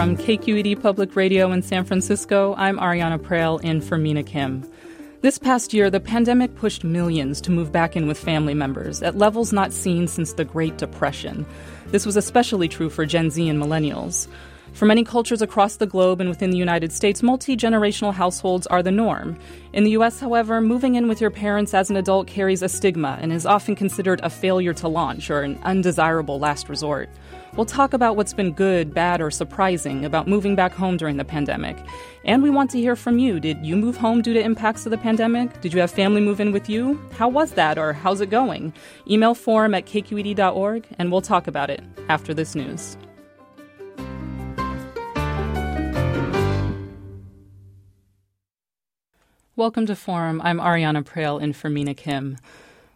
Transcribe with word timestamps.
From 0.00 0.16
KQED 0.16 0.80
Public 0.80 1.14
Radio 1.14 1.52
in 1.52 1.60
San 1.60 1.84
Francisco, 1.84 2.54
I'm 2.56 2.78
Ariana 2.78 3.18
Proehl 3.18 3.62
in 3.62 3.82
for 3.82 3.98
Mina 3.98 4.22
Kim. 4.22 4.66
This 5.20 5.36
past 5.36 5.74
year, 5.74 5.90
the 5.90 6.00
pandemic 6.00 6.54
pushed 6.56 6.84
millions 6.84 7.38
to 7.42 7.50
move 7.50 7.70
back 7.70 7.96
in 7.96 8.06
with 8.06 8.18
family 8.18 8.54
members 8.54 9.02
at 9.02 9.18
levels 9.18 9.52
not 9.52 9.74
seen 9.74 10.08
since 10.08 10.32
the 10.32 10.44
Great 10.46 10.78
Depression. 10.78 11.44
This 11.88 12.06
was 12.06 12.16
especially 12.16 12.66
true 12.66 12.88
for 12.88 13.04
Gen 13.04 13.28
Z 13.28 13.46
and 13.46 13.62
millennials. 13.62 14.26
For 14.72 14.86
many 14.86 15.04
cultures 15.04 15.42
across 15.42 15.76
the 15.76 15.86
globe 15.86 16.18
and 16.18 16.30
within 16.30 16.50
the 16.50 16.56
United 16.56 16.92
States, 16.92 17.22
multi 17.22 17.54
generational 17.54 18.14
households 18.14 18.66
are 18.68 18.82
the 18.82 18.90
norm. 18.90 19.36
In 19.74 19.84
the 19.84 19.90
US, 19.98 20.18
however, 20.18 20.62
moving 20.62 20.94
in 20.94 21.08
with 21.08 21.20
your 21.20 21.30
parents 21.30 21.74
as 21.74 21.90
an 21.90 21.96
adult 21.96 22.26
carries 22.26 22.62
a 22.62 22.70
stigma 22.70 23.18
and 23.20 23.34
is 23.34 23.44
often 23.44 23.76
considered 23.76 24.20
a 24.22 24.30
failure 24.30 24.72
to 24.72 24.88
launch 24.88 25.28
or 25.28 25.42
an 25.42 25.58
undesirable 25.62 26.38
last 26.38 26.70
resort. 26.70 27.10
We'll 27.56 27.66
talk 27.66 27.92
about 27.92 28.14
what's 28.14 28.32
been 28.32 28.52
good, 28.52 28.94
bad, 28.94 29.20
or 29.20 29.30
surprising 29.30 30.04
about 30.04 30.28
moving 30.28 30.54
back 30.54 30.72
home 30.72 30.96
during 30.96 31.16
the 31.16 31.24
pandemic. 31.24 31.76
And 32.24 32.44
we 32.44 32.50
want 32.50 32.70
to 32.70 32.78
hear 32.78 32.94
from 32.94 33.18
you. 33.18 33.40
Did 33.40 33.66
you 33.66 33.76
move 33.76 33.96
home 33.96 34.22
due 34.22 34.32
to 34.34 34.40
impacts 34.40 34.86
of 34.86 34.90
the 34.90 34.98
pandemic? 34.98 35.60
Did 35.60 35.74
you 35.74 35.80
have 35.80 35.90
family 35.90 36.20
move 36.20 36.40
in 36.40 36.52
with 36.52 36.68
you? 36.68 37.00
How 37.12 37.28
was 37.28 37.52
that, 37.52 37.76
or 37.76 37.92
how's 37.92 38.20
it 38.20 38.30
going? 38.30 38.72
Email 39.10 39.34
forum 39.34 39.74
at 39.74 39.84
kqed.org, 39.84 40.86
and 40.98 41.10
we'll 41.10 41.22
talk 41.22 41.48
about 41.48 41.70
it 41.70 41.82
after 42.08 42.32
this 42.32 42.54
news. 42.54 42.96
Welcome 49.56 49.86
to 49.86 49.96
Forum. 49.96 50.40
I'm 50.42 50.58
Ariana 50.58 51.02
Proehl 51.04 51.42
in 51.42 51.52
for 51.52 51.68
Mina 51.68 51.94
Kim. 51.94 52.38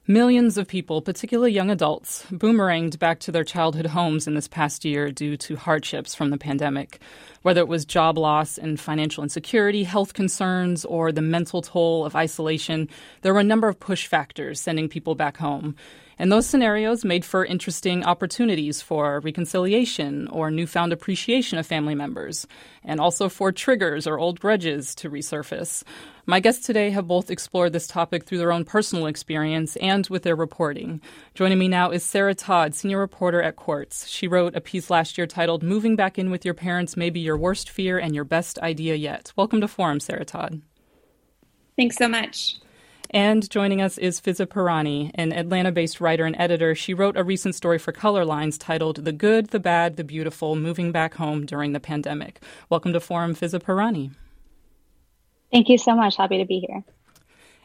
Millions 0.07 0.59
of 0.59 0.69
people, 0.69 1.01
particularly 1.01 1.51
young 1.51 1.71
adults, 1.71 2.27
boomeranged 2.31 2.99
back 2.99 3.21
to 3.21 3.33
their 3.33 3.43
childhood 3.43 3.87
homes 3.87 4.27
in 4.27 4.35
this 4.35 4.47
past 4.47 4.85
year 4.85 5.11
due 5.11 5.35
to 5.35 5.57
hardships 5.57 6.15
from 6.15 6.29
the 6.29 6.37
pandemic. 6.37 7.01
Whether 7.41 7.63
it 7.63 7.69
was 7.69 7.87
job 7.87 8.19
loss 8.19 8.59
and 8.59 8.79
financial 8.79 9.23
insecurity, 9.23 9.83
health 9.83 10.13
concerns, 10.13 10.85
or 10.85 11.11
the 11.11 11.23
mental 11.23 11.63
toll 11.63 12.05
of 12.05 12.15
isolation, 12.15 12.91
there 13.23 13.33
were 13.33 13.41
a 13.41 13.45
number 13.45 13.67
of 13.67 13.81
push 13.81 14.07
factors 14.07 14.61
sending 14.61 14.91
people 14.91 15.15
back 15.15 15.39
home. 15.39 15.75
And 16.19 16.31
those 16.31 16.47
scenarios 16.47 17.03
made 17.03 17.25
for 17.25 17.43
interesting 17.43 18.05
opportunities 18.05 18.83
for 18.83 19.21
reconciliation 19.21 20.29
or 20.29 20.51
newfound 20.51 20.93
appreciation 20.93 21.57
of 21.57 21.67
family 21.67 21.95
members, 21.95 22.47
and 22.85 23.01
also 23.01 23.31
for 23.31 23.53
triggers 23.53 24.07
or 24.07 24.19
old 24.19 24.39
grudges 24.39 24.95
to 24.97 25.09
resurface. 25.09 25.83
My 26.27 26.41
guests 26.41 26.65
today 26.65 26.89
have 26.89 27.07
both 27.07 27.31
explored 27.31 27.75
this 27.75 27.87
topic 27.87 28.25
through 28.25 28.39
their 28.39 28.53
own 28.53 28.65
personal 28.65 29.05
experience 29.05 29.77
and 29.77 30.07
with 30.07 30.23
their 30.23 30.35
reporting. 30.35 31.03
Joining 31.35 31.59
me 31.59 31.69
now 31.69 31.91
is 31.91 32.03
Sarah 32.03 32.35
Todd, 32.35 32.75
senior 32.75 32.99
reporter 32.99 33.43
at 33.43 33.57
Quartz. 33.57 34.09
She 34.09 34.27
wrote 34.27 34.57
a 34.57 34.63
piece 34.63 34.89
last 34.89 35.19
year 35.19 35.27
titled 35.27 35.63
Moving 35.63 35.97
Back 35.97 36.19
In 36.19 36.31
with 36.31 36.43
Your 36.43 36.55
Parents 36.55 36.97
May 36.97 37.11
Be 37.11 37.21
Your 37.21 37.37
Worst 37.37 37.69
Fear 37.69 37.99
and 37.99 38.15
Your 38.15 38.25
Best 38.25 38.59
Idea 38.61 38.95
Yet. 38.95 39.35
Welcome 39.37 39.61
to 39.61 39.69
Forum, 39.69 40.01
Sarah 40.01 40.25
Todd. 40.25 40.63
Thanks 41.77 41.97
so 41.97 42.09
much. 42.09 42.57
And 43.11 43.49
joining 43.51 43.83
us 43.83 43.99
is 43.99 44.19
Fiza 44.19 44.47
Pirani, 44.47 45.11
an 45.17 45.31
Atlanta 45.31 45.73
based 45.73 46.01
writer 46.01 46.25
and 46.25 46.37
editor. 46.39 46.75
She 46.75 46.95
wrote 46.95 47.19
a 47.19 47.23
recent 47.23 47.55
story 47.55 47.79
for 47.79 47.93
Color 47.93 48.25
Lines 48.25 48.57
titled 48.57 49.05
The 49.05 49.13
Good, 49.13 49.49
the 49.49 49.61
Bad, 49.61 49.99
the 49.99 50.05
Beautiful 50.05 50.57
Moving 50.57 50.91
Back 50.91 51.15
Home 51.17 51.45
During 51.45 51.75
the 51.75 51.81
Pandemic. 51.81 52.41
Welcome 52.71 52.95
to 52.95 53.01
Forum, 53.01 53.35
Fiza 53.35 53.61
Pirani. 53.61 54.13
Thank 55.55 55.69
you 55.69 55.79
so 55.79 55.95
much. 55.95 56.17
Happy 56.17 56.39
to 56.39 56.45
be 56.45 56.59
here. 56.59 56.83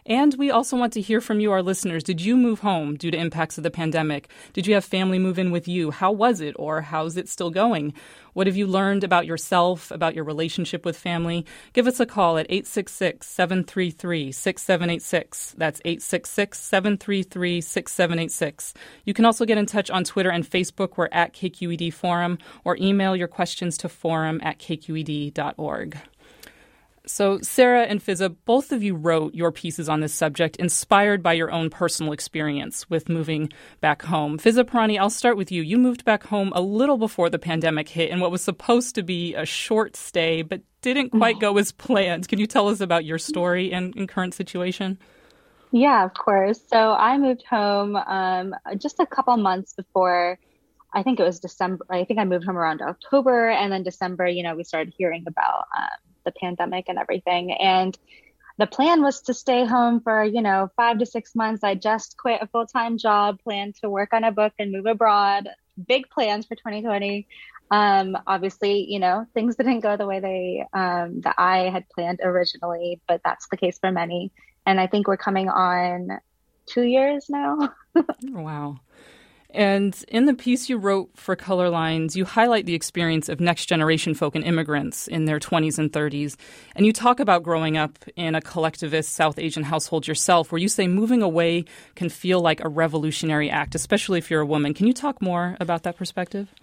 And 0.06 0.36
we 0.36 0.52
also 0.52 0.78
want 0.78 0.94
to 0.94 1.02
hear 1.02 1.20
from 1.20 1.40
you, 1.40 1.52
our 1.52 1.64
listeners. 1.64 2.04
Did 2.04 2.22
you 2.22 2.38
move 2.38 2.60
home 2.60 2.96
due 2.96 3.10
to 3.10 3.18
impacts 3.18 3.58
of 3.58 3.64
the 3.64 3.72
pandemic? 3.72 4.30
Did 4.54 4.68
you 4.68 4.76
have 4.76 4.86
family 4.86 5.18
move 5.18 5.40
in 5.40 5.50
with 5.50 5.68
you? 5.68 5.90
How 5.90 6.12
was 6.12 6.40
it, 6.40 6.56
or 6.60 6.82
how's 6.82 7.18
it 7.18 7.28
still 7.28 7.50
going? 7.50 7.96
What 8.34 8.46
have 8.46 8.56
you 8.56 8.68
learned 8.68 9.04
about 9.04 9.26
yourself, 9.26 9.90
about 9.90 10.14
your 10.14 10.24
relationship 10.24 10.86
with 10.86 10.98
family? 10.98 11.48
Give 11.74 11.88
us 11.88 12.00
a 12.00 12.06
call 12.06 12.38
at 12.38 12.46
866 12.48 13.26
733 13.26 14.32
6786. 14.34 15.56
That's 15.58 15.82
866 15.84 16.60
733 16.60 17.62
6786. 17.62 18.74
You 19.04 19.16
can 19.16 19.26
also 19.26 19.46
get 19.46 19.58
in 19.58 19.66
touch 19.66 19.90
on 19.90 20.04
Twitter 20.04 20.30
and 20.30 20.48
Facebook. 20.48 20.94
We're 20.96 21.10
at 21.12 21.34
KQED 21.34 21.92
Forum, 21.92 22.38
or 22.64 22.78
email 22.78 23.16
your 23.16 23.28
questions 23.28 23.80
to 23.80 23.90
forum 23.90 24.40
at 24.44 24.60
kqed.org. 24.60 25.98
So, 27.10 27.40
Sarah 27.42 27.86
and 27.86 28.00
Fiza, 28.06 28.36
both 28.46 28.72
of 28.72 28.84
you 28.84 28.94
wrote 28.94 29.34
your 29.34 29.52
pieces 29.52 29.90
on 29.90 30.00
this 30.00 30.14
subject 30.14 30.58
inspired 30.58 31.24
by 31.24 31.34
your 31.34 31.50
own 31.50 31.72
personal 31.72 32.14
experience 32.14 32.88
with 32.88 33.10
moving 33.10 33.52
back 33.82 34.04
home. 34.04 34.38
Fiza 34.38 34.64
Pirani, 34.64 35.00
I'll 35.00 35.10
start 35.10 35.36
with 35.36 35.52
you. 35.52 35.64
You 35.64 35.80
moved 35.80 36.06
back 36.06 36.28
home 36.28 36.52
a 36.54 36.62
little 36.62 37.00
before 37.00 37.32
the 37.32 37.40
pandemic 37.40 37.90
hit 37.90 38.12
in 38.12 38.20
what 38.20 38.30
was 38.30 38.44
supposed 38.44 38.94
to 38.94 39.02
be 39.02 39.34
a 39.34 39.44
short 39.44 39.96
stay, 39.96 40.44
but 40.44 40.62
didn't 40.82 41.10
quite 41.10 41.40
go 41.40 41.58
as 41.58 41.72
planned. 41.72 42.28
Can 42.28 42.38
you 42.38 42.46
tell 42.46 42.68
us 42.68 42.80
about 42.80 43.06
your 43.06 43.18
story 43.18 43.74
and, 43.74 43.96
and 43.96 44.08
current 44.08 44.36
situation? 44.36 45.00
Yeah, 45.72 46.06
of 46.06 46.14
course. 46.14 46.62
So, 46.68 46.94
I 46.94 47.18
moved 47.18 47.44
home 47.50 47.96
um, 47.96 48.54
just 48.78 49.00
a 49.00 49.08
couple 49.08 49.36
months 49.38 49.74
before. 49.74 50.38
I 50.94 51.02
think 51.02 51.20
it 51.20 51.24
was 51.24 51.40
December. 51.40 51.88
I 51.90 52.04
think 52.04 52.20
I 52.20 52.26
moved 52.26 52.46
home 52.46 52.58
around 52.58 52.84
October, 52.84 53.50
and 53.50 53.72
then 53.72 53.82
December. 53.82 54.28
You 54.28 54.44
know, 54.44 54.56
we 54.56 54.64
started 54.64 54.94
hearing 54.96 55.24
about 55.28 55.66
um, 55.76 56.09
the 56.24 56.32
pandemic 56.32 56.86
and 56.88 56.98
everything. 56.98 57.52
And 57.54 57.98
the 58.58 58.68
plan 58.68 59.02
was 59.02 59.22
to 59.22 59.34
stay 59.34 59.66
home 59.66 60.02
for, 60.02 60.24
you 60.24 60.42
know, 60.42 60.70
five 60.76 61.00
to 61.00 61.06
six 61.06 61.34
months. 61.34 61.64
I 61.64 61.76
just 61.76 62.18
quit 62.18 62.42
a 62.42 62.48
full 62.48 62.66
time 62.66 62.98
job, 62.98 63.40
planned 63.42 63.76
to 63.76 63.90
work 63.90 64.14
on 64.14 64.24
a 64.24 64.32
book 64.32 64.54
and 64.60 64.72
move 64.72 64.86
abroad. 64.86 65.48
Big 65.88 66.10
plans 66.10 66.46
for 66.46 66.56
2020. 66.56 67.26
Um, 67.72 68.18
obviously, 68.28 68.86
you 68.92 69.00
know, 69.00 69.26
things 69.34 69.56
didn't 69.56 69.80
go 69.80 69.96
the 69.96 70.08
way 70.08 70.20
they 70.20 70.66
um, 70.74 71.22
that 71.22 71.36
I 71.38 71.70
had 71.70 71.88
planned 71.90 72.20
originally, 72.22 73.00
but 73.08 73.22
that's 73.24 73.48
the 73.48 73.58
case 73.58 73.80
for 73.80 73.92
many. 73.92 74.32
And 74.66 74.80
I 74.80 74.88
think 74.88 75.08
we're 75.08 75.18
coming 75.18 75.50
on 75.50 76.20
two 76.66 76.84
years 76.84 77.28
now. 77.30 77.74
wow. 78.24 78.80
And 79.52 80.04
in 80.10 80.26
the 80.26 80.36
piece 80.36 80.70
you 80.70 80.78
wrote 80.78 81.10
for 81.16 81.36
Color 81.36 81.70
Lines, 81.70 82.16
you 82.16 82.24
highlight 82.24 82.68
the 82.68 82.76
experience 82.76 83.30
of 83.30 83.40
next 83.40 83.66
generation 83.66 84.14
folk 84.14 84.36
and 84.36 84.44
immigrants 84.44 85.08
in 85.08 85.26
their 85.26 85.40
20s 85.40 85.80
and 85.80 85.92
30s. 85.92 86.36
And 86.76 86.86
you 86.86 86.94
talk 86.94 87.20
about 87.20 87.42
growing 87.42 87.76
up 87.76 87.98
in 88.16 88.36
a 88.36 88.42
collectivist 88.42 89.14
South 89.14 89.40
Asian 89.40 89.64
household 89.64 90.08
yourself, 90.08 90.52
where 90.52 90.60
you 90.60 90.70
say 90.70 90.88
moving 90.88 91.24
away 91.24 91.66
can 91.96 92.10
feel 92.10 92.42
like 92.42 92.64
a 92.64 92.70
revolutionary 92.70 93.50
act, 93.50 93.74
especially 93.74 94.20
if 94.20 94.30
you're 94.30 94.42
a 94.42 94.46
woman. 94.46 94.76
Can 94.76 94.86
you 94.86 94.94
talk 94.94 95.20
more 95.20 95.58
about 95.60 95.82
that 95.84 95.98
perspective? 95.98 96.54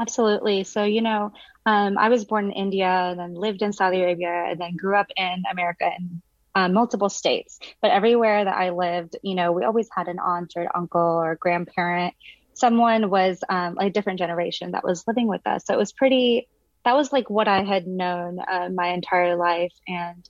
Absolutely. 0.00 0.64
So, 0.64 0.84
you 0.84 1.02
know, 1.02 1.32
um, 1.66 1.98
I 1.98 2.08
was 2.08 2.24
born 2.24 2.46
in 2.46 2.52
India 2.52 2.88
and 2.88 3.20
then 3.20 3.34
lived 3.34 3.60
in 3.60 3.74
Saudi 3.74 4.00
Arabia 4.00 4.46
and 4.48 4.58
then 4.58 4.74
grew 4.76 4.96
up 4.96 5.08
in 5.16 5.42
America 5.50 5.84
and 5.84 6.22
um, 6.54 6.72
multiple 6.72 7.08
states, 7.08 7.58
but 7.80 7.90
everywhere 7.90 8.44
that 8.44 8.56
I 8.56 8.70
lived, 8.70 9.16
you 9.22 9.34
know, 9.34 9.52
we 9.52 9.64
always 9.64 9.88
had 9.94 10.08
an 10.08 10.18
aunt 10.18 10.52
or 10.56 10.62
an 10.62 10.68
uncle 10.74 11.00
or 11.00 11.36
grandparent. 11.36 12.14
Someone 12.54 13.10
was 13.10 13.42
um, 13.48 13.78
a 13.78 13.90
different 13.90 14.18
generation 14.18 14.72
that 14.72 14.84
was 14.84 15.04
living 15.06 15.28
with 15.28 15.46
us. 15.46 15.64
So 15.66 15.74
it 15.74 15.78
was 15.78 15.92
pretty, 15.92 16.48
that 16.84 16.96
was 16.96 17.12
like 17.12 17.30
what 17.30 17.48
I 17.48 17.62
had 17.62 17.86
known 17.86 18.38
uh, 18.40 18.68
my 18.68 18.88
entire 18.88 19.36
life. 19.36 19.72
And 19.86 20.28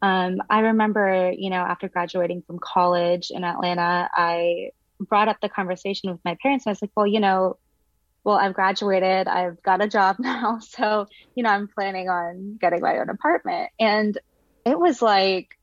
um, 0.00 0.38
I 0.48 0.60
remember, 0.60 1.32
you 1.36 1.50
know, 1.50 1.56
after 1.56 1.88
graduating 1.88 2.42
from 2.46 2.58
college 2.58 3.30
in 3.30 3.44
Atlanta, 3.44 4.08
I 4.14 4.70
brought 5.00 5.28
up 5.28 5.38
the 5.40 5.48
conversation 5.48 6.10
with 6.10 6.20
my 6.24 6.36
parents. 6.42 6.66
I 6.66 6.70
was 6.70 6.82
like, 6.82 6.92
well, 6.96 7.06
you 7.06 7.20
know, 7.20 7.58
well, 8.24 8.36
I've 8.36 8.54
graduated, 8.54 9.28
I've 9.28 9.62
got 9.62 9.82
a 9.82 9.88
job 9.88 10.16
now. 10.18 10.60
So, 10.60 11.06
you 11.34 11.42
know, 11.42 11.50
I'm 11.50 11.68
planning 11.68 12.08
on 12.08 12.58
getting 12.60 12.80
my 12.80 12.98
own 12.98 13.10
apartment. 13.10 13.70
And 13.78 14.18
it 14.64 14.78
was 14.78 15.00
like, 15.02 15.57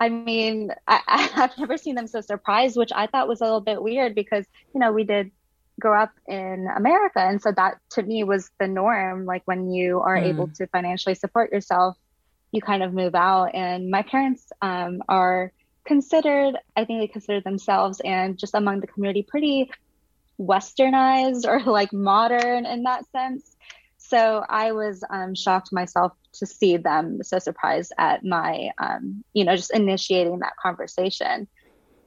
I 0.00 0.08
mean, 0.08 0.70
I, 0.88 1.30
I've 1.34 1.58
never 1.58 1.76
seen 1.76 1.94
them 1.94 2.06
so 2.06 2.20
surprised, 2.20 2.76
which 2.76 2.92
I 2.94 3.06
thought 3.06 3.28
was 3.28 3.40
a 3.40 3.44
little 3.44 3.60
bit 3.60 3.82
weird 3.82 4.14
because, 4.14 4.44
you 4.74 4.80
know, 4.80 4.92
we 4.92 5.04
did 5.04 5.30
grow 5.80 6.00
up 6.00 6.12
in 6.26 6.68
America. 6.76 7.20
And 7.20 7.40
so 7.40 7.52
that 7.52 7.78
to 7.90 8.02
me 8.02 8.24
was 8.24 8.50
the 8.58 8.66
norm. 8.66 9.24
Like 9.24 9.42
when 9.44 9.70
you 9.70 10.00
are 10.00 10.16
mm. 10.16 10.24
able 10.24 10.48
to 10.48 10.66
financially 10.66 11.14
support 11.14 11.52
yourself, 11.52 11.96
you 12.50 12.60
kind 12.60 12.82
of 12.82 12.92
move 12.92 13.14
out. 13.14 13.54
And 13.54 13.90
my 13.90 14.02
parents 14.02 14.50
um, 14.62 15.02
are 15.08 15.52
considered, 15.84 16.56
I 16.76 16.84
think 16.84 17.00
they 17.00 17.08
consider 17.08 17.40
themselves 17.40 18.00
and 18.04 18.38
just 18.38 18.54
among 18.54 18.80
the 18.80 18.86
community 18.86 19.22
pretty 19.22 19.70
westernized 20.40 21.46
or 21.46 21.60
like 21.70 21.92
modern 21.92 22.66
in 22.66 22.84
that 22.84 23.10
sense. 23.10 23.56
So 23.96 24.44
I 24.48 24.72
was 24.72 25.02
um, 25.10 25.34
shocked 25.34 25.72
myself 25.72 26.12
to 26.38 26.46
see 26.46 26.76
them 26.76 27.22
so 27.22 27.38
surprised 27.38 27.92
at 27.98 28.24
my, 28.24 28.70
um, 28.78 29.24
you 29.32 29.44
know, 29.44 29.56
just 29.56 29.74
initiating 29.74 30.40
that 30.40 30.56
conversation. 30.60 31.48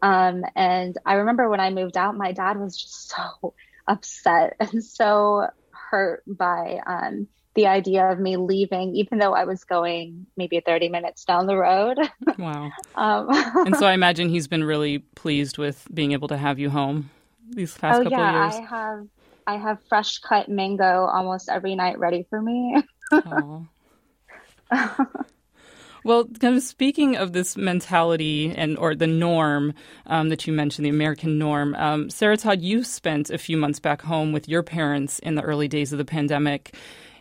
Um, 0.01 0.43
and 0.55 0.97
I 1.05 1.15
remember 1.15 1.49
when 1.49 1.59
I 1.59 1.69
moved 1.69 1.97
out, 1.97 2.17
my 2.17 2.31
dad 2.31 2.59
was 2.59 2.75
just 2.75 3.09
so 3.15 3.53
upset 3.87 4.55
and 4.59 4.83
so 4.83 5.47
hurt 5.71 6.23
by 6.25 6.79
um, 6.85 7.27
the 7.55 7.67
idea 7.67 8.09
of 8.09 8.19
me 8.19 8.37
leaving, 8.37 8.95
even 8.95 9.19
though 9.19 9.33
I 9.33 9.43
was 9.43 9.63
going 9.63 10.25
maybe 10.37 10.61
30 10.65 10.89
minutes 10.89 11.25
down 11.25 11.47
the 11.47 11.57
road. 11.57 11.97
Wow. 12.37 12.71
um, 12.95 13.27
and 13.29 13.75
so 13.75 13.85
I 13.87 13.93
imagine 13.93 14.29
he's 14.29 14.47
been 14.47 14.63
really 14.63 14.99
pleased 14.99 15.57
with 15.57 15.87
being 15.93 16.13
able 16.13 16.27
to 16.29 16.37
have 16.37 16.57
you 16.59 16.69
home 16.69 17.09
these 17.49 17.77
past 17.77 17.99
oh, 17.99 18.03
couple 18.03 18.17
yeah, 18.17 18.45
of 18.45 18.53
years. 18.53 18.67
I 18.69 18.75
have 18.75 19.07
I 19.47 19.57
have 19.57 19.79
fresh 19.89 20.19
cut 20.19 20.49
mango 20.49 21.05
almost 21.05 21.49
every 21.49 21.75
night 21.75 21.99
ready 21.99 22.25
for 22.29 22.41
me. 22.41 22.81
Well, 26.03 26.25
kind 26.25 26.57
of 26.57 26.63
speaking 26.63 27.15
of 27.15 27.33
this 27.33 27.55
mentality 27.55 28.51
and 28.55 28.77
or 28.77 28.95
the 28.95 29.07
norm 29.07 29.73
um, 30.07 30.29
that 30.29 30.47
you 30.47 30.53
mentioned, 30.53 30.85
the 30.85 30.89
American 30.89 31.37
norm, 31.37 31.75
um, 31.75 32.09
Sarah 32.09 32.37
Todd, 32.37 32.61
you 32.61 32.83
spent 32.83 33.29
a 33.29 33.37
few 33.37 33.55
months 33.55 33.79
back 33.79 34.01
home 34.01 34.31
with 34.31 34.49
your 34.49 34.63
parents 34.63 35.19
in 35.19 35.35
the 35.35 35.43
early 35.43 35.67
days 35.67 35.91
of 35.91 35.99
the 35.99 36.05
pandemic, 36.05 36.75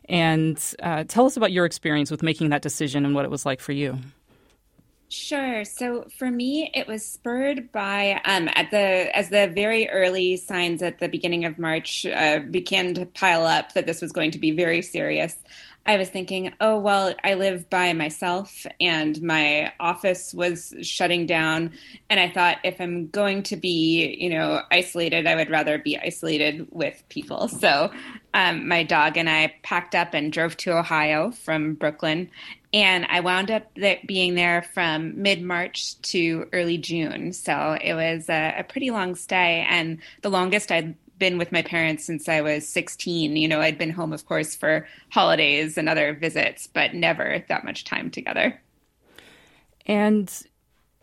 and 0.08 0.58
uh, 0.82 1.04
tell 1.04 1.26
us 1.26 1.36
about 1.36 1.52
your 1.52 1.66
experience 1.66 2.10
with 2.10 2.22
making 2.22 2.50
that 2.50 2.62
decision 2.62 3.04
and 3.04 3.14
what 3.14 3.26
it 3.26 3.30
was 3.30 3.44
like 3.44 3.60
for 3.60 3.72
you. 3.72 3.98
Sure. 5.10 5.64
So 5.64 6.06
for 6.18 6.30
me, 6.30 6.70
it 6.72 6.86
was 6.86 7.04
spurred 7.04 7.72
by 7.72 8.20
um, 8.24 8.48
at 8.54 8.70
the 8.70 9.14
as 9.14 9.28
the 9.28 9.48
very 9.48 9.88
early 9.88 10.36
signs 10.36 10.82
at 10.82 11.00
the 11.00 11.08
beginning 11.08 11.44
of 11.44 11.58
March 11.58 12.06
uh, 12.06 12.38
began 12.38 12.94
to 12.94 13.06
pile 13.06 13.44
up 13.44 13.72
that 13.72 13.86
this 13.86 14.00
was 14.00 14.12
going 14.12 14.30
to 14.30 14.38
be 14.38 14.52
very 14.52 14.82
serious. 14.82 15.36
I 15.86 15.96
was 15.96 16.10
thinking, 16.10 16.52
oh, 16.60 16.78
well, 16.78 17.14
I 17.24 17.34
live 17.34 17.70
by 17.70 17.94
myself 17.94 18.66
and 18.80 19.20
my 19.22 19.72
office 19.80 20.34
was 20.34 20.74
shutting 20.82 21.26
down. 21.26 21.72
And 22.10 22.20
I 22.20 22.30
thought 22.30 22.58
if 22.64 22.80
I'm 22.80 23.08
going 23.08 23.42
to 23.44 23.56
be, 23.56 24.16
you 24.20 24.28
know, 24.28 24.60
isolated, 24.70 25.26
I 25.26 25.34
would 25.34 25.50
rather 25.50 25.78
be 25.78 25.98
isolated 25.98 26.68
with 26.70 27.02
people. 27.08 27.48
So 27.48 27.90
um, 28.34 28.68
my 28.68 28.82
dog 28.82 29.16
and 29.16 29.28
I 29.28 29.54
packed 29.62 29.94
up 29.94 30.12
and 30.12 30.32
drove 30.32 30.56
to 30.58 30.76
Ohio 30.76 31.30
from 31.30 31.74
Brooklyn. 31.74 32.30
And 32.72 33.06
I 33.08 33.20
wound 33.20 33.50
up 33.50 33.66
being 34.06 34.34
there 34.34 34.62
from 34.74 35.20
mid 35.20 35.42
March 35.42 36.00
to 36.02 36.46
early 36.52 36.78
June. 36.78 37.32
So 37.32 37.76
it 37.80 37.94
was 37.94 38.28
a, 38.28 38.56
a 38.58 38.64
pretty 38.64 38.90
long 38.90 39.16
stay 39.16 39.66
and 39.68 39.98
the 40.22 40.30
longest 40.30 40.70
I'd 40.70 40.94
been 41.20 41.38
with 41.38 41.52
my 41.52 41.62
parents 41.62 42.04
since 42.04 42.28
I 42.28 42.40
was 42.40 42.68
16. 42.68 43.36
You 43.36 43.46
know, 43.46 43.60
I'd 43.60 43.78
been 43.78 43.90
home, 43.90 44.12
of 44.12 44.26
course, 44.26 44.56
for 44.56 44.88
holidays 45.10 45.78
and 45.78 45.88
other 45.88 46.14
visits, 46.14 46.66
but 46.66 46.94
never 46.94 47.44
that 47.48 47.64
much 47.64 47.84
time 47.84 48.10
together. 48.10 48.60
And 49.86 50.28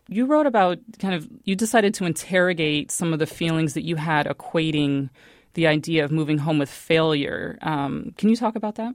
you 0.10 0.26
wrote 0.26 0.46
about 0.46 0.80
kind 1.00 1.16
of, 1.16 1.30
you 1.46 1.56
decided 1.56 1.94
to 1.96 2.06
interrogate 2.06 2.92
some 2.92 3.14
of 3.14 3.20
the 3.20 3.26
feelings 3.26 3.74
that 3.76 3.84
you 3.84 3.96
had 3.96 4.26
equating 4.26 5.10
the 5.54 5.68
idea 5.68 6.04
of 6.04 6.12
moving 6.12 6.40
home 6.40 6.60
with 6.60 6.70
failure. 6.70 7.58
Um, 7.62 8.14
can 8.18 8.30
you 8.30 8.36
talk 8.36 8.56
about 8.56 8.76
that? 8.76 8.94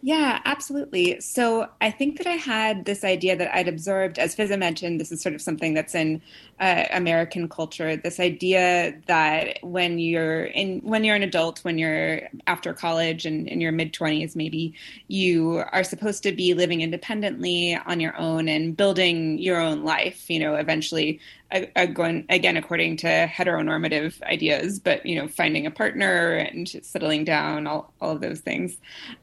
Yeah, 0.00 0.40
absolutely. 0.44 1.20
So 1.20 1.68
I 1.80 1.90
think 1.90 2.18
that 2.18 2.26
I 2.28 2.34
had 2.34 2.84
this 2.84 3.02
idea 3.02 3.36
that 3.36 3.52
I'd 3.52 3.66
absorbed, 3.66 4.18
as 4.18 4.34
Fiza 4.36 4.56
mentioned, 4.56 5.00
this 5.00 5.10
is 5.10 5.20
sort 5.20 5.34
of 5.34 5.42
something 5.42 5.74
that's 5.74 5.94
in 5.94 6.22
uh, 6.60 6.84
American 6.92 7.48
culture. 7.48 7.96
This 7.96 8.20
idea 8.20 8.94
that 9.06 9.58
when 9.62 9.98
you're 9.98 10.44
in, 10.44 10.78
when 10.80 11.02
you're 11.02 11.16
an 11.16 11.24
adult, 11.24 11.64
when 11.64 11.78
you're 11.78 12.20
after 12.46 12.72
college 12.72 13.26
and 13.26 13.48
in 13.48 13.60
your 13.60 13.72
mid 13.72 13.92
twenties, 13.92 14.36
maybe 14.36 14.72
you 15.08 15.64
are 15.72 15.82
supposed 15.82 16.22
to 16.22 16.32
be 16.32 16.54
living 16.54 16.80
independently 16.80 17.74
on 17.86 17.98
your 17.98 18.16
own 18.16 18.48
and 18.48 18.76
building 18.76 19.38
your 19.38 19.58
own 19.58 19.82
life. 19.82 20.30
You 20.30 20.38
know, 20.38 20.54
eventually 20.54 21.18
again, 21.50 22.24
again 22.28 22.56
according 22.56 22.96
to 22.98 23.06
heteronormative 23.06 24.20
ideas, 24.22 24.78
but 24.78 25.04
you 25.04 25.16
know, 25.16 25.28
finding 25.28 25.66
a 25.66 25.70
partner 25.70 26.34
and 26.34 26.68
settling 26.82 27.24
down, 27.24 27.66
all, 27.66 27.92
all 28.00 28.12
of 28.12 28.20
those 28.20 28.40
things. 28.40 28.76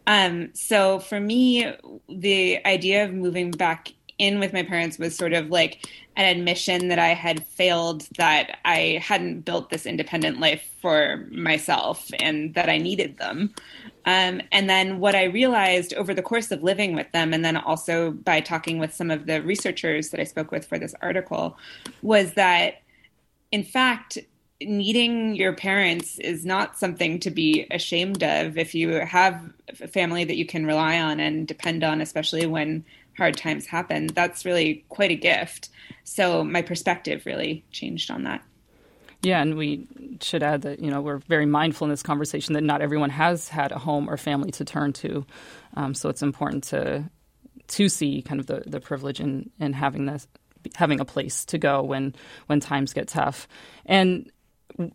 Um, 0.07 0.49
so 0.53 0.99
for 0.99 1.19
me, 1.19 1.71
the 2.09 2.65
idea 2.65 3.05
of 3.05 3.13
moving 3.13 3.51
back 3.51 3.93
in 4.17 4.39
with 4.39 4.53
my 4.53 4.63
parents 4.63 4.97
was 4.97 5.15
sort 5.15 5.33
of 5.33 5.49
like 5.49 5.85
an 6.15 6.37
admission 6.37 6.87
that 6.87 6.99
I 6.99 7.09
had 7.09 7.45
failed, 7.47 8.07
that 8.17 8.59
I 8.63 8.99
hadn't 9.01 9.41
built 9.41 9.69
this 9.69 9.85
independent 9.85 10.39
life 10.39 10.71
for 10.81 11.27
myself, 11.29 12.09
and 12.19 12.53
that 12.53 12.69
I 12.69 12.77
needed 12.77 13.17
them. 13.17 13.53
Um, 14.05 14.41
and 14.51 14.69
then 14.69 14.99
what 14.99 15.15
I 15.15 15.25
realized 15.25 15.93
over 15.95 16.13
the 16.13 16.21
course 16.21 16.51
of 16.51 16.63
living 16.63 16.95
with 16.95 17.11
them, 17.11 17.33
and 17.33 17.43
then 17.43 17.57
also 17.57 18.11
by 18.11 18.39
talking 18.39 18.79
with 18.79 18.93
some 18.93 19.11
of 19.11 19.25
the 19.25 19.41
researchers 19.41 20.09
that 20.11 20.19
I 20.19 20.25
spoke 20.25 20.51
with 20.51 20.65
for 20.65 20.79
this 20.79 20.95
article, 21.01 21.57
was 22.01 22.33
that 22.33 22.75
in 23.51 23.63
fact, 23.63 24.17
needing 24.61 25.35
your 25.35 25.53
parents 25.53 26.17
is 26.19 26.45
not 26.45 26.77
something 26.77 27.19
to 27.19 27.29
be 27.29 27.67
ashamed 27.71 28.23
of 28.23 28.57
if 28.57 28.73
you 28.73 28.89
have 28.99 29.41
a 29.81 29.87
family 29.87 30.23
that 30.23 30.35
you 30.35 30.45
can 30.45 30.65
rely 30.65 30.99
on 30.99 31.19
and 31.19 31.47
depend 31.47 31.83
on, 31.83 32.01
especially 32.01 32.45
when 32.45 32.83
hard 33.17 33.37
times 33.37 33.65
happen. 33.65 34.07
That's 34.07 34.45
really 34.45 34.85
quite 34.89 35.11
a 35.11 35.15
gift. 35.15 35.69
So 36.03 36.43
my 36.43 36.61
perspective 36.61 37.25
really 37.25 37.65
changed 37.71 38.11
on 38.11 38.23
that. 38.23 38.43
Yeah, 39.21 39.41
and 39.41 39.55
we 39.55 39.87
should 40.21 40.43
add 40.43 40.61
that 40.63 40.79
you 40.79 40.91
know 40.91 41.01
we're 41.01 41.17
very 41.17 41.47
mindful 41.47 41.85
in 41.85 41.89
this 41.89 42.03
conversation 42.03 42.53
that 42.53 42.63
not 42.63 42.81
everyone 42.81 43.09
has 43.09 43.47
had 43.47 43.71
a 43.71 43.79
home 43.79 44.07
or 44.07 44.17
family 44.17 44.51
to 44.51 44.65
turn 44.65 44.93
to, 44.93 45.25
um, 45.75 45.95
so 45.95 46.09
it's 46.09 46.21
important 46.21 46.65
to 46.65 47.09
to 47.67 47.89
see 47.89 48.21
kind 48.21 48.39
of 48.39 48.45
the, 48.45 48.63
the 48.67 48.79
privilege 48.79 49.19
in, 49.19 49.49
in 49.59 49.73
having 49.73 50.05
this 50.05 50.27
having 50.75 50.99
a 50.99 51.05
place 51.05 51.45
to 51.45 51.57
go 51.57 51.81
when 51.81 52.13
when 52.45 52.59
times 52.59 52.93
get 52.93 53.07
tough. 53.07 53.47
And 53.87 54.31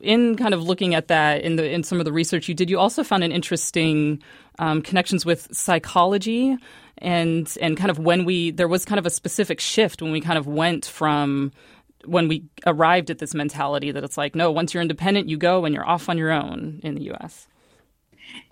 in 0.01 0.37
kind 0.37 0.55
of 0.55 0.63
looking 0.63 0.95
at 0.95 1.09
that 1.09 1.43
in 1.43 1.57
the 1.57 1.71
in 1.71 1.83
some 1.83 1.99
of 1.99 2.05
the 2.05 2.13
research 2.13 2.49
you 2.49 2.55
did, 2.55 2.71
you 2.71 2.79
also 2.79 3.03
found 3.03 3.25
an 3.25 3.33
interesting 3.33 4.23
um, 4.59 4.83
connections 4.83 5.25
with 5.25 5.49
psychology 5.53 6.57
and 6.99 7.57
and 7.61 7.77
kind 7.77 7.91
of 7.91 7.99
when 7.99 8.25
we 8.25 8.51
there 8.51 8.69
was 8.69 8.85
kind 8.85 8.99
of 8.99 9.07
a 9.07 9.11
specific 9.11 9.61
shift 9.61 10.03
when 10.03 10.13
we 10.13 10.21
kind 10.21 10.39
of 10.39 10.47
went 10.47 10.87
from 10.87 11.53
when 12.05 12.29
we 12.29 12.45
arrived 12.67 13.11
at 13.11 13.19
this 13.19 13.35
mentality 13.35 13.91
that 13.91 14.05
it's 14.05 14.19
like 14.19 14.35
no 14.35 14.51
once 14.51 14.75
you're 14.75 14.83
independent 14.83 15.29
you 15.29 15.37
go 15.37 15.65
and 15.65 15.75
you're 15.75 15.89
off 15.89 16.09
on 16.09 16.19
your 16.19 16.31
own 16.31 16.81
in 16.83 16.95
the 16.95 17.11
US 17.13 17.47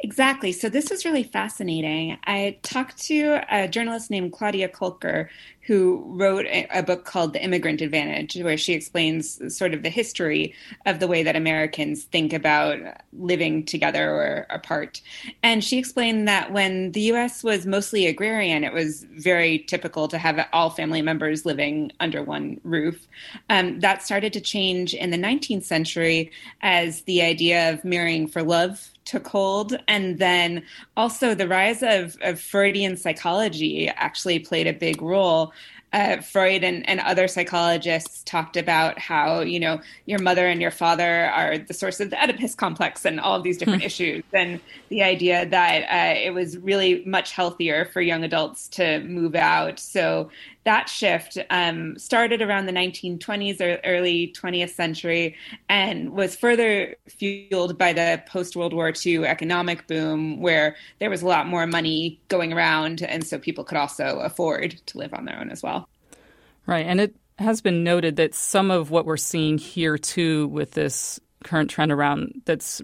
Exactly. 0.01 0.53
So 0.53 0.69
this 0.69 0.91
was 0.91 1.05
really 1.05 1.25
fascinating. 1.25 2.19
I 2.25 2.59
talked 2.63 2.99
to 3.07 3.41
a 3.51 3.67
journalist 3.67 4.11
named 4.11 4.33
Claudia 4.33 4.69
Kolker 4.69 5.29
who 5.69 6.03
wrote 6.07 6.47
a, 6.47 6.83
book 6.83 7.05
called 7.05 7.35
The 7.35 7.45
Immigrant 7.45 7.83
Advantage, 7.83 8.37
where 8.37 8.57
she 8.57 8.73
explains 8.73 9.55
sort 9.55 9.75
of 9.75 9.83
the 9.83 9.91
history 9.91 10.55
of 10.87 10.99
the 10.99 11.07
way 11.07 11.23
that 11.23 11.37
Americans 11.37 12.05
think 12.05 12.33
about 12.33 12.79
living 13.13 13.67
together 13.67 14.11
or 14.11 14.47
apart. 14.49 15.03
And 15.43 15.63
she 15.63 15.77
explained 15.77 16.27
that 16.27 16.55
when 16.55 16.93
the 16.93 17.03
US 17.13 17.45
was 17.45 17.67
mostly 17.67 18.07
agrarian, 18.07 18.65
it 18.65 18.73
was 18.73 19.05
very 19.11 19.59
typical 19.59 20.09
to 20.09 20.17
have 20.17 20.41
all 20.55 20.71
family 20.71 21.03
members 21.03 21.45
living 21.45 21.93
under 22.01 22.23
one 22.23 22.63
roof. 22.65 23.07
Um, 23.51 23.81
that 23.81 24.03
started 24.03 24.33
to 24.33 24.41
change 24.41 24.95
in 24.95 25.11
the 25.11 25.19
19th 25.19 25.65
century 25.65 26.31
as 26.63 27.03
the 27.03 27.21
idea 27.21 27.75
of 27.75 27.85
marrying 27.85 28.27
for 28.27 28.43
love 28.43 28.91
took 29.09 29.27
hold. 29.27 29.79
And 29.89 30.19
then 30.19 30.63
also 30.97 31.35
the 31.35 31.49
rise 31.49 31.83
of, 31.83 32.17
of 32.21 32.41
Freudian 32.41 32.97
psychology 32.97 33.89
actually 33.89 34.39
played 34.39 34.67
a 34.67 34.73
big 34.73 35.03
role 35.03 35.53
uh, 35.93 36.21
Freud 36.21 36.65
and, 36.65 36.87
and 36.89 37.01
other 37.01 37.27
psychologists 37.27 38.23
talked 38.25 38.57
about 38.57 38.99
how, 38.99 39.41
you 39.41 39.59
know, 39.59 39.81
your 40.05 40.19
mother 40.19 40.47
and 40.47 40.61
your 40.61 40.71
father 40.71 41.27
are 41.27 41.57
the 41.57 41.73
source 41.73 41.99
of 42.01 42.11
the 42.11 42.23
Oedipus 42.23 42.55
complex 42.55 43.05
and 43.05 43.19
all 43.19 43.37
of 43.37 43.43
these 43.43 43.57
different 43.57 43.83
hmm. 43.83 43.87
issues. 43.87 44.25
And 44.35 44.61
the 44.91 45.03
idea 45.03 45.47
that 45.47 45.83
uh, 45.85 46.21
it 46.21 46.35
was 46.35 46.59
really 46.59 47.03
much 47.07 47.33
healthier 47.33 47.87
for 47.87 48.03
young 48.03 48.23
adults 48.23 48.69
to 48.69 49.01
move 49.01 49.35
out. 49.35 49.79
So 49.79 50.31
that 50.69 50.87
shift 50.91 51.39
um, 51.49 51.99
started 51.99 52.43
around 52.43 52.67
the 52.67 52.73
1920s 52.73 53.59
or 53.59 53.81
early 53.85 54.35
20th 54.37 54.69
century 54.69 55.35
and 55.71 56.11
was 56.11 56.37
further 56.37 56.95
fueled 57.07 57.79
by 57.79 57.95
the 57.95 58.23
post 58.27 58.55
World 58.55 58.75
War 58.75 58.93
II 58.95 59.25
economic 59.25 59.87
boom, 59.87 60.43
where 60.43 60.77
there 60.99 61.09
was 61.09 61.23
a 61.23 61.27
lot 61.27 61.47
more 61.47 61.67
money 61.67 62.21
going 62.29 62.53
around. 62.53 63.01
And 63.01 63.27
so 63.27 63.39
people 63.39 63.65
could 63.65 63.79
also 63.79 64.19
afford 64.19 64.73
to 64.85 64.99
live 64.99 65.15
on 65.15 65.25
their 65.25 65.41
own 65.41 65.49
as 65.49 65.63
well. 65.63 65.89
Right. 66.67 66.85
And 66.85 67.01
it 67.01 67.17
has 67.39 67.63
been 67.63 67.83
noted 67.83 68.17
that 68.17 68.35
some 68.35 68.71
of 68.71 68.91
what 68.91 69.07
we're 69.07 69.17
seeing 69.17 69.57
here, 69.57 69.97
too, 69.97 70.49
with 70.49 70.73
this 70.73 71.19
current 71.45 71.71
trend 71.71 71.93
around 71.93 72.43
that's 72.45 72.83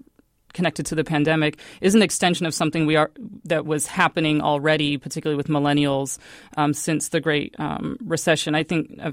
connected 0.55 0.87
to 0.87 0.95
the 0.95 1.05
pandemic 1.05 1.59
is 1.81 1.95
an 1.95 2.01
extension 2.01 2.47
of 2.47 2.55
something 2.55 2.87
we 2.87 2.97
are 2.97 3.11
that 3.45 3.67
was 3.67 3.87
happening 3.87 4.41
already, 4.41 4.97
particularly 4.97 5.37
with 5.37 5.49
millennials 5.49 6.19
um, 6.57 6.73
since 6.73 7.11
the 7.11 7.21
Great 7.21 7.55
um, 7.59 7.99
Recession. 8.03 8.55
I 8.55 8.63
think 8.63 8.99
uh, 8.99 9.13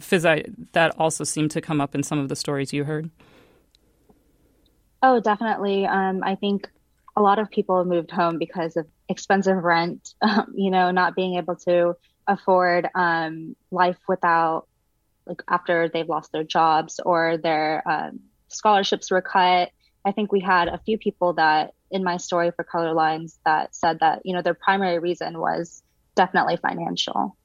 that 0.71 0.95
also 0.97 1.25
seemed 1.25 1.51
to 1.51 1.61
come 1.61 1.81
up 1.81 1.93
in 1.95 2.03
some 2.03 2.19
of 2.19 2.29
the 2.29 2.35
stories 2.35 2.71
you 2.71 2.85
heard. 2.85 3.09
Oh, 5.03 5.19
definitely. 5.19 5.85
Um, 5.85 6.23
I 6.23 6.35
think 6.35 6.69
a 7.15 7.21
lot 7.21 7.39
of 7.39 7.49
people 7.49 7.83
moved 7.83 8.11
home 8.11 8.37
because 8.37 8.77
of 8.77 8.87
expensive 9.09 9.61
rent. 9.63 10.13
you 10.53 10.71
know, 10.71 10.91
not 10.91 11.15
being 11.15 11.35
able 11.35 11.55
to 11.57 11.95
afford 12.27 12.87
um, 12.95 13.55
life 13.71 13.97
without 14.07 14.67
like 15.25 15.41
after 15.47 15.89
they've 15.89 16.09
lost 16.09 16.31
their 16.31 16.43
jobs 16.43 16.99
or 17.03 17.37
their 17.37 17.87
um, 17.87 18.19
scholarships 18.47 19.11
were 19.11 19.21
cut 19.21 19.71
I 20.05 20.11
think 20.11 20.31
we 20.31 20.39
had 20.39 20.67
a 20.67 20.79
few 20.79 20.97
people 20.97 21.33
that 21.33 21.73
in 21.91 22.03
my 22.03 22.17
story 22.17 22.51
for 22.51 22.63
Color 22.63 22.93
Lines 22.93 23.39
that 23.45 23.75
said 23.75 23.99
that, 23.99 24.21
you 24.25 24.33
know, 24.33 24.41
their 24.41 24.53
primary 24.53 24.99
reason 24.99 25.39
was 25.39 25.83
definitely 26.15 26.57
financial. 26.57 27.35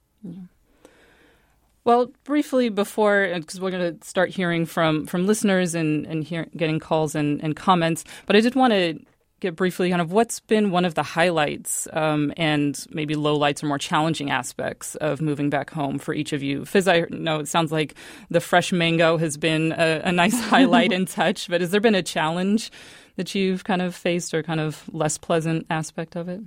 Well, 1.84 2.12
briefly 2.24 2.68
before, 2.68 3.30
uh, 3.32 3.38
because 3.38 3.60
we're 3.60 3.70
going 3.70 3.98
to 3.98 4.06
start 4.06 4.30
hearing 4.30 4.66
from 4.66 5.06
from 5.06 5.26
listeners 5.26 5.74
and 5.74 6.06
and 6.06 6.24
hear, 6.24 6.48
getting 6.56 6.80
calls 6.80 7.14
and, 7.14 7.42
and 7.42 7.54
comments, 7.54 8.04
but 8.26 8.34
I 8.34 8.40
did 8.40 8.54
want 8.54 8.72
to 8.72 8.98
get 9.40 9.54
briefly 9.54 9.90
kind 9.90 10.00
of 10.00 10.12
what's 10.12 10.40
been 10.40 10.70
one 10.70 10.84
of 10.84 10.94
the 10.94 11.02
highlights 11.02 11.86
um, 11.92 12.32
and 12.36 12.86
maybe 12.90 13.14
lowlights 13.14 13.62
or 13.62 13.66
more 13.66 13.78
challenging 13.78 14.30
aspects 14.30 14.94
of 14.96 15.20
moving 15.20 15.50
back 15.50 15.70
home 15.70 15.98
for 15.98 16.14
each 16.14 16.32
of 16.32 16.42
you. 16.42 16.64
Fiz, 16.64 16.88
I 16.88 17.04
know 17.10 17.40
it 17.40 17.48
sounds 17.48 17.70
like 17.70 17.94
the 18.30 18.40
fresh 18.40 18.72
mango 18.72 19.18
has 19.18 19.36
been 19.36 19.72
a, 19.72 20.02
a 20.04 20.12
nice 20.12 20.40
highlight 20.48 20.92
and 20.92 21.06
touch, 21.06 21.48
but 21.48 21.60
has 21.60 21.70
there 21.70 21.80
been 21.80 21.94
a 21.94 22.02
challenge 22.02 22.70
that 23.16 23.34
you've 23.34 23.64
kind 23.64 23.82
of 23.82 23.94
faced 23.94 24.32
or 24.32 24.42
kind 24.42 24.60
of 24.60 24.82
less 24.92 25.18
pleasant 25.18 25.66
aspect 25.68 26.16
of 26.16 26.28
it? 26.28 26.40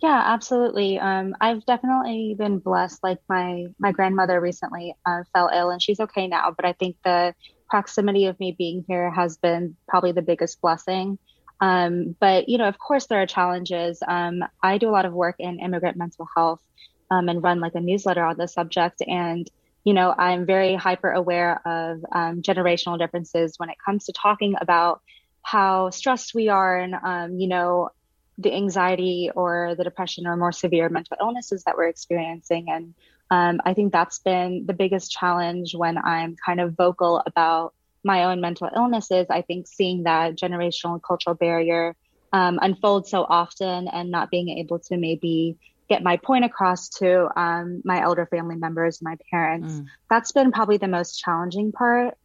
Yeah, 0.00 0.22
absolutely. 0.26 0.98
Um, 1.00 1.34
I've 1.40 1.66
definitely 1.66 2.36
been 2.38 2.60
blessed. 2.60 3.02
Like 3.02 3.18
my 3.28 3.66
my 3.80 3.90
grandmother 3.90 4.40
recently 4.40 4.94
uh, 5.04 5.24
fell 5.32 5.50
ill, 5.52 5.70
and 5.70 5.82
she's 5.82 5.98
okay 5.98 6.28
now. 6.28 6.52
But 6.54 6.66
I 6.66 6.72
think 6.72 6.96
the 7.04 7.34
proximity 7.68 8.26
of 8.26 8.38
me 8.38 8.54
being 8.56 8.84
here 8.86 9.10
has 9.10 9.38
been 9.38 9.76
probably 9.88 10.12
the 10.12 10.22
biggest 10.22 10.60
blessing. 10.60 11.18
Um, 11.60 12.14
but, 12.20 12.48
you 12.48 12.58
know, 12.58 12.68
of 12.68 12.78
course, 12.78 13.06
there 13.06 13.20
are 13.20 13.26
challenges. 13.26 14.02
Um, 14.06 14.44
I 14.62 14.78
do 14.78 14.88
a 14.88 14.92
lot 14.92 15.06
of 15.06 15.12
work 15.12 15.36
in 15.38 15.58
immigrant 15.58 15.96
mental 15.96 16.28
health 16.36 16.62
um, 17.10 17.28
and 17.28 17.42
run 17.42 17.60
like 17.60 17.74
a 17.74 17.80
newsletter 17.80 18.24
on 18.24 18.36
the 18.36 18.46
subject. 18.46 19.02
And, 19.06 19.50
you 19.84 19.94
know, 19.94 20.14
I'm 20.16 20.46
very 20.46 20.74
hyper 20.74 21.10
aware 21.10 21.60
of 21.66 22.04
um, 22.12 22.42
generational 22.42 22.98
differences 22.98 23.54
when 23.58 23.70
it 23.70 23.76
comes 23.84 24.04
to 24.04 24.12
talking 24.12 24.54
about 24.60 25.00
how 25.42 25.90
stressed 25.90 26.34
we 26.34 26.48
are 26.48 26.78
and, 26.78 26.94
um, 26.94 27.40
you 27.40 27.48
know, 27.48 27.90
the 28.38 28.54
anxiety 28.54 29.30
or 29.34 29.74
the 29.76 29.84
depression 29.84 30.26
or 30.26 30.36
more 30.36 30.52
severe 30.52 30.88
mental 30.88 31.16
illnesses 31.20 31.64
that 31.64 31.76
we're 31.76 31.88
experiencing. 31.88 32.66
And 32.68 32.94
um, 33.30 33.60
I 33.64 33.74
think 33.74 33.92
that's 33.92 34.20
been 34.20 34.64
the 34.66 34.74
biggest 34.74 35.10
challenge 35.10 35.74
when 35.74 35.98
I'm 35.98 36.36
kind 36.44 36.60
of 36.60 36.76
vocal 36.76 37.22
about 37.26 37.74
my 38.04 38.24
own 38.24 38.40
mental 38.40 38.68
illnesses, 38.74 39.26
I 39.30 39.42
think 39.42 39.66
seeing 39.66 40.04
that 40.04 40.36
generational 40.36 40.92
and 40.92 41.02
cultural 41.02 41.34
barrier 41.34 41.96
um, 42.32 42.58
unfold 42.60 43.08
so 43.08 43.24
often 43.28 43.88
and 43.88 44.10
not 44.10 44.30
being 44.30 44.58
able 44.58 44.78
to 44.80 44.96
maybe 44.96 45.56
get 45.88 46.02
my 46.02 46.18
point 46.18 46.44
across 46.44 46.88
to 46.88 47.28
um, 47.38 47.80
my 47.84 48.02
elder 48.02 48.26
family 48.26 48.56
members, 48.56 49.00
my 49.00 49.16
parents, 49.30 49.72
mm. 49.72 49.86
that's 50.10 50.32
been 50.32 50.52
probably 50.52 50.76
the 50.76 50.88
most 50.88 51.18
challenging 51.18 51.72
part 51.72 52.16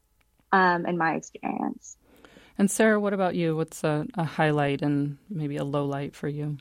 um, 0.52 0.86
in 0.86 0.98
my 0.98 1.16
experience. 1.16 1.98
And 2.58 2.70
Sarah, 2.70 3.00
what 3.00 3.14
about 3.14 3.36
you? 3.36 3.56
What's 3.56 3.84
a, 3.84 4.06
a 4.16 4.24
highlight 4.24 4.82
and 4.82 5.18
maybe 5.30 5.58
a 5.58 5.64
low 5.64 5.86
light 5.86 6.16
for 6.16 6.28
you? 6.28 6.58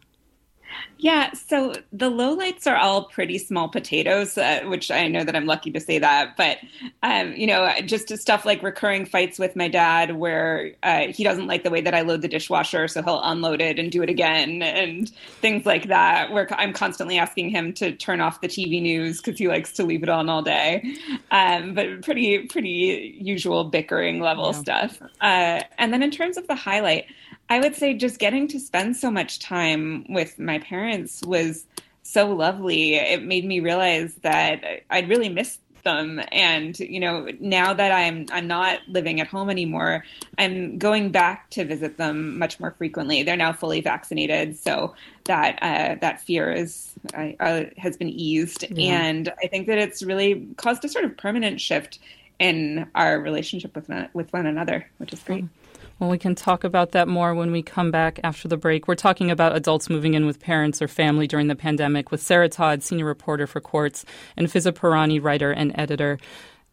Yeah, 0.99 1.33
so 1.33 1.75
the 1.93 2.09
lowlights 2.09 2.71
are 2.71 2.77
all 2.77 3.07
pretty 3.07 3.37
small 3.39 3.69
potatoes, 3.69 4.39
uh, 4.39 4.61
which 4.67 4.89
I 4.89 5.09
know 5.09 5.25
that 5.25 5.35
I'm 5.35 5.47
lucky 5.47 5.73
to 5.73 5.81
say 5.81 5.99
that. 5.99 6.37
But, 6.37 6.59
um, 7.03 7.33
you 7.33 7.49
know, 7.49 7.69
just 7.85 8.17
stuff 8.19 8.45
like 8.45 8.63
recurring 8.63 9.05
fights 9.05 9.37
with 9.37 9.57
my 9.57 9.67
dad 9.67 10.15
where 10.15 10.73
uh, 10.85 11.09
he 11.09 11.25
doesn't 11.25 11.49
like 11.49 11.65
the 11.65 11.71
way 11.71 11.81
that 11.81 11.93
I 11.93 12.03
load 12.03 12.23
the 12.23 12.29
dishwasher, 12.29 12.87
so 12.87 13.03
he'll 13.03 13.21
unload 13.21 13.61
it 13.61 13.81
and 13.81 13.91
do 13.91 14.01
it 14.05 14.11
again, 14.11 14.63
and 14.63 15.09
things 15.41 15.67
like 15.67 15.89
that, 15.89 16.31
where 16.31 16.47
I'm 16.55 16.73
constantly 16.73 17.19
asking 17.19 17.51
him 17.51 17.73
to 17.75 17.91
turn 17.97 18.21
off 18.21 18.41
the 18.41 18.49
TV 18.49 18.81
news 18.81 19.21
because 19.21 19.39
he 19.39 19.49
likes 19.49 19.73
to 19.73 19.85
leave 19.85 20.05
it 20.05 20.09
on 20.09 20.29
all 20.29 20.43
day. 20.43 20.97
Um, 21.33 21.75
but 21.75 22.03
pretty, 22.03 22.47
pretty 22.47 23.19
usual 23.21 23.65
bickering 23.65 24.21
level 24.21 24.53
yeah. 24.53 24.61
stuff. 24.61 25.03
Uh, 25.21 25.63
and 25.79 25.93
then 25.93 26.03
in 26.03 26.13
terms 26.13 26.37
of 26.37 26.47
the 26.47 26.55
highlight, 26.55 27.07
I 27.53 27.59
would 27.59 27.77
say 27.77 27.93
just 27.93 28.19
getting 28.19 28.49
to 28.49 28.59
spend 28.59 28.97
so 28.97 29.11
much 29.11 29.39
time 29.39 30.07
with 30.09 30.39
my 30.39 30.59
parents 30.61 31.21
was 31.21 31.67
so 32.03 32.33
lovely. 32.33 32.95
It 32.95 33.23
made 33.23 33.45
me 33.45 33.61
realize 33.61 34.15
that 34.23 34.65
I'd 34.89 35.11
really 35.11 35.29
missed 35.29 35.61
them 35.85 36.23
and 36.31 36.79
you 36.79 37.01
know 37.01 37.27
now 37.41 37.75
that 37.75 37.91
i'm 37.91 38.25
i'm 38.31 38.47
not 38.47 38.79
living 38.87 39.21
at 39.21 39.27
home 39.27 39.51
anymore 39.51 40.05
i'm 40.39 40.79
going 40.79 41.11
back 41.11 41.51
to 41.51 41.65
visit 41.65 41.97
them 41.97 42.39
much 42.39 42.61
more 42.61 42.71
frequently 42.79 43.25
they're 43.25 43.37
now 43.37 43.53
fully 43.53 43.81
vaccinated 43.81 44.57
so 44.57 44.95
that 45.25 45.59
uh, 45.61 45.97
that 46.01 46.21
fear 46.21 46.53
is 46.53 46.93
uh, 47.15 47.65
has 47.77 47.97
been 47.97 48.09
eased 48.09 48.65
yeah. 48.71 49.03
and 49.03 49.33
i 49.43 49.49
think 49.49 49.67
that 49.67 49.77
it's 49.77 50.05
really 50.05 50.47
caused 50.57 50.85
a 50.85 50.89
sort 50.89 51.05
of 51.05 51.17
permanent 51.17 51.61
shift 51.61 51.99
in 52.39 52.87
our 52.95 53.19
relationship 53.19 53.75
with 53.75 53.91
with 54.15 54.33
one 54.33 54.47
another 54.47 54.89
which 54.99 55.13
is 55.13 55.19
great 55.25 55.43
mm-hmm. 55.43 55.62
Well, 56.03 56.11
we 56.11 56.19
can 56.19 56.35
talk 56.35 56.65
about 56.65 56.91
that 56.91 57.07
more 57.07 57.33
when 57.33 57.53
we 57.53 57.63
come 57.63 57.93
back 57.93 58.19
after 58.25 58.49
the 58.49 58.57
break. 58.57 58.89
We're 58.89 58.97
talking 58.97 59.31
about 59.31 59.55
adults 59.55 59.89
moving 59.89 60.15
in 60.15 60.27
with 60.27 60.41
parents 60.41 60.83
or 60.83 60.89
family 60.89 61.29
during 61.29 61.47
the 61.47 61.55
pandemic 61.55 62.11
with 62.11 62.21
Sarah 62.21 62.49
Todd, 62.49 62.83
senior 62.83 63.05
reporter 63.05 63.47
for 63.47 63.61
Quartz, 63.61 64.05
and 64.37 64.49
Fiza 64.49 64.73
Pirani, 64.73 65.23
writer 65.23 65.53
and 65.53 65.71
editor. 65.77 66.19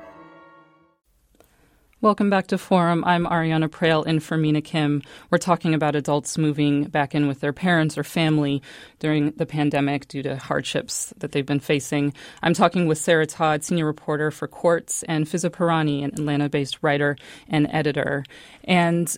Welcome 2.01 2.31
back 2.31 2.47
to 2.47 2.57
Forum. 2.57 3.03
I'm 3.05 3.27
Ariana 3.27 3.67
Proehl 3.67 4.07
in 4.07 4.21
for 4.21 4.35
Mina 4.35 4.63
Kim. 4.63 5.03
We're 5.29 5.37
talking 5.37 5.75
about 5.75 5.95
adults 5.95 6.35
moving 6.35 6.85
back 6.85 7.13
in 7.13 7.27
with 7.27 7.41
their 7.41 7.53
parents 7.53 7.95
or 7.95 8.03
family 8.03 8.63
during 8.97 9.33
the 9.33 9.45
pandemic 9.45 10.07
due 10.07 10.23
to 10.23 10.35
hardships 10.35 11.13
that 11.17 11.31
they've 11.31 11.45
been 11.45 11.59
facing. 11.59 12.15
I'm 12.41 12.55
talking 12.55 12.87
with 12.87 12.97
Sarah 12.97 13.27
Todd, 13.27 13.63
senior 13.63 13.85
reporter 13.85 14.31
for 14.31 14.47
Quartz, 14.47 15.03
and 15.03 15.27
Fiza 15.27 15.51
Pirani, 15.51 16.03
an 16.03 16.09
Atlanta 16.13 16.49
based 16.49 16.79
writer 16.81 17.17
and 17.47 17.67
editor. 17.69 18.23
And 18.63 19.15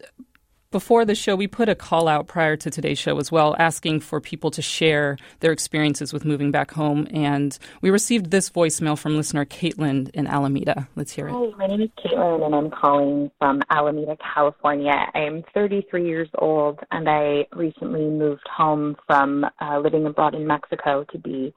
before 0.74 1.06
the 1.06 1.16
show, 1.16 1.36
we 1.38 1.48
put 1.48 1.70
a 1.70 1.76
call 1.76 2.10
out 2.10 2.28
prior 2.28 2.58
to 2.58 2.70
today's 2.70 3.00
show 3.00 3.18
as 3.20 3.32
well, 3.32 3.56
asking 3.58 4.02
for 4.02 4.20
people 4.20 4.52
to 4.52 4.62
share 4.62 5.18
their 5.40 5.54
experiences 5.54 6.12
with 6.12 6.26
moving 6.26 6.52
back 6.52 6.72
home. 6.72 7.08
And 7.12 7.58
we 7.82 7.92
received 7.92 8.32
this 8.32 8.50
voicemail 8.50 8.98
from 8.98 9.16
listener 9.16 9.46
Caitlin 9.46 10.10
in 10.10 10.28
Alameda. 10.28 10.90
Let's 10.98 11.14
hear 11.14 11.30
it. 11.30 11.32
Hi, 11.32 11.58
my 11.58 11.68
name 11.68 11.82
is 11.82 11.90
Caitlin, 12.04 12.46
and 12.46 12.56
I'm 12.56 12.72
calling 12.72 13.32
from 13.38 13.62
Alameda, 13.70 14.18
California. 14.34 14.92
I 15.14 15.20
am 15.20 15.44
33 15.54 16.06
years 16.06 16.30
old, 16.40 16.80
and 16.92 17.08
I 17.08 17.46
recently 17.56 18.10
moved 18.10 18.48
home 18.54 18.98
from 19.08 19.46
uh, 19.62 19.80
living 19.80 20.06
abroad 20.08 20.34
in 20.34 20.46
Mexico 20.46 21.06
to 21.12 21.18
be 21.20 21.54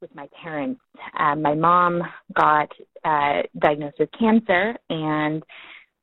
with 0.00 0.14
my 0.14 0.28
parents. 0.42 0.80
Uh, 1.18 1.36
my 1.36 1.54
mom 1.54 2.02
got 2.34 2.70
uh, 3.04 3.42
diagnosed 3.58 3.96
with 4.00 4.08
cancer, 4.18 4.74
and 4.88 5.42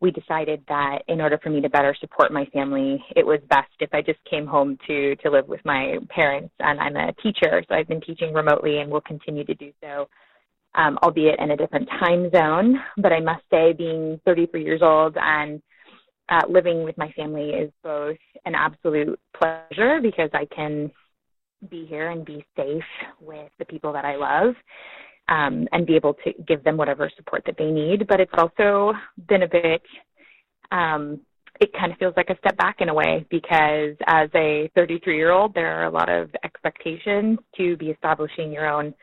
we 0.03 0.11
decided 0.11 0.61
that 0.67 0.99
in 1.07 1.21
order 1.21 1.39
for 1.41 1.49
me 1.49 1.61
to 1.61 1.69
better 1.69 1.95
support 2.01 2.29
my 2.29 2.45
family, 2.47 3.01
it 3.15 3.25
was 3.25 3.39
best 3.49 3.71
if 3.79 3.89
I 3.93 4.01
just 4.01 4.19
came 4.29 4.45
home 4.45 4.77
to 4.85 5.15
to 5.15 5.31
live 5.31 5.47
with 5.47 5.61
my 5.63 5.95
parents. 6.09 6.53
And 6.59 6.77
I'm 6.77 6.97
a 6.97 7.13
teacher, 7.23 7.63
so 7.67 7.73
I've 7.73 7.87
been 7.87 8.01
teaching 8.01 8.33
remotely 8.33 8.79
and 8.79 8.91
will 8.91 9.01
continue 9.01 9.45
to 9.45 9.55
do 9.55 9.71
so, 9.81 10.09
um, 10.75 10.99
albeit 11.01 11.39
in 11.39 11.51
a 11.51 11.57
different 11.57 11.87
time 12.01 12.29
zone. 12.31 12.81
But 12.97 13.13
I 13.13 13.21
must 13.21 13.43
say, 13.49 13.71
being 13.71 14.19
33 14.25 14.65
years 14.65 14.81
old 14.83 15.15
and 15.15 15.61
uh, 16.27 16.41
living 16.49 16.83
with 16.83 16.97
my 16.97 17.09
family 17.13 17.51
is 17.51 17.71
both 17.81 18.17
an 18.45 18.55
absolute 18.55 19.17
pleasure 19.37 20.01
because 20.01 20.29
I 20.33 20.45
can 20.53 20.91
be 21.69 21.85
here 21.85 22.09
and 22.09 22.25
be 22.25 22.45
safe 22.57 22.83
with 23.21 23.49
the 23.57 23.65
people 23.65 23.93
that 23.93 24.03
I 24.03 24.17
love 24.17 24.53
um, 25.29 25.67
and 25.71 25.85
be 25.85 25.95
able 25.95 26.15
to 26.25 26.33
give 26.47 26.63
them 26.63 26.77
whatever 26.77 27.09
support 27.15 27.43
that 27.45 27.55
they 27.57 27.71
need. 27.71 28.07
But 28.07 28.19
it's 28.19 28.33
also 28.37 28.93
been 29.27 29.43
a 29.43 29.47
bit, 29.47 29.81
um, 30.71 31.21
it 31.59 31.71
kind 31.73 31.91
of 31.91 31.97
feels 31.97 32.13
like 32.17 32.29
a 32.29 32.37
step 32.37 32.57
back 32.57 32.77
in 32.79 32.89
a 32.89 32.93
way 32.93 33.25
because 33.29 33.95
as 34.07 34.29
a 34.35 34.69
33 34.75 35.15
year 35.15 35.31
old, 35.31 35.53
there 35.53 35.79
are 35.79 35.85
a 35.85 35.91
lot 35.91 36.09
of 36.09 36.29
expectations 36.43 37.39
to 37.57 37.77
be 37.77 37.89
establishing 37.89 38.51
your 38.51 38.67
own 38.67 38.93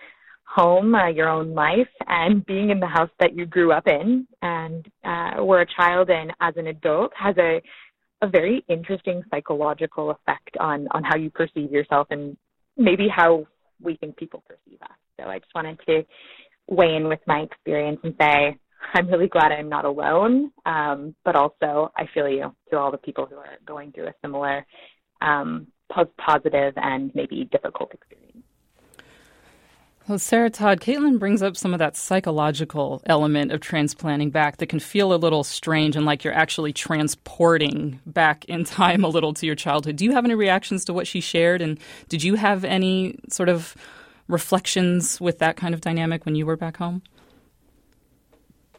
home, 0.45 0.95
uh, 0.95 1.09
your 1.09 1.29
own 1.29 1.55
life, 1.55 1.89
and 2.09 2.45
being 2.45 2.71
in 2.71 2.81
the 2.81 2.87
house 2.87 3.11
that 3.21 3.37
you 3.37 3.47
grew 3.47 3.73
up 3.73 3.87
in 3.87 4.27
and 4.43 4.87
uh, 5.05 5.43
were 5.43 5.61
a 5.61 5.67
child 5.77 6.11
and 6.11 6.33
as 6.41 6.55
an 6.57 6.67
adult 6.67 7.12
has 7.17 7.37
a 7.39 7.61
a 8.23 8.29
very 8.29 8.65
interesting 8.69 9.23
psychological 9.31 10.11
effect 10.11 10.57
on 10.59 10.87
on 10.91 11.03
how 11.03 11.17
you 11.17 11.31
perceive 11.31 11.71
yourself 11.71 12.07
and 12.11 12.37
maybe 12.77 13.09
how 13.09 13.47
we 13.83 13.97
think 13.97 14.17
people 14.17 14.43
perceive 14.47 14.81
us. 14.83 14.89
So 15.21 15.29
I 15.29 15.39
just 15.39 15.55
wanted 15.55 15.79
to 15.87 16.03
weigh 16.69 16.97
in 16.97 17.09
with 17.09 17.21
my 17.27 17.41
experience 17.41 18.00
and 18.03 18.15
say 18.21 18.57
I'm 18.95 19.09
really 19.09 19.29
glad 19.29 19.53
I'm 19.53 19.69
not 19.69 19.85
alone, 19.85 20.53
um, 20.65 21.15
but 21.25 21.37
also 21.37 21.93
I 21.97 22.07
feel 22.12 22.29
you 22.29 22.55
to 22.71 22.79
all 22.79 22.91
the 22.91 22.99
people 22.99 23.27
who 23.27 23.37
are 23.37 23.59
going 23.67 23.93
through 23.93 24.09
a 24.09 24.15
similar 24.23 24.67
um, 25.21 25.67
positive 26.19 26.75
and 26.77 27.11
maybe 27.15 27.49
difficult 27.50 27.93
experience. 27.93 28.31
Well, 30.09 30.19
Sarah 30.19 30.50
Todd, 30.50 30.81
Caitlin 30.81 31.21
brings 31.21 31.41
up 31.41 31.57
some 31.57 31.73
of 31.73 31.79
that 31.79 31.97
psychological 31.97 33.00
element 33.07 33.53
of 33.53 33.61
transplanting 33.61 34.31
back 34.31 34.57
that 34.57 34.67
can 34.67 34.81
feel 34.81 35.12
a 35.12 35.15
little 35.15 35.45
strange 35.45 35.95
and 35.95 36.05
like 36.05 36.25
you're 36.25 36.35
actually 36.35 36.73
transporting 36.73 38.00
back 38.07 38.45
in 38.47 38.65
time 38.65 39.05
a 39.05 39.09
little 39.09 39.33
to 39.35 39.47
your 39.47 39.55
childhood. 39.55 39.95
Do 39.97 40.05
you 40.05 40.12
have 40.12 40.25
any 40.25 40.35
reactions 40.35 40.85
to 40.87 40.93
what 40.93 41.07
she 41.07 41.21
shared? 41.21 41.62
And 41.62 41.79
did 42.09 42.25
you 42.25 42.35
have 42.35 42.65
any 42.65 43.21
sort 43.28 43.49
of 43.49 43.76
reflections 44.30 45.21
with 45.21 45.38
that 45.38 45.56
kind 45.56 45.75
of 45.75 45.80
dynamic 45.80 46.25
when 46.25 46.34
you 46.34 46.47
were 46.47 46.56
back 46.56 46.76
home? 46.76 47.02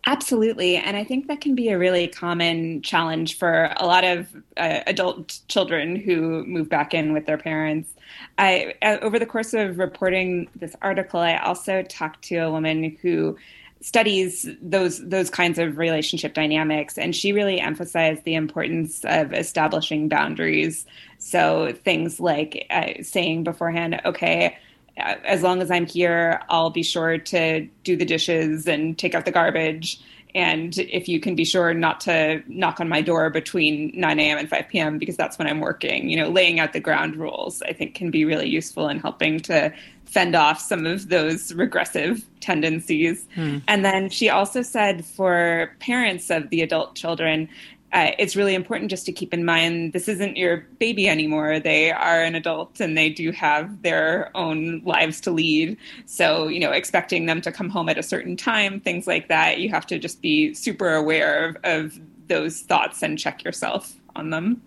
Absolutely. 0.08 0.78
And 0.78 0.98
I 0.98 1.04
think 1.04 1.28
that 1.28 1.42
can 1.42 1.54
be 1.54 1.70
a 1.70 1.78
really 1.78 2.08
common 2.08 2.82
challenge 2.82 3.38
for 3.38 3.72
a 3.78 3.86
lot 3.86 4.04
of 4.04 4.36
uh, 4.58 4.80
adult 4.88 5.40
children 5.48 5.96
who 5.96 6.44
move 6.46 6.70
back 6.70 6.96
in 6.96 7.14
with 7.14 7.28
their 7.28 7.38
parents. 7.38 7.94
I, 8.38 8.74
uh, 8.82 8.98
over 9.02 9.20
the 9.20 9.28
course 9.28 9.54
of 9.54 9.78
reporting 9.78 10.50
this 10.56 10.76
article, 10.82 11.20
I 11.20 11.38
also 11.38 11.84
talked 11.84 12.24
to 12.26 12.38
a 12.38 12.52
woman 12.52 12.98
who 13.02 13.38
studies 13.82 14.48
those 14.62 15.00
those 15.08 15.30
kinds 15.32 15.58
of 15.58 15.78
relationship 15.78 16.36
dynamics 16.36 17.00
and 17.00 17.16
she 17.16 17.34
really 17.34 17.60
emphasized 17.60 18.24
the 18.26 18.36
importance 18.36 19.04
of 19.06 19.34
establishing 19.34 20.08
boundaries 20.08 20.86
so 21.18 21.74
things 21.84 22.20
like 22.20 22.68
uh, 22.70 22.92
saying 23.02 23.44
beforehand 23.44 24.00
okay 24.06 24.56
as 24.98 25.42
long 25.42 25.62
as 25.62 25.72
I'm 25.72 25.86
here, 25.86 26.42
I'll 26.50 26.70
be 26.70 26.84
sure 26.84 27.18
to 27.18 27.68
do 27.84 27.96
the 27.96 28.06
dishes 28.06 28.68
and 28.68 28.98
take 28.98 29.16
out 29.16 29.26
the 29.26 29.32
garbage. 29.32 30.02
And 30.34 30.78
if 30.78 31.10
you 31.10 31.20
can 31.20 31.36
be 31.36 31.44
sure 31.44 31.74
not 31.74 32.00
to 32.02 32.42
knock 32.48 32.80
on 32.80 32.88
my 32.88 33.02
door 33.02 33.30
between 33.30 33.92
9 33.94 34.20
a.m. 34.20 34.38
and 34.38 34.50
5 34.50 34.68
p.m., 34.70 34.98
because 34.98 35.18
that's 35.18 35.38
when 35.38 35.48
I'm 35.48 35.60
working, 35.60 36.10
you 36.10 36.18
know, 36.18 36.30
laying 36.30 36.60
out 36.60 36.74
the 36.74 36.80
ground 36.80 37.18
rules, 37.18 37.62
I 37.64 37.74
think 37.74 37.96
can 37.96 38.12
be 38.12 38.24
really 38.24 38.48
useful 38.48 38.88
in 38.88 39.00
helping 39.00 39.40
to 39.42 39.74
fend 40.06 40.36
off 40.36 40.60
some 40.60 40.86
of 40.86 41.10
those 41.10 41.54
regressive 41.54 42.26
tendencies. 42.42 43.26
Hmm. 43.36 43.60
And 43.68 43.86
then 43.86 44.10
she 44.10 44.30
also 44.30 44.62
said 44.62 45.06
for 45.06 45.72
parents 45.80 46.30
of 46.30 46.50
the 46.50 46.62
adult 46.62 46.96
children, 46.96 47.48
uh, 47.94 48.12
it's 48.18 48.36
really 48.36 48.56
important 48.56 48.90
just 48.90 49.06
to 49.06 49.12
keep 49.12 49.34
in 49.34 49.44
mind 49.44 49.94
this 49.94 50.08
isn't 50.08 50.38
your 50.38 50.58
baby 50.80 51.10
anymore. 51.10 51.60
They 51.60 51.92
are 51.92 52.22
an 52.22 52.36
adult 52.36 52.80
and 52.80 52.98
they 52.98 53.10
do 53.10 53.32
have 53.32 53.82
their 53.82 54.32
own 54.36 54.82
lives 54.86 55.20
to 55.22 55.32
lead. 55.32 55.78
So, 56.06 56.48
you 56.48 56.60
know, 56.60 56.72
expecting 56.72 57.26
them 57.26 57.42
to 57.42 57.52
come 57.52 57.70
home 57.70 57.90
at 57.90 57.98
a 57.98 58.04
certain 58.04 58.38
time, 58.38 58.80
things 58.80 59.08
like 59.08 59.28
that, 59.28 59.60
you 59.60 59.70
have 59.70 59.86
to 59.88 60.00
just 60.00 60.22
be 60.22 60.54
super 60.54 60.94
aware 60.94 61.50
of, 61.50 61.58
of 61.64 62.00
those 62.28 62.62
thoughts 62.62 63.04
and 63.04 63.20
check 63.20 63.44
yourself 63.44 63.94
on 64.16 64.30
them. 64.30 64.62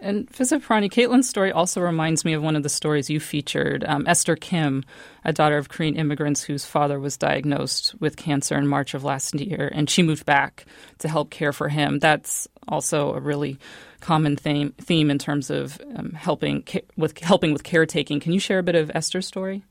And 0.00 0.30
Fiza 0.30 0.60
Pirani, 0.60 0.88
Caitlin's 0.88 1.28
story 1.28 1.50
also 1.50 1.80
reminds 1.80 2.24
me 2.24 2.32
of 2.32 2.42
one 2.42 2.54
of 2.54 2.62
the 2.62 2.68
stories 2.68 3.10
you 3.10 3.18
featured. 3.18 3.84
Um, 3.84 4.06
Esther 4.06 4.36
Kim, 4.36 4.84
a 5.24 5.32
daughter 5.32 5.56
of 5.56 5.68
Korean 5.68 5.96
immigrants 5.96 6.42
whose 6.44 6.64
father 6.64 7.00
was 7.00 7.16
diagnosed 7.16 7.96
with 7.98 8.16
cancer 8.16 8.56
in 8.56 8.68
March 8.68 8.94
of 8.94 9.02
last 9.02 9.34
year, 9.34 9.70
and 9.74 9.90
she 9.90 10.04
moved 10.04 10.24
back 10.24 10.66
to 10.98 11.08
help 11.08 11.30
care 11.30 11.52
for 11.52 11.68
him. 11.68 11.98
That's 11.98 12.46
also 12.68 13.12
a 13.14 13.20
really 13.20 13.58
common 14.00 14.36
theme 14.36 14.72
theme 14.78 15.10
in 15.10 15.18
terms 15.18 15.50
of 15.50 15.80
um, 15.96 16.12
helping 16.12 16.64
with 16.96 17.18
helping 17.18 17.52
with 17.52 17.64
caretaking. 17.64 18.20
Can 18.20 18.32
you 18.32 18.40
share 18.40 18.60
a 18.60 18.62
bit 18.62 18.76
of 18.76 18.92
Esther's 18.94 19.26
story? 19.26 19.64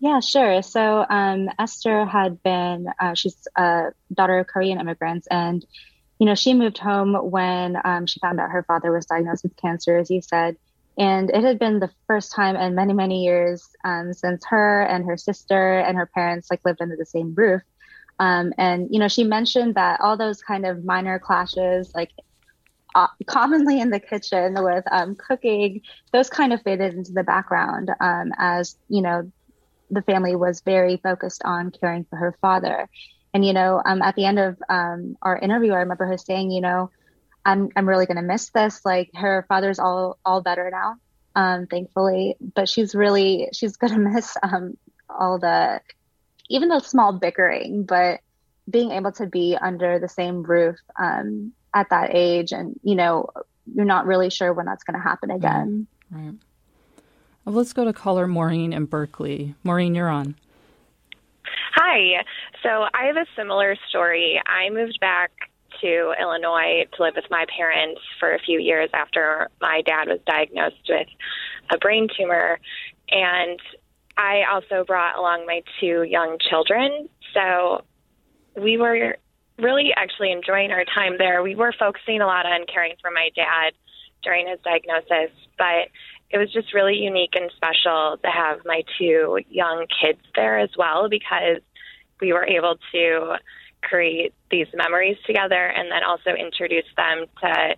Yeah, 0.00 0.20
sure. 0.20 0.60
So 0.62 1.06
um, 1.08 1.48
Esther 1.58 2.04
had 2.04 2.42
been 2.42 2.88
uh, 2.98 3.14
she's 3.14 3.46
a 3.56 3.92
daughter 4.12 4.38
of 4.40 4.46
Korean 4.48 4.80
immigrants 4.80 5.28
and 5.30 5.64
you 6.18 6.26
know, 6.26 6.34
she 6.34 6.54
moved 6.54 6.78
home 6.78 7.14
when 7.14 7.76
um, 7.84 8.06
she 8.06 8.20
found 8.20 8.40
out 8.40 8.50
her 8.50 8.62
father 8.62 8.92
was 8.92 9.06
diagnosed 9.06 9.42
with 9.42 9.56
cancer, 9.56 9.96
as 9.96 10.10
you 10.10 10.22
said. 10.22 10.56
And 10.98 11.28
it 11.30 11.44
had 11.44 11.58
been 11.58 11.78
the 11.78 11.90
first 12.06 12.32
time 12.34 12.56
in 12.56 12.74
many, 12.74 12.94
many 12.94 13.24
years 13.24 13.68
um, 13.84 14.14
since 14.14 14.42
her 14.48 14.82
and 14.82 15.04
her 15.04 15.18
sister 15.18 15.78
and 15.78 15.96
her 15.96 16.06
parents 16.06 16.50
like 16.50 16.60
lived 16.64 16.80
under 16.80 16.96
the 16.96 17.04
same 17.04 17.34
roof. 17.34 17.62
Um, 18.18 18.54
and, 18.56 18.88
you 18.90 18.98
know, 18.98 19.08
she 19.08 19.24
mentioned 19.24 19.74
that 19.74 20.00
all 20.00 20.16
those 20.16 20.40
kind 20.40 20.64
of 20.64 20.84
minor 20.84 21.18
clashes, 21.18 21.92
like 21.94 22.12
uh, 22.94 23.08
commonly 23.26 23.78
in 23.78 23.90
the 23.90 24.00
kitchen 24.00 24.54
with 24.58 24.84
um, 24.90 25.16
cooking, 25.16 25.82
those 26.14 26.30
kind 26.30 26.54
of 26.54 26.62
faded 26.62 26.94
into 26.94 27.12
the 27.12 27.24
background 27.24 27.90
um, 28.00 28.32
as, 28.38 28.78
you 28.88 29.02
know, 29.02 29.30
the 29.90 30.02
family 30.02 30.34
was 30.34 30.62
very 30.62 30.96
focused 30.96 31.42
on 31.44 31.70
caring 31.70 32.06
for 32.08 32.16
her 32.16 32.34
father. 32.40 32.88
And 33.36 33.44
you 33.44 33.52
know, 33.52 33.82
um, 33.84 34.00
at 34.00 34.16
the 34.16 34.24
end 34.24 34.38
of 34.38 34.56
um, 34.70 35.18
our 35.20 35.36
interview, 35.36 35.72
I 35.72 35.80
remember 35.80 36.06
her 36.06 36.16
saying, 36.16 36.52
you 36.52 36.62
know, 36.62 36.88
I'm 37.44 37.68
I'm 37.76 37.86
really 37.86 38.06
gonna 38.06 38.22
miss 38.22 38.48
this. 38.48 38.80
Like 38.82 39.10
her 39.14 39.44
father's 39.46 39.78
all 39.78 40.18
all 40.24 40.40
better 40.40 40.70
now, 40.70 40.94
um, 41.34 41.66
thankfully, 41.66 42.36
but 42.54 42.66
she's 42.66 42.94
really 42.94 43.50
she's 43.52 43.76
gonna 43.76 43.98
miss 43.98 44.38
um, 44.42 44.78
all 45.10 45.38
the 45.38 45.82
even 46.48 46.70
the 46.70 46.80
small 46.80 47.12
bickering, 47.12 47.84
but 47.84 48.20
being 48.70 48.90
able 48.92 49.12
to 49.12 49.26
be 49.26 49.54
under 49.60 49.98
the 49.98 50.08
same 50.08 50.42
roof 50.42 50.76
um, 50.98 51.52
at 51.74 51.90
that 51.90 52.14
age 52.14 52.52
and 52.52 52.80
you 52.82 52.94
know 52.94 53.28
you're 53.70 53.84
not 53.84 54.06
really 54.06 54.30
sure 54.30 54.54
when 54.54 54.64
that's 54.64 54.84
going 54.84 54.98
to 54.98 55.06
happen 55.06 55.30
again. 55.30 55.86
Right. 56.10 56.32
Well, 57.44 57.54
let's 57.54 57.74
go 57.74 57.84
to 57.84 57.92
caller 57.92 58.26
maureen 58.26 58.72
in 58.72 58.86
berkeley. 58.86 59.54
Maureen 59.62 59.94
you're 59.94 60.08
on 60.08 60.36
hi. 61.76 62.24
So 62.62 62.86
i 62.94 63.04
have 63.06 63.16
a 63.16 63.26
similar 63.36 63.76
story. 63.88 64.40
I 64.46 64.70
moved 64.70 64.98
back 65.00 65.30
to 65.82 66.14
illinois 66.18 66.86
to 66.96 67.02
live 67.02 67.14
with 67.16 67.26
my 67.30 67.44
parents 67.56 68.00
for 68.18 68.34
a 68.34 68.38
few 68.38 68.58
years 68.58 68.88
after 68.94 69.48
my 69.60 69.82
dad 69.84 70.08
was 70.08 70.20
diagnosed 70.26 70.76
with 70.88 71.06
a 71.70 71.78
brain 71.78 72.08
tumor. 72.16 72.58
And 73.10 73.60
i 74.16 74.44
also 74.50 74.84
brought 74.84 75.18
along 75.18 75.44
my 75.46 75.62
two 75.80 76.02
young 76.02 76.38
children. 76.38 77.08
So 77.34 77.84
we 78.56 78.78
were 78.78 79.16
really 79.58 79.92
actually 79.94 80.32
enjoying 80.32 80.70
our 80.70 80.84
time 80.84 81.16
there. 81.18 81.42
We 81.42 81.54
were 81.54 81.72
focusing 81.78 82.20
a 82.20 82.26
lot 82.26 82.46
on 82.46 82.64
caring 82.72 82.94
for 83.00 83.10
my 83.10 83.30
dad 83.34 83.72
during 84.22 84.48
his 84.48 84.58
diagnosis, 84.64 85.30
but 85.58 85.88
it 86.30 86.38
was 86.38 86.52
just 86.52 86.74
really 86.74 86.96
unique 86.96 87.34
and 87.36 87.50
special 87.56 88.18
to 88.22 88.30
have 88.30 88.58
my 88.64 88.82
two 88.98 89.38
young 89.48 89.86
kids 90.00 90.20
there 90.34 90.58
as 90.58 90.70
well 90.76 91.08
because 91.08 91.62
we 92.20 92.32
were 92.32 92.46
able 92.46 92.76
to 92.92 93.36
create 93.82 94.34
these 94.50 94.66
memories 94.74 95.16
together 95.26 95.66
and 95.66 95.90
then 95.90 96.02
also 96.02 96.30
introduce 96.30 96.86
them 96.96 97.26
to 97.40 97.76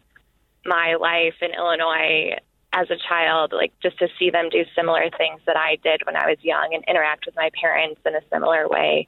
my 0.64 0.94
life 0.94 1.34
in 1.40 1.50
Illinois 1.54 2.36
as 2.72 2.90
a 2.90 2.96
child, 3.08 3.52
like 3.52 3.72
just 3.82 3.98
to 3.98 4.08
see 4.18 4.30
them 4.30 4.48
do 4.50 4.64
similar 4.76 5.08
things 5.16 5.40
that 5.46 5.56
I 5.56 5.76
did 5.82 6.02
when 6.04 6.16
I 6.16 6.28
was 6.28 6.36
young 6.42 6.74
and 6.74 6.84
interact 6.86 7.26
with 7.26 7.34
my 7.34 7.50
parents 7.60 8.00
in 8.04 8.14
a 8.14 8.20
similar 8.30 8.68
way 8.68 9.06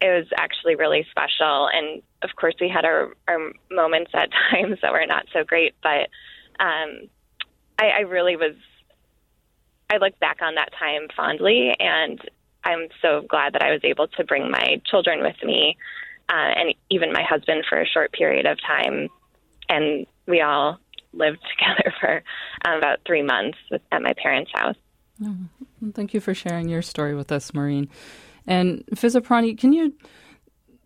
it 0.00 0.08
was 0.08 0.26
actually 0.36 0.74
really 0.74 1.06
special. 1.10 1.68
And 1.72 2.02
of 2.22 2.30
course, 2.36 2.54
we 2.60 2.68
had 2.68 2.84
our, 2.84 3.12
our 3.28 3.52
moments 3.70 4.10
at 4.14 4.30
times 4.50 4.78
that 4.82 4.92
were 4.92 5.06
not 5.06 5.26
so 5.32 5.44
great, 5.44 5.74
but 5.82 6.08
um, 6.60 7.08
I, 7.78 7.88
I 7.88 8.00
really 8.00 8.36
was, 8.36 8.54
I 9.90 9.98
look 9.98 10.18
back 10.18 10.38
on 10.42 10.56
that 10.56 10.70
time 10.78 11.08
fondly, 11.16 11.74
and 11.78 12.20
I'm 12.66 12.88
so 13.00 13.22
glad 13.28 13.52
that 13.54 13.62
I 13.62 13.70
was 13.70 13.80
able 13.84 14.08
to 14.08 14.24
bring 14.24 14.50
my 14.50 14.80
children 14.90 15.22
with 15.22 15.36
me 15.44 15.76
uh, 16.28 16.52
and 16.56 16.74
even 16.90 17.12
my 17.12 17.22
husband 17.22 17.64
for 17.68 17.80
a 17.80 17.86
short 17.86 18.12
period 18.12 18.44
of 18.46 18.58
time. 18.60 19.08
And 19.68 20.06
we 20.26 20.40
all 20.40 20.78
lived 21.12 21.38
together 21.58 21.94
for 22.00 22.22
um, 22.64 22.78
about 22.78 22.98
three 23.06 23.22
months 23.22 23.58
with, 23.70 23.82
at 23.92 24.02
my 24.02 24.14
parents' 24.20 24.50
house. 24.52 24.76
Oh, 25.24 25.36
thank 25.94 26.12
you 26.12 26.20
for 26.20 26.34
sharing 26.34 26.68
your 26.68 26.82
story 26.82 27.14
with 27.14 27.30
us, 27.32 27.54
Maureen. 27.54 27.88
And 28.46 28.84
Fiza 28.94 29.22
Pirani, 29.22 29.56
can 29.58 29.72
you 29.72 29.94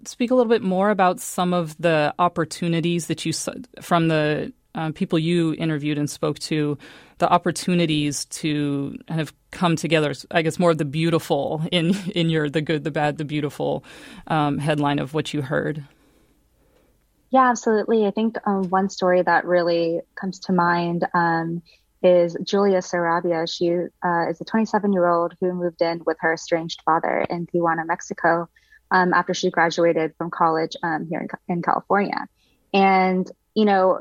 speak 0.04 0.30
a 0.30 0.34
little 0.34 0.50
bit 0.50 0.62
more 0.62 0.90
about 0.90 1.20
some 1.20 1.52
of 1.52 1.76
the 1.78 2.14
opportunities 2.18 3.06
that 3.06 3.24
you 3.24 3.32
saw 3.32 3.52
from 3.80 4.08
the 4.08 4.52
uh, 4.74 4.92
people 4.92 5.18
you 5.18 5.54
interviewed 5.54 5.98
and 5.98 6.08
spoke 6.08 6.38
to, 6.38 6.78
the 7.20 7.30
opportunities 7.30 8.24
to 8.26 8.98
kind 9.06 9.20
of 9.20 9.32
come 9.50 9.76
together. 9.76 10.12
I 10.30 10.42
guess 10.42 10.58
more 10.58 10.72
of 10.72 10.78
the 10.78 10.84
beautiful 10.84 11.62
in 11.70 11.94
in 12.14 12.28
your 12.28 12.50
the 12.50 12.60
good, 12.60 12.84
the 12.84 12.90
bad, 12.90 13.18
the 13.18 13.24
beautiful 13.24 13.84
um, 14.26 14.58
headline 14.58 14.98
of 14.98 15.14
what 15.14 15.32
you 15.32 15.42
heard. 15.42 15.84
Yeah, 17.30 17.48
absolutely. 17.48 18.06
I 18.06 18.10
think 18.10 18.36
um, 18.44 18.68
one 18.70 18.90
story 18.90 19.22
that 19.22 19.44
really 19.44 20.00
comes 20.16 20.40
to 20.40 20.52
mind 20.52 21.06
um, 21.14 21.62
is 22.02 22.36
Julia 22.42 22.78
Sarabia. 22.78 23.48
She 23.48 23.70
uh, 24.04 24.30
is 24.30 24.40
a 24.40 24.44
27 24.44 24.92
year 24.92 25.06
old 25.06 25.34
who 25.40 25.52
moved 25.52 25.80
in 25.80 26.02
with 26.04 26.16
her 26.20 26.32
estranged 26.32 26.82
father 26.84 27.24
in 27.30 27.46
Tijuana, 27.46 27.86
Mexico, 27.86 28.48
um, 28.90 29.12
after 29.12 29.32
she 29.32 29.50
graduated 29.50 30.14
from 30.18 30.30
college 30.30 30.76
um, 30.82 31.06
here 31.08 31.20
in, 31.20 31.54
in, 31.54 31.62
California. 31.62 32.26
And, 32.74 33.30
you 33.54 33.64
know, 33.64 34.00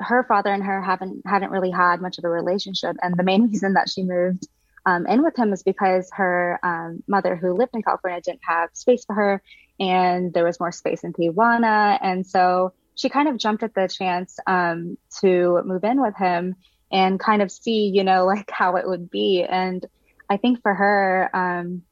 her 0.00 0.24
father 0.24 0.50
and 0.50 0.62
her 0.62 0.82
haven't 0.82 1.22
hadn't 1.26 1.50
really 1.50 1.70
had 1.70 2.00
much 2.00 2.18
of 2.18 2.24
a 2.24 2.28
relationship. 2.28 2.96
And 3.02 3.16
the 3.16 3.22
main 3.22 3.42
reason 3.50 3.74
that 3.74 3.88
she 3.88 4.02
moved 4.02 4.48
um, 4.86 5.06
in 5.06 5.22
with 5.22 5.36
him 5.36 5.52
is 5.52 5.62
because 5.62 6.10
her 6.14 6.58
um, 6.62 7.02
mother, 7.06 7.36
who 7.36 7.54
lived 7.54 7.74
in 7.74 7.82
California, 7.82 8.20
didn't 8.20 8.40
have 8.46 8.70
space 8.74 9.04
for 9.04 9.14
her, 9.14 9.42
and 9.80 10.32
there 10.32 10.44
was 10.44 10.60
more 10.60 10.72
space 10.72 11.04
in 11.04 11.12
Tijuana. 11.12 11.98
And 12.02 12.26
so 12.26 12.72
she 12.94 13.08
kind 13.08 13.28
of 13.28 13.38
jumped 13.38 13.62
at 13.62 13.74
the 13.74 13.88
chance 13.88 14.38
um, 14.46 14.98
to 15.20 15.62
move 15.64 15.84
in 15.84 16.00
with 16.00 16.16
him 16.16 16.56
and 16.92 17.18
kind 17.18 17.42
of 17.42 17.50
see, 17.50 17.90
you 17.92 18.04
know, 18.04 18.24
like 18.26 18.50
how 18.50 18.76
it 18.76 18.86
would 18.86 19.10
be. 19.10 19.42
And 19.42 19.84
I 20.28 20.36
think 20.36 20.62
for 20.62 20.74
her, 20.74 21.30
um, 21.34 21.82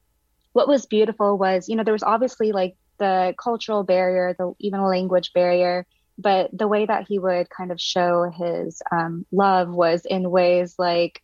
what 0.53 0.67
was 0.67 0.85
beautiful 0.85 1.37
was, 1.37 1.67
you 1.67 1.75
know, 1.75 1.83
there 1.83 1.93
was 1.93 2.03
obviously 2.03 2.51
like 2.51 2.75
the 2.99 3.33
cultural 3.41 3.83
barrier, 3.83 4.35
the 4.37 4.53
even 4.59 4.81
language 4.81 5.33
barrier, 5.33 5.85
but 6.17 6.49
the 6.53 6.67
way 6.67 6.85
that 6.85 7.07
he 7.07 7.19
would 7.19 7.49
kind 7.49 7.71
of 7.71 7.79
show 7.79 8.29
his 8.29 8.81
um, 8.91 9.25
love 9.31 9.69
was 9.69 10.05
in 10.05 10.29
ways 10.29 10.75
like 10.77 11.21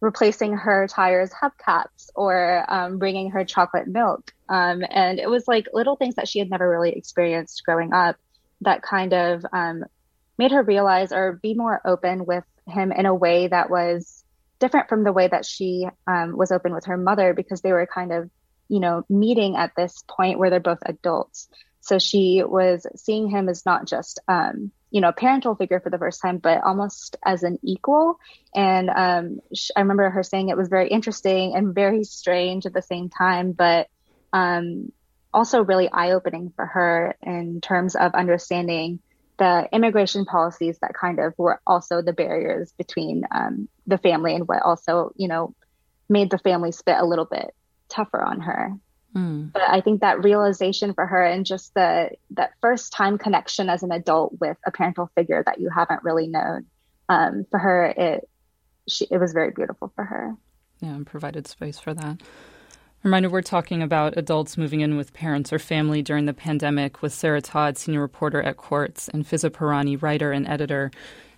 replacing 0.00 0.54
her 0.54 0.86
tires 0.88 1.30
hubcaps 1.30 2.08
or 2.14 2.64
um, 2.68 2.98
bringing 2.98 3.30
her 3.30 3.44
chocolate 3.44 3.86
milk. 3.86 4.32
Um, 4.48 4.82
and 4.88 5.18
it 5.18 5.28
was 5.28 5.46
like 5.46 5.66
little 5.72 5.96
things 5.96 6.14
that 6.14 6.28
she 6.28 6.38
had 6.38 6.50
never 6.50 6.68
really 6.68 6.92
experienced 6.92 7.62
growing 7.64 7.92
up 7.92 8.16
that 8.62 8.82
kind 8.82 9.12
of 9.12 9.44
um, 9.52 9.84
made 10.38 10.52
her 10.52 10.62
realize 10.62 11.12
or 11.12 11.38
be 11.42 11.54
more 11.54 11.80
open 11.84 12.24
with 12.24 12.44
him 12.66 12.92
in 12.92 13.06
a 13.06 13.14
way 13.14 13.48
that 13.48 13.68
was 13.68 14.24
different 14.58 14.88
from 14.88 15.04
the 15.04 15.12
way 15.12 15.28
that 15.28 15.44
she 15.44 15.86
um, 16.06 16.36
was 16.36 16.50
open 16.50 16.72
with 16.72 16.86
her 16.86 16.96
mother 16.96 17.34
because 17.34 17.60
they 17.60 17.72
were 17.72 17.86
kind 17.86 18.12
of, 18.12 18.30
you 18.68 18.80
know, 18.80 19.04
meeting 19.08 19.56
at 19.56 19.72
this 19.76 20.02
point 20.08 20.38
where 20.38 20.48
they're 20.50 20.60
both 20.60 20.78
adults. 20.86 21.48
So 21.80 21.98
she 21.98 22.42
was 22.44 22.86
seeing 22.96 23.28
him 23.28 23.48
as 23.48 23.64
not 23.64 23.86
just, 23.86 24.20
um, 24.28 24.70
you 24.90 25.00
know, 25.00 25.08
a 25.08 25.12
parental 25.12 25.54
figure 25.54 25.80
for 25.80 25.90
the 25.90 25.98
first 25.98 26.20
time, 26.20 26.38
but 26.38 26.62
almost 26.62 27.16
as 27.24 27.42
an 27.42 27.58
equal. 27.62 28.18
And 28.54 28.90
um, 28.90 29.40
I 29.74 29.80
remember 29.80 30.10
her 30.10 30.22
saying 30.22 30.48
it 30.48 30.56
was 30.56 30.68
very 30.68 30.88
interesting 30.88 31.54
and 31.54 31.74
very 31.74 32.04
strange 32.04 32.66
at 32.66 32.74
the 32.74 32.82
same 32.82 33.08
time, 33.08 33.52
but 33.52 33.88
um, 34.32 34.92
also 35.32 35.64
really 35.64 35.88
eye 35.90 36.12
opening 36.12 36.52
for 36.54 36.66
her 36.66 37.16
in 37.22 37.60
terms 37.60 37.96
of 37.96 38.14
understanding 38.14 39.00
the 39.38 39.66
immigration 39.72 40.26
policies 40.26 40.78
that 40.82 40.92
kind 40.92 41.18
of 41.18 41.32
were 41.38 41.60
also 41.66 42.02
the 42.02 42.12
barriers 42.12 42.72
between 42.76 43.24
um, 43.30 43.68
the 43.86 43.96
family 43.96 44.34
and 44.34 44.46
what 44.46 44.62
also, 44.62 45.12
you 45.16 45.28
know, 45.28 45.54
made 46.10 46.30
the 46.30 46.38
family 46.38 46.72
spit 46.72 46.96
a 46.98 47.06
little 47.06 47.24
bit 47.24 47.54
tougher 47.88 48.20
on 48.22 48.40
her. 48.40 48.74
Mm. 49.14 49.52
But 49.52 49.62
I 49.62 49.80
think 49.80 50.02
that 50.02 50.22
realization 50.22 50.94
for 50.94 51.06
her 51.06 51.22
and 51.22 51.44
just 51.44 51.74
the 51.74 52.10
that 52.30 52.52
first 52.60 52.92
time 52.92 53.18
connection 53.18 53.68
as 53.68 53.82
an 53.82 53.90
adult 53.90 54.38
with 54.40 54.56
a 54.64 54.70
parental 54.70 55.10
figure 55.16 55.42
that 55.44 55.60
you 55.60 55.68
haven't 55.68 56.04
really 56.04 56.28
known, 56.28 56.66
um, 57.08 57.44
for 57.50 57.58
her 57.58 57.86
it 57.86 58.28
she, 58.88 59.06
it 59.10 59.18
was 59.18 59.32
very 59.32 59.50
beautiful 59.50 59.92
for 59.94 60.04
her. 60.04 60.36
Yeah, 60.80 60.94
and 60.94 61.06
provided 61.06 61.46
space 61.46 61.78
for 61.78 61.92
that. 61.94 62.20
Reminder 63.02 63.30
we're 63.30 63.42
talking 63.42 63.82
about 63.82 64.18
adults 64.18 64.58
moving 64.58 64.80
in 64.80 64.96
with 64.96 65.14
parents 65.14 65.52
or 65.52 65.58
family 65.58 66.02
during 66.02 66.26
the 66.26 66.34
pandemic 66.34 67.00
with 67.00 67.14
Sarah 67.14 67.40
Todd, 67.40 67.78
senior 67.78 68.00
reporter 68.00 68.42
at 68.42 68.58
Quartz, 68.58 69.08
and 69.08 69.26
Fiza 69.26 69.48
Pirani, 69.48 70.00
writer 70.00 70.32
and 70.32 70.46
editor. 70.46 70.90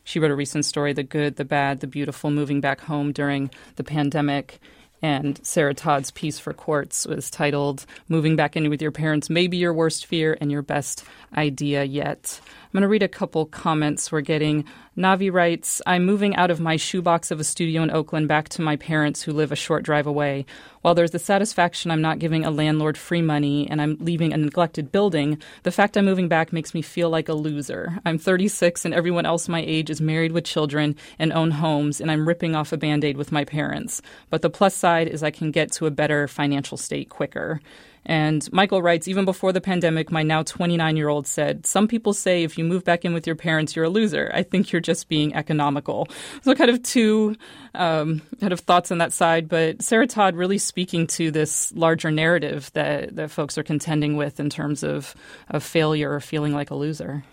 She 0.03 0.19
wrote 0.19 0.33
a 0.33 0.37
recent 0.37 0.65
story, 0.65 0.93
The 0.93 1.05
Good, 1.05 1.37
the 1.37 1.45
Bad, 1.45 1.79
the 1.79 1.87
Beautiful, 1.87 2.31
moving 2.33 2.61
back 2.61 2.81
home 2.81 3.13
during 3.13 3.49
the 3.77 3.85
pandemic. 3.85 4.59
And 5.03 5.45
Sarah 5.45 5.75
Todd's 5.75 6.13
piece 6.13 6.39
for 6.39 6.53
Quartz 6.53 7.07
was 7.07 7.29
titled 7.29 7.85
Moving 8.09 8.37
Back 8.37 8.57
In 8.57 8.71
with 8.71 8.81
Your 8.81 8.93
Parents 8.93 9.29
May 9.29 9.49
Be 9.49 9.57
Your 9.57 9.75
Worst 9.75 10.07
Fear 10.07 10.39
and 10.41 10.53
Your 10.53 10.63
Best 10.63 11.05
Idea 11.37 11.83
Yet. 11.83 12.41
I'm 12.73 12.79
going 12.79 12.89
to 12.89 12.89
read 12.89 13.03
a 13.03 13.09
couple 13.09 13.45
comments 13.45 14.11
we're 14.11 14.23
getting. 14.23 14.65
Navi 14.97 15.31
writes, 15.31 15.83
I'm 15.87 16.07
moving 16.07 16.35
out 16.37 16.51
of 16.51 16.59
my 16.59 16.77
shoebox 16.77 17.31
of 17.31 17.39
a 17.39 17.45
studio 17.45 17.83
in 17.83 17.91
Oakland 17.91 18.29
back 18.29 18.49
to 18.49 18.63
my 18.63 18.77
parents 18.77 19.21
who 19.21 19.35
live 19.35 19.53
a 19.53 19.57
short 19.57 19.83
drive 19.83 20.07
away. 20.07 20.47
While 20.81 20.95
there's 20.95 21.11
the 21.11 21.19
satisfaction 21.19 21.91
I'm 21.91 22.01
not 22.01 22.19
giving 22.19 22.47
a 22.47 22.51
landlord 22.51 22.97
free 22.97 23.21
money 23.21 23.69
and 23.69 23.83
I'm 23.83 23.99
leaving 24.01 24.33
a 24.33 24.39
neglected 24.39 24.91
building, 24.91 25.37
the 25.65 25.71
fact 25.71 25.99
I'm 25.99 26.07
moving 26.07 26.29
back 26.29 26.51
makes 26.51 26.73
me 26.73 26.81
feel 26.81 27.11
like 27.11 27.29
a 27.29 27.35
loser. 27.35 27.99
I'm 28.07 28.17
36 28.17 28.87
and 28.87 28.95
everyone 28.95 29.27
else 29.27 29.51
my 29.51 29.61
age 29.61 29.91
is 29.91 30.01
married 30.01 30.33
with 30.33 30.45
children 30.45 30.97
and 31.19 31.31
own 31.35 31.51
homes, 31.51 32.01
and 32.01 32.11
I'm 32.11 32.27
ripping 32.27 32.57
off 32.57 32.73
a 32.73 32.79
band 32.79 33.05
aid 33.05 33.19
with 33.19 33.33
my 33.33 33.45
parents. 33.45 34.01
But 34.31 34.41
the 34.41 34.49
plus 34.49 34.75
side 34.75 35.09
is 35.09 35.23
I 35.23 35.31
can 35.31 35.51
get 35.51 35.73
to 35.73 35.85
a 35.85 35.91
better 35.91 36.27
financial 36.27 36.79
state 36.79 37.11
quicker. 37.11 37.61
And 38.05 38.51
Michael 38.53 38.83
writes, 38.83 39.07
even 39.07 39.25
before 39.25 39.53
the 39.53 39.61
pandemic, 39.61 40.11
my 40.11 40.23
now 40.23 40.43
29 40.43 40.97
year 40.97 41.09
old 41.09 41.27
said, 41.27 41.67
Some 41.67 41.87
people 41.87 42.13
say 42.13 42.43
if 42.43 42.59
you 42.59 42.65
move 42.65 42.85
back 42.85 43.05
in 43.05 43.15
with 43.15 43.27
your 43.27 43.37
parents, 43.37 43.77
you're 43.77 43.85
a 43.85 43.91
loser. 43.91 44.31
I 44.35 44.43
think 44.43 44.73
you're 44.73 44.81
just 44.81 45.09
being 45.09 45.35
economical. 45.35 46.09
So, 46.43 46.55
kind 46.55 46.71
of 46.71 46.83
two 46.83 47.37
um, 47.75 48.23
kind 48.41 48.53
of 48.53 48.61
thoughts 48.61 48.91
on 48.91 48.99
that 48.99 49.13
side. 49.13 49.49
But 49.49 49.83
Sarah 49.83 50.07
Todd 50.07 50.35
really 50.35 50.59
speaking 50.59 51.07
to 51.09 51.31
this 51.31 51.73
larger 51.73 52.11
narrative 52.11 52.71
that, 52.75 53.15
that 53.17 53.31
folks 53.31 53.57
are 53.57 53.63
contending 53.63 54.17
with 54.17 54.41
in 54.41 54.51
terms 54.51 54.83
of, 54.83 55.15
of 55.49 55.63
failure 55.63 56.13
or 56.13 56.21
feeling 56.21 56.55
like 56.55 56.71
a 56.71 56.75
loser. 56.75 57.25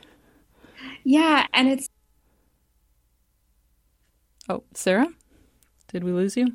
Yeah. 1.04 1.48
And 1.54 1.68
it's. 1.68 1.90
Oh, 4.48 4.64
Sarah? 4.74 5.08
Did 5.88 6.04
we 6.04 6.12
lose 6.12 6.38
you? 6.38 6.54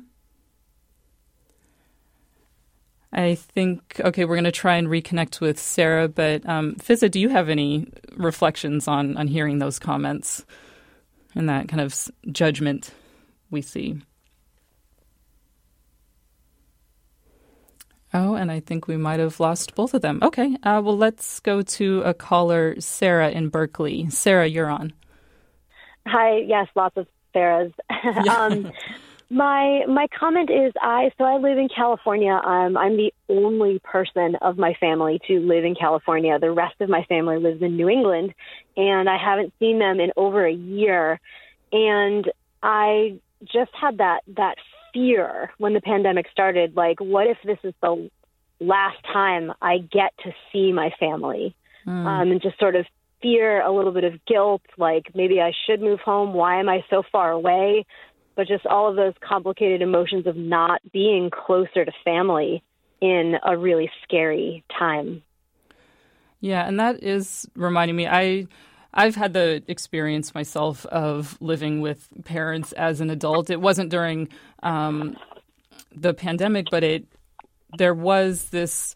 I 3.15 3.35
think, 3.35 4.01
okay, 4.01 4.25
we're 4.25 4.35
going 4.35 4.43
to 4.43 4.51
try 4.51 4.75
and 4.75 4.89
reconnect 4.89 5.39
with 5.39 5.57
Sarah, 5.57 6.09
but 6.09 6.47
um, 6.47 6.75
Fiza, 6.75 7.09
do 7.09 7.19
you 7.19 7.29
have 7.29 7.47
any 7.47 7.87
reflections 8.17 8.89
on, 8.89 9.15
on 9.15 9.27
hearing 9.27 9.59
those 9.59 9.79
comments 9.79 10.45
and 11.33 11.47
that 11.47 11.69
kind 11.69 11.79
of 11.79 11.95
judgment 12.31 12.91
we 13.49 13.61
see? 13.61 14.01
Oh, 18.13 18.35
and 18.35 18.51
I 18.51 18.59
think 18.59 18.87
we 18.87 18.97
might 18.97 19.19
have 19.21 19.39
lost 19.39 19.75
both 19.75 19.93
of 19.93 20.01
them. 20.01 20.19
Okay, 20.21 20.55
uh, 20.63 20.81
well, 20.83 20.97
let's 20.97 21.39
go 21.39 21.61
to 21.61 22.01
a 22.01 22.13
caller, 22.13 22.75
Sarah 22.79 23.29
in 23.29 23.47
Berkeley. 23.49 24.09
Sarah, 24.09 24.47
you're 24.47 24.69
on. 24.69 24.93
Hi, 26.07 26.39
yes, 26.45 26.67
lots 26.75 26.97
of 26.97 27.07
Sarahs. 27.33 27.73
um, 28.29 28.71
my 29.35 29.85
my 29.87 30.07
comment 30.17 30.49
is 30.49 30.71
I 30.81 31.11
so 31.17 31.25
I 31.25 31.35
live 31.37 31.57
in 31.57 31.67
California. 31.67 32.31
Um, 32.31 32.77
I'm 32.77 32.95
the 32.95 33.13
only 33.27 33.79
person 33.79 34.35
of 34.41 34.57
my 34.57 34.73
family 34.79 35.19
to 35.27 35.39
live 35.39 35.65
in 35.65 35.75
California. 35.75 36.39
The 36.39 36.51
rest 36.51 36.75
of 36.79 36.87
my 36.87 37.03
family 37.03 37.37
lives 37.37 37.61
in 37.61 37.75
New 37.75 37.89
England, 37.89 38.33
and 38.77 39.09
I 39.09 39.17
haven't 39.17 39.53
seen 39.59 39.77
them 39.79 39.99
in 39.99 40.11
over 40.15 40.45
a 40.45 40.53
year. 40.53 41.19
And 41.73 42.31
I 42.63 43.19
just 43.43 43.71
had 43.79 43.97
that 43.97 44.21
that 44.37 44.55
fear 44.93 45.51
when 45.57 45.73
the 45.73 45.81
pandemic 45.81 46.27
started. 46.31 46.77
Like, 46.77 47.01
what 47.01 47.27
if 47.27 47.37
this 47.43 47.59
is 47.65 47.73
the 47.81 48.09
last 48.61 49.03
time 49.03 49.51
I 49.61 49.79
get 49.79 50.13
to 50.23 50.31
see 50.53 50.71
my 50.71 50.91
family? 50.97 51.57
Mm. 51.85 52.05
Um, 52.05 52.31
and 52.31 52.41
just 52.41 52.57
sort 52.57 52.77
of 52.77 52.85
fear, 53.21 53.61
a 53.61 53.71
little 53.71 53.91
bit 53.91 54.05
of 54.05 54.13
guilt, 54.25 54.61
like 54.77 55.13
maybe 55.13 55.41
I 55.41 55.51
should 55.65 55.81
move 55.81 55.99
home. 55.99 56.33
Why 56.33 56.59
am 56.59 56.69
I 56.69 56.85
so 56.89 57.03
far 57.11 57.31
away? 57.31 57.85
But 58.35 58.47
just 58.47 58.65
all 58.65 58.89
of 58.89 58.95
those 58.95 59.13
complicated 59.21 59.81
emotions 59.81 60.27
of 60.27 60.35
not 60.35 60.81
being 60.91 61.29
closer 61.29 61.85
to 61.85 61.91
family 62.03 62.63
in 63.01 63.35
a 63.43 63.57
really 63.57 63.89
scary 64.03 64.63
time. 64.77 65.23
Yeah, 66.41 66.67
and 66.67 66.79
that 66.79 67.01
is 67.01 67.47
reminding 67.55 67.95
me. 67.95 68.07
I 68.07 68.47
I've 68.93 69.15
had 69.15 69.33
the 69.33 69.63
experience 69.67 70.33
myself 70.33 70.85
of 70.87 71.37
living 71.41 71.81
with 71.81 72.07
parents 72.23 72.71
as 72.73 73.01
an 73.01 73.09
adult. 73.09 73.49
It 73.49 73.59
wasn't 73.59 73.89
during 73.89 74.29
um, 74.63 75.17
the 75.93 76.13
pandemic, 76.13 76.67
but 76.71 76.83
it 76.83 77.05
there 77.77 77.93
was 77.93 78.49
this 78.49 78.95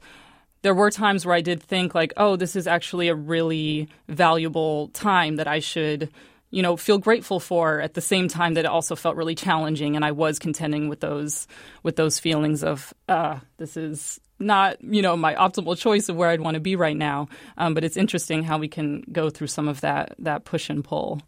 there 0.62 0.74
were 0.74 0.92
times 0.92 1.26
where 1.26 1.36
I 1.36 1.42
did 1.42 1.62
think 1.62 1.96
like, 1.96 2.14
oh, 2.18 2.36
this 2.36 2.56
is 2.56 2.68
actually 2.68 3.08
a 3.08 3.16
really 3.16 3.88
valuable 4.08 4.90
time 4.90 5.38
that 5.38 5.48
I 5.48 5.60
should, 5.60 6.10
you 6.52 6.62
know, 6.62 6.76
feel 6.76 6.98
grateful 6.98 7.40
for 7.40 7.80
at 7.80 7.94
the 7.94 8.02
same 8.02 8.28
time 8.28 8.56
that 8.56 8.66
it 8.66 8.72
also 8.72 8.96
felt 8.96 9.16
really 9.16 9.36
challenging 9.36 9.96
and 9.96 10.04
I 10.04 10.12
was 10.12 10.40
contending 10.40 10.90
with 10.90 11.00
those 11.00 11.48
with 11.84 11.96
those 11.96 12.20
feelings 12.20 12.64
of 12.64 12.94
uh, 13.08 13.40
this 13.58 13.78
is 13.78 14.20
not, 14.40 14.82
you 14.84 15.02
know, 15.02 15.16
my 15.18 15.36
optimal 15.36 15.78
choice 15.78 16.10
of 16.10 16.16
where 16.16 16.30
I'd 16.30 16.42
want 16.42 16.56
to 16.56 16.62
be 16.62 16.76
right 16.76 16.96
now. 16.96 17.28
Um, 17.58 17.74
but 17.74 17.84
it's 17.84 17.98
interesting 17.98 18.44
how 18.44 18.58
we 18.58 18.68
can 18.68 19.04
go 19.12 19.30
through 19.30 19.48
some 19.48 19.68
of 19.68 19.82
that 19.82 20.16
that 20.20 20.46
push 20.46 20.70
and 20.70 20.84
pull. 20.84 21.22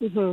Mm-hmm. 0.00 0.32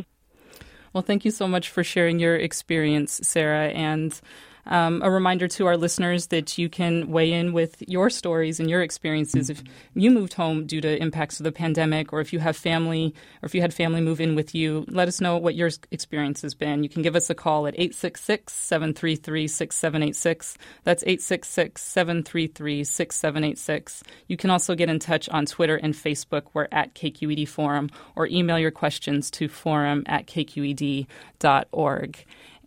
Well, 0.94 1.02
thank 1.02 1.24
you 1.24 1.32
so 1.32 1.48
much 1.48 1.70
for 1.70 1.84
sharing 1.84 2.20
your 2.20 2.36
experience, 2.36 3.22
Sarah, 3.24 3.70
and 3.70 4.20
um, 4.66 5.02
a 5.04 5.10
reminder 5.10 5.48
to 5.48 5.66
our 5.66 5.78
listeners 5.78 6.28
that 6.28 6.58
you 6.58 6.70
can 6.70 7.10
weigh 7.10 7.34
in 7.34 7.54
with 7.54 7.84
your 7.88 8.10
stories 8.10 8.60
and 8.60 8.70
your 8.70 8.82
experiences 8.82 9.50
if 9.50 9.64
you 9.94 10.12
moved 10.12 10.34
home 10.34 10.66
due 10.66 10.82
to 10.82 11.02
impacts 11.02 11.40
of 11.40 11.44
the 11.44 11.52
pandemic, 11.52 12.14
or 12.14 12.22
if 12.22 12.34
you 12.34 12.40
have 12.40 12.56
family, 12.56 13.14
or 13.42 13.46
if 13.46 13.56
you 13.56 13.62
had 13.62 13.74
family 13.74 14.02
move 14.02 14.22
in 14.22 14.36
with 14.36 14.54
you. 14.54 14.86
Let 14.88 15.08
us 15.08 15.22
know 15.22 15.38
what 15.38 15.56
your 15.56 15.70
experience 15.92 16.42
has 16.42 16.54
been. 16.54 16.84
You 16.84 16.90
can 16.90 17.02
give 17.02 17.16
us 17.16 17.30
a 17.30 17.36
call 17.36 17.68
at 17.68 17.76
866 17.76 18.54
733 18.54 19.48
6786. 19.48 20.58
That's 20.84 21.04
866 21.04 21.82
733 21.82 22.84
6786. 22.84 24.04
You 24.28 24.38
can 24.38 24.50
also 24.50 24.76
get 24.76 24.90
in 24.90 25.00
touch 25.00 25.30
on 25.30 25.46
Twitter 25.46 25.76
and 25.76 25.94
Facebook. 25.94 26.44
We're 26.54 26.68
at 26.72 26.94
KQED 26.96 27.48
Forum, 27.48 27.90
or 28.16 28.28
email 28.28 28.60
your 28.60 28.72
questions 28.72 29.32
to 29.32 29.48
forum 29.48 30.04
at 30.06 30.28
kqed.org. 30.28 31.08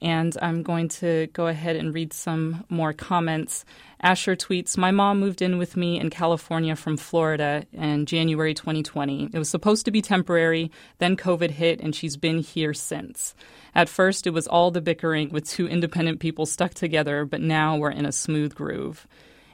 And 0.05 0.37
I'm 0.43 0.63
going 0.63 0.91
to 1.01 1.29
go 1.33 1.47
ahead 1.47 1.77
and 1.77 1.95
read 1.95 2.13
some 2.13 2.67
more 2.69 2.93
comments. 2.93 3.65
Asher 4.03 4.37
tweets 4.37 4.77
My 4.77 4.91
mom 4.91 5.19
moved 5.19 5.41
in 5.41 5.57
with 5.57 5.79
me 5.79 5.99
in 5.99 6.11
California 6.11 6.77
from 6.77 6.99
Florida 6.99 7.65
in 7.73 8.05
January 8.05 8.53
2020. 8.53 9.31
It 9.33 9.39
was 9.39 9.49
supposed 9.49 9.87
to 9.87 9.91
be 9.91 10.03
temporary, 10.03 10.71
then 10.99 11.17
COVID 11.17 11.51
hit, 11.51 11.81
and 11.81 11.97
she's 11.97 12.19
been 12.19 12.41
here 12.41 12.75
since. 12.75 13.35
At 13.75 13.89
first, 13.89 14.27
it 14.27 14.35
was 14.35 14.47
all 14.47 14.71
the 14.71 14.83
bickering 14.83 15.31
with 15.31 15.49
two 15.49 15.67
independent 15.67 16.21
people 16.21 16.45
stuck 16.45 16.75
together, 16.75 17.25
but 17.25 17.41
now 17.41 17.79
we're 17.79 17.91
in 17.91 18.05
a 18.05 18.13
smooth 18.13 18.55
groove. 18.55 19.07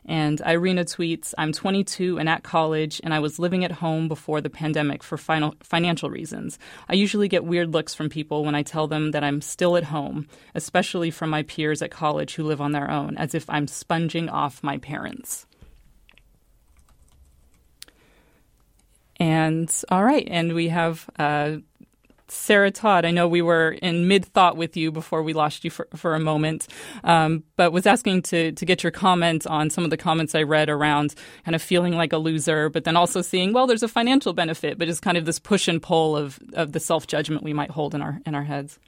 And 0.06 0.40
Irina 0.46 0.84
tweets, 0.84 1.34
I'm 1.36 1.52
22 1.52 2.18
and 2.18 2.28
at 2.28 2.42
college, 2.42 3.00
and 3.04 3.12
I 3.12 3.18
was 3.18 3.38
living 3.38 3.64
at 3.64 3.72
home 3.72 4.08
before 4.08 4.40
the 4.40 4.50
pandemic 4.50 5.02
for 5.02 5.16
final, 5.16 5.54
financial 5.62 6.10
reasons. 6.10 6.58
I 6.88 6.94
usually 6.94 7.28
get 7.28 7.44
weird 7.44 7.72
looks 7.72 7.94
from 7.94 8.08
people 8.08 8.44
when 8.44 8.54
I 8.54 8.62
tell 8.62 8.86
them 8.86 9.12
that 9.12 9.24
I'm 9.24 9.40
still 9.40 9.76
at 9.76 9.84
home, 9.84 10.26
especially 10.54 11.10
from 11.10 11.30
my 11.30 11.42
peers 11.42 11.82
at 11.82 11.90
college 11.90 12.34
who 12.34 12.44
live 12.44 12.60
on 12.60 12.72
their 12.72 12.90
own, 12.90 13.16
as 13.16 13.34
if 13.34 13.48
I'm 13.48 13.66
sponging 13.66 14.28
off 14.28 14.62
my 14.62 14.78
parents. 14.78 15.46
And 19.20 19.70
all 19.90 20.02
right, 20.02 20.26
and 20.30 20.54
we 20.54 20.68
have 20.68 21.08
uh, 21.18 21.58
Sarah 22.30 22.70
Todd, 22.70 23.04
I 23.04 23.10
know 23.10 23.26
we 23.26 23.42
were 23.42 23.72
in 23.72 24.08
mid 24.08 24.24
thought 24.24 24.56
with 24.56 24.76
you 24.76 24.90
before 24.92 25.22
we 25.22 25.32
lost 25.32 25.64
you 25.64 25.70
for, 25.70 25.88
for 25.96 26.14
a 26.14 26.20
moment, 26.20 26.68
um, 27.04 27.44
but 27.56 27.72
was 27.72 27.86
asking 27.86 28.22
to, 28.22 28.52
to 28.52 28.64
get 28.64 28.82
your 28.82 28.92
comment 28.92 29.46
on 29.46 29.70
some 29.70 29.84
of 29.84 29.90
the 29.90 29.96
comments 29.96 30.34
I 30.34 30.42
read 30.42 30.68
around 30.68 31.14
kind 31.44 31.54
of 31.54 31.62
feeling 31.62 31.94
like 31.94 32.12
a 32.12 32.18
loser, 32.18 32.68
but 32.68 32.84
then 32.84 32.96
also 32.96 33.22
seeing, 33.22 33.52
well, 33.52 33.66
there's 33.66 33.82
a 33.82 33.88
financial 33.88 34.32
benefit, 34.32 34.78
but 34.78 34.88
it's 34.88 35.00
kind 35.00 35.16
of 35.16 35.24
this 35.24 35.38
push 35.38 35.68
and 35.68 35.82
pull 35.82 36.16
of, 36.16 36.38
of 36.54 36.72
the 36.72 36.80
self 36.80 37.06
judgment 37.06 37.42
we 37.42 37.52
might 37.52 37.70
hold 37.70 37.94
in 37.94 38.02
our, 38.02 38.20
in 38.26 38.34
our 38.34 38.44
heads. 38.44 38.78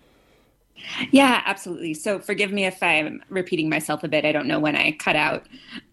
Yeah, 1.11 1.43
absolutely. 1.45 1.95
So 1.95 2.19
forgive 2.19 2.53
me 2.53 2.65
if 2.65 2.83
I'm 2.83 3.23
repeating 3.29 3.69
myself 3.69 4.03
a 4.05 4.09
bit. 4.09 4.25
I 4.25 4.33
don't 4.33 4.47
know 4.47 4.59
when 4.59 4.77
I 4.77 4.93
cut 4.93 5.17
out. 5.17 5.47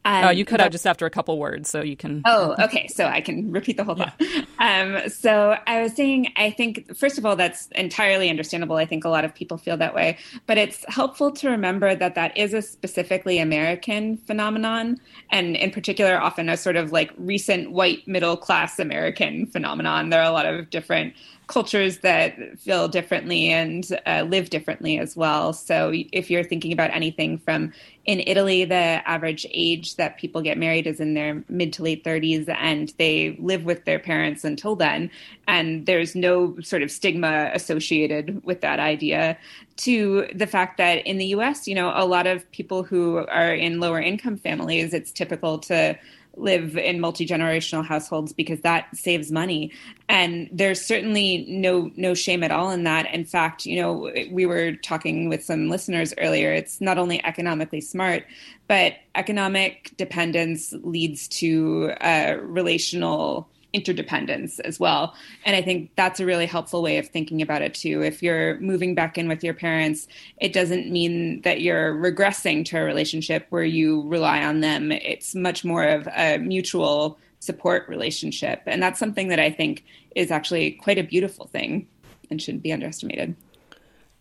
Um, 0.05 0.25
oh, 0.25 0.29
you 0.29 0.45
cut 0.45 0.57
but, 0.57 0.67
out 0.67 0.71
just 0.71 0.87
after 0.87 1.05
a 1.05 1.09
couple 1.09 1.37
words, 1.37 1.69
so 1.69 1.81
you 1.81 1.97
can. 1.97 2.21
Oh, 2.25 2.55
okay. 2.59 2.87
So 2.87 3.05
I 3.05 3.19
can 3.19 3.51
repeat 3.51 3.75
the 3.77 3.83
whole 3.83 3.95
thought. 3.95 4.13
Yeah. 4.19 4.43
Um, 4.59 5.09
so 5.09 5.57
I 5.67 5.81
was 5.81 5.93
saying, 5.93 6.31
I 6.37 6.51
think, 6.51 6.95
first 6.95 7.17
of 7.17 7.25
all, 7.25 7.35
that's 7.35 7.67
entirely 7.75 8.29
understandable. 8.29 8.77
I 8.77 8.85
think 8.85 9.03
a 9.03 9.09
lot 9.09 9.25
of 9.25 9.35
people 9.35 9.57
feel 9.57 9.75
that 9.77 9.93
way. 9.93 10.17
But 10.47 10.57
it's 10.57 10.85
helpful 10.87 11.31
to 11.33 11.49
remember 11.49 11.95
that 11.95 12.15
that 12.15 12.37
is 12.37 12.53
a 12.53 12.61
specifically 12.61 13.39
American 13.39 14.17
phenomenon, 14.17 14.99
and 15.31 15.55
in 15.57 15.71
particular, 15.71 16.19
often 16.19 16.47
a 16.47 16.55
sort 16.55 16.77
of 16.77 16.91
like 16.91 17.11
recent 17.17 17.71
white 17.71 18.07
middle 18.07 18.37
class 18.37 18.79
American 18.79 19.47
phenomenon. 19.47 20.09
There 20.09 20.21
are 20.21 20.29
a 20.29 20.31
lot 20.31 20.45
of 20.45 20.69
different 20.69 21.13
cultures 21.47 21.99
that 21.99 22.37
feel 22.59 22.87
differently 22.87 23.49
and 23.49 23.99
uh, 24.05 24.23
live 24.27 24.51
differently 24.51 24.99
as 24.99 25.17
well. 25.17 25.51
So 25.51 25.91
if 25.93 26.29
you're 26.29 26.43
thinking 26.43 26.71
about 26.71 26.91
anything 26.91 27.39
from 27.39 27.73
in 28.09 28.23
Italy, 28.25 28.65
the 28.65 29.07
average 29.07 29.45
age 29.51 29.95
that 29.97 30.17
people 30.17 30.41
get 30.41 30.57
married 30.57 30.87
is 30.87 30.99
in 30.99 31.13
their 31.13 31.43
mid 31.47 31.71
to 31.73 31.83
late 31.83 32.03
30s, 32.03 32.49
and 32.49 32.91
they 32.97 33.37
live 33.39 33.65
with 33.65 33.85
their 33.85 33.99
parents 33.99 34.43
until 34.43 34.75
then. 34.75 35.11
And 35.47 35.85
there's 35.85 36.15
no 36.15 36.59
sort 36.59 36.81
of 36.81 36.89
stigma 36.89 37.51
associated 37.53 38.43
with 38.43 38.61
that 38.61 38.79
idea. 38.79 39.37
To 39.77 40.27
the 40.33 40.47
fact 40.47 40.77
that 40.77 41.05
in 41.05 41.19
the 41.19 41.27
US, 41.27 41.67
you 41.67 41.75
know, 41.75 41.91
a 41.93 42.03
lot 42.03 42.25
of 42.25 42.49
people 42.49 42.81
who 42.81 43.17
are 43.27 43.53
in 43.53 43.79
lower 43.79 44.01
income 44.01 44.37
families, 44.37 44.91
it's 44.91 45.11
typical 45.11 45.59
to 45.59 45.95
live 46.39 46.77
in 46.77 46.99
multi-generational 46.99 47.85
households 47.85 48.33
because 48.33 48.61
that 48.61 48.87
saves 48.95 49.31
money. 49.31 49.71
And 50.07 50.49
there's 50.51 50.81
certainly 50.81 51.45
no 51.47 51.91
no 51.95 52.13
shame 52.13 52.43
at 52.43 52.51
all 52.51 52.71
in 52.71 52.83
that. 52.83 53.13
In 53.13 53.25
fact 53.25 53.65
you 53.65 53.81
know 53.81 54.11
we 54.31 54.45
were 54.45 54.73
talking 54.73 55.29
with 55.29 55.43
some 55.43 55.69
listeners 55.69 56.13
earlier. 56.17 56.51
It's 56.51 56.81
not 56.81 56.97
only 56.97 57.23
economically 57.25 57.81
smart 57.81 58.25
but 58.67 58.93
economic 59.15 59.91
dependence 59.97 60.73
leads 60.83 61.27
to 61.27 61.91
uh, 62.01 62.37
relational 62.39 63.49
interdependence 63.73 64.59
as 64.59 64.79
well. 64.79 65.13
And 65.45 65.55
I 65.55 65.61
think 65.61 65.91
that's 65.95 66.19
a 66.19 66.25
really 66.25 66.45
helpful 66.45 66.81
way 66.81 66.97
of 66.97 67.07
thinking 67.07 67.41
about 67.41 67.61
it 67.61 67.73
too. 67.73 68.01
If 68.01 68.23
you're 68.23 68.59
moving 68.59 68.95
back 68.95 69.17
in 69.17 69.27
with 69.27 69.43
your 69.43 69.53
parents, 69.53 70.07
it 70.37 70.53
doesn't 70.53 70.89
mean 70.89 71.41
that 71.41 71.61
you're 71.61 71.93
regressing 71.93 72.65
to 72.65 72.77
a 72.77 72.83
relationship 72.83 73.45
where 73.49 73.63
you 73.63 74.07
rely 74.07 74.43
on 74.43 74.61
them. 74.61 74.91
It's 74.91 75.35
much 75.35 75.63
more 75.63 75.83
of 75.83 76.07
a 76.07 76.37
mutual 76.37 77.19
support 77.39 77.87
relationship. 77.87 78.61
And 78.65 78.81
that's 78.81 78.99
something 78.99 79.27
that 79.29 79.39
I 79.39 79.49
think 79.49 79.85
is 80.15 80.31
actually 80.31 80.71
quite 80.71 80.97
a 80.97 81.03
beautiful 81.03 81.45
thing 81.45 81.87
and 82.29 82.41
shouldn't 82.41 82.63
be 82.63 82.73
underestimated. 82.73 83.35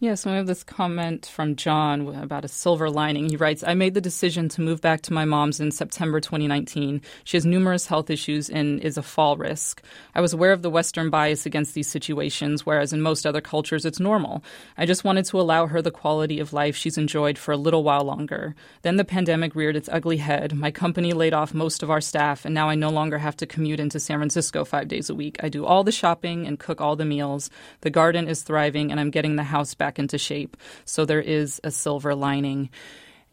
Yes, 0.01 0.25
we 0.25 0.31
have 0.31 0.47
this 0.47 0.63
comment 0.63 1.27
from 1.27 1.57
John 1.57 2.15
about 2.15 2.45
a 2.45 2.49
silver 2.49 2.89
lining. 2.89 3.31
He 3.31 3.37
writes, 3.37 3.65
I 3.67 3.75
made 3.75 3.95
the 3.95 4.01
decision 4.01 4.49
to 4.51 4.61
move 4.61 4.81
back 4.81 5.01
to 5.03 5.13
my 5.13 5.25
mom's 5.25 5.59
in 5.59 5.73
September 5.73 6.21
2019. 6.21 7.03
She 7.25 7.37
has 7.37 7.45
numerous 7.45 7.89
health 7.89 8.09
issues 8.09 8.49
and 8.49 8.79
is 8.79 8.97
a 8.97 9.03
fall 9.03 9.37
risk. 9.37 9.83
I 10.15 10.21
was 10.21 10.33
aware 10.33 10.53
of 10.53 10.63
the 10.63 10.71
Western 10.71 11.11
bias 11.11 11.47
against 11.47 11.75
these 11.75 11.89
situations, 11.89 12.65
whereas 12.65 12.93
in 12.93 13.03
most 13.03 13.27
other 13.27 13.41
cultures 13.41 13.85
it's 13.85 13.99
normal. 13.99 14.45
I 14.77 14.87
just 14.87 15.03
wanted 15.03 15.25
to 15.25 15.41
allow 15.41 15.67
her 15.67 15.83
the 15.83 15.91
quality 15.91 16.39
of 16.39 16.53
life 16.53 16.77
she's 16.77 16.97
enjoyed 16.97 17.37
for 17.37 17.51
a 17.51 17.57
little 17.57 17.83
while 17.83 18.05
longer. 18.05 18.55
Then 18.83 18.99
the 18.99 19.05
pandemic 19.05 19.57
reared 19.57 19.75
its 19.75 19.89
ugly 19.89 20.19
head. 20.19 20.55
My 20.55 20.71
company 20.71 21.13
laid 21.13 21.35
off 21.35 21.53
most 21.53 21.83
of 21.83 21.91
our 21.91 22.01
staff, 22.01 22.45
and 22.45 22.55
now 22.55 22.69
I 22.69 22.77
no 22.77 22.91
longer 22.91 23.19
have 23.19 23.37
to 23.39 23.47
commute 23.47 23.81
into 23.81 23.99
San 23.99 24.21
Francisco 24.21 24.65
five 24.65 24.87
days 24.87 25.11
a 25.11 25.15
week. 25.17 25.39
I 25.43 25.49
do 25.49 25.67
all 25.67 25.83
the 25.83 25.91
shopping 25.91 26.47
and 26.47 26.57
cook 26.57 26.81
all 26.81 26.95
the 26.95 27.05
meals. 27.05 27.51
The 27.81 27.91
garden 27.91 28.29
is 28.29 28.45
thriving, 28.45 28.93
and 28.93 29.01
I'm 29.01 29.11
getting 29.11 29.35
the 29.35 29.43
house 29.43 29.75
back 29.75 29.88
back 29.89 29.99
into 29.99 30.19
shape. 30.19 30.55
So 30.85 31.07
there 31.07 31.23
is 31.23 31.63
a 31.65 31.71
silver 31.71 32.15
lining. 32.15 32.69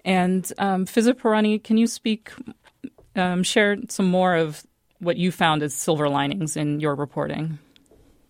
And 0.05 0.49
um, 0.57 0.85
can 0.85 1.77
you 1.77 1.87
speak, 1.87 2.31
um, 3.17 3.43
share 3.43 3.75
some 3.89 4.05
more 4.05 4.35
of 4.35 4.65
what 4.99 5.17
you 5.17 5.33
found 5.33 5.63
as 5.63 5.73
silver 5.73 6.07
linings 6.07 6.55
in 6.55 6.79
your 6.79 6.95
reporting? 6.95 7.59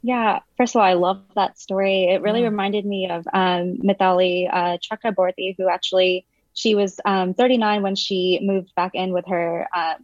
Yeah, 0.01 0.39
first 0.57 0.75
of 0.75 0.79
all, 0.79 0.87
I 0.87 0.93
love 0.93 1.21
that 1.35 1.59
story. 1.59 2.05
It 2.05 2.23
really 2.23 2.43
reminded 2.43 2.83
me 2.83 3.09
of 3.11 3.27
um, 3.31 3.77
Mithali 3.83 4.49
uh, 4.51 4.77
Chakraborty, 4.79 5.55
who 5.55 5.69
actually 5.69 6.25
she 6.53 6.73
was 6.73 6.99
um, 7.05 7.35
39 7.35 7.83
when 7.83 7.95
she 7.95 8.39
moved 8.41 8.73
back 8.75 8.95
in 8.95 9.13
with 9.13 9.25
her 9.27 9.67
uh, 9.71 9.95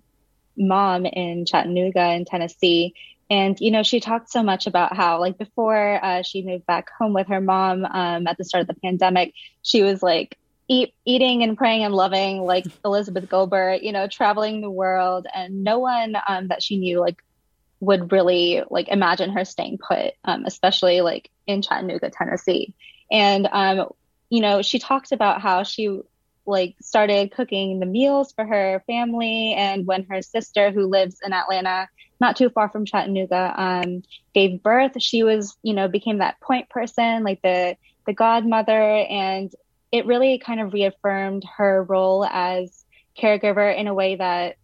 mom 0.56 1.08
in 1.08 1.46
Chattanooga 1.48 2.14
in 2.14 2.26
Tennessee, 2.26 2.94
and, 3.32 3.58
you 3.62 3.72
know, 3.72 3.82
she 3.82 4.02
talked 4.02 4.30
so 4.30 4.44
much 4.44 4.68
about 4.68 4.94
how, 4.94 5.22
like, 5.22 5.38
before 5.38 6.04
uh, 6.04 6.22
she 6.22 6.44
moved 6.44 6.66
back 6.66 6.90
home 7.00 7.14
with 7.14 7.28
her 7.28 7.40
mom 7.40 7.86
um, 7.86 8.28
at 8.28 8.38
the 8.38 8.44
start 8.44 8.64
of 8.64 8.68
the 8.68 8.82
pandemic, 8.82 9.34
she 9.62 9.82
was 9.82 10.04
like, 10.04 10.38
Eat, 10.68 10.94
eating 11.06 11.42
and 11.42 11.58
praying 11.58 11.84
and 11.84 11.94
loving 11.94 12.42
like 12.42 12.66
Elizabeth 12.86 13.30
Gilbert, 13.30 13.84
you 13.84 13.94
know, 13.94 14.08
traveling 14.08 14.60
the 14.60 14.70
world, 14.70 15.28
and 15.34 15.64
no 15.64 15.80
one 15.80 16.16
um, 16.28 16.50
that 16.50 16.62
she 16.62 16.78
knew 16.78 17.00
like 17.00 17.24
would 17.80 18.12
really 18.12 18.64
like 18.70 18.90
imagine 18.90 19.32
her 19.32 19.46
staying 19.46 19.80
put, 19.80 20.14
um, 20.26 20.46
especially 20.46 21.02
like 21.02 21.30
in 21.48 21.62
Chattanooga, 21.62 22.10
Tennessee. 22.10 22.74
And 23.10 23.48
um, 23.52 23.90
you 24.30 24.42
know, 24.42 24.62
she 24.62 24.80
talked 24.80 25.12
about 25.14 25.42
how 25.42 25.64
she 25.64 26.02
like 26.46 26.76
started 26.82 27.32
cooking 27.32 27.80
the 27.80 27.86
meals 27.86 28.34
for 28.34 28.46
her 28.46 28.84
family, 28.88 29.54
and 29.54 29.86
when 29.86 30.04
her 30.06 30.22
sister, 30.22 30.72
who 30.72 30.88
lives 30.88 31.18
in 31.24 31.34
Atlanta, 31.34 31.88
not 32.20 32.38
too 32.38 32.50
far 32.50 32.70
from 32.70 32.86
Chattanooga, 32.86 33.54
um, 33.58 34.04
gave 34.34 34.64
birth. 34.64 35.02
She 35.02 35.24
was, 35.24 35.58
you 35.64 35.74
know, 35.74 35.88
became 35.88 36.20
that 36.20 36.40
point 36.40 36.70
person, 36.70 37.24
like 37.24 37.42
the 37.42 37.76
the 38.06 38.14
godmother, 38.14 38.82
and 38.82 39.52
it 39.92 40.06
really 40.06 40.40
kind 40.40 40.60
of 40.60 40.74
reaffirmed 40.74 41.44
her 41.58 41.84
role 41.84 42.26
as 42.26 42.86
caregiver 43.18 43.76
in 43.76 43.88
a 43.88 43.94
way 43.94 44.16
that 44.16 44.56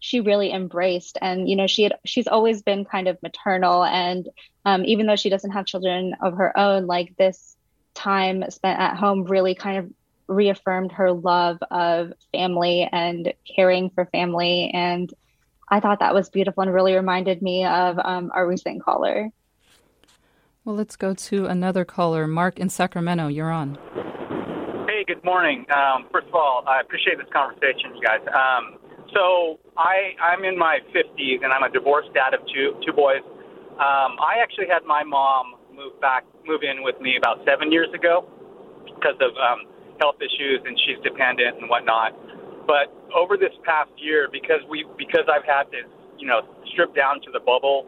she 0.00 0.20
really 0.20 0.52
embraced. 0.52 1.18
And 1.20 1.48
you 1.48 1.56
know, 1.56 1.66
she 1.66 1.84
had 1.84 1.94
she's 2.04 2.28
always 2.28 2.62
been 2.62 2.84
kind 2.84 3.08
of 3.08 3.22
maternal, 3.22 3.84
and 3.84 4.28
um, 4.64 4.84
even 4.84 5.06
though 5.06 5.16
she 5.16 5.30
doesn't 5.30 5.52
have 5.52 5.66
children 5.66 6.14
of 6.20 6.36
her 6.36 6.56
own, 6.56 6.86
like 6.86 7.16
this 7.16 7.56
time 7.94 8.44
spent 8.50 8.78
at 8.78 8.96
home 8.96 9.24
really 9.24 9.54
kind 9.54 9.78
of 9.78 9.90
reaffirmed 10.28 10.92
her 10.92 11.12
love 11.12 11.58
of 11.70 12.12
family 12.32 12.88
and 12.92 13.32
caring 13.56 13.90
for 13.90 14.06
family 14.06 14.70
and 14.74 15.12
I 15.70 15.80
thought 15.80 16.00
that 16.00 16.14
was 16.14 16.30
beautiful 16.30 16.62
and 16.62 16.72
really 16.72 16.94
reminded 16.94 17.42
me 17.42 17.64
of 17.64 17.98
um, 18.02 18.30
our 18.34 18.46
recent 18.46 18.82
caller. 18.82 19.30
Well, 20.64 20.76
let's 20.76 20.96
go 20.96 21.14
to 21.14 21.46
another 21.46 21.84
caller. 21.84 22.26
Mark 22.26 22.58
in 22.58 22.68
Sacramento, 22.68 23.28
you're 23.28 23.50
on. 23.50 23.78
Hey, 24.88 25.04
good 25.06 25.22
morning. 25.24 25.66
Um, 25.70 26.06
first 26.12 26.28
of 26.28 26.34
all, 26.34 26.64
I 26.66 26.80
appreciate 26.80 27.18
this 27.18 27.28
conversation, 27.32 27.94
you 27.94 28.02
guys. 28.02 28.20
Um, 28.32 28.78
so 29.14 29.60
I, 29.76 30.16
I'm 30.20 30.44
in 30.44 30.58
my 30.58 30.80
50s 30.94 31.44
and 31.44 31.52
I'm 31.52 31.62
a 31.62 31.70
divorced 31.70 32.12
dad 32.14 32.34
of 32.34 32.40
two, 32.52 32.76
two 32.84 32.92
boys. 32.92 33.20
Um, 33.76 34.16
I 34.20 34.40
actually 34.42 34.66
had 34.68 34.84
my 34.84 35.04
mom 35.04 35.54
move 35.74 36.00
back, 36.00 36.24
move 36.46 36.62
in 36.62 36.82
with 36.82 37.00
me 37.00 37.16
about 37.16 37.44
seven 37.46 37.70
years 37.70 37.88
ago 37.94 38.28
because 38.86 39.16
of 39.20 39.36
um, 39.36 39.68
health 39.98 40.16
issues 40.20 40.60
and 40.64 40.78
she's 40.86 40.98
dependent 41.02 41.58
and 41.58 41.68
whatnot. 41.68 42.14
But 42.66 42.92
over 43.14 43.36
this 43.36 43.52
past 43.64 43.90
year, 43.96 44.28
because 44.30 44.60
we 44.68 44.84
because 44.96 45.24
I've 45.30 45.44
had 45.44 45.70
to, 45.72 45.88
you 46.18 46.26
know, 46.26 46.42
strip 46.72 46.94
down 46.94 47.20
to 47.22 47.30
the 47.32 47.40
bubble, 47.40 47.86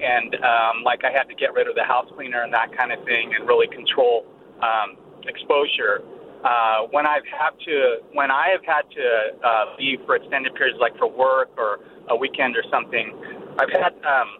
and 0.00 0.34
um, 0.36 0.84
like 0.84 1.04
I 1.04 1.10
had 1.10 1.28
to 1.28 1.34
get 1.34 1.52
rid 1.54 1.66
of 1.66 1.74
the 1.74 1.84
house 1.84 2.06
cleaner 2.14 2.42
and 2.42 2.52
that 2.52 2.76
kind 2.76 2.92
of 2.92 3.04
thing, 3.04 3.32
and 3.34 3.48
really 3.48 3.66
control 3.68 4.26
um, 4.62 4.96
exposure. 5.26 6.02
Uh, 6.44 6.86
when 6.92 7.04
I've 7.04 7.26
had 7.26 7.50
to, 7.66 7.98
when 8.12 8.30
I 8.30 8.54
have 8.54 8.64
had 8.64 8.82
to 8.94 9.06
uh, 9.42 9.64
leave 9.78 9.98
for 10.06 10.14
extended 10.14 10.54
periods, 10.54 10.78
like 10.80 10.96
for 10.96 11.10
work 11.10 11.50
or 11.58 11.80
a 12.08 12.16
weekend 12.16 12.54
or 12.56 12.62
something, 12.70 13.10
I've 13.58 13.72
had 13.72 13.92
um, 14.06 14.38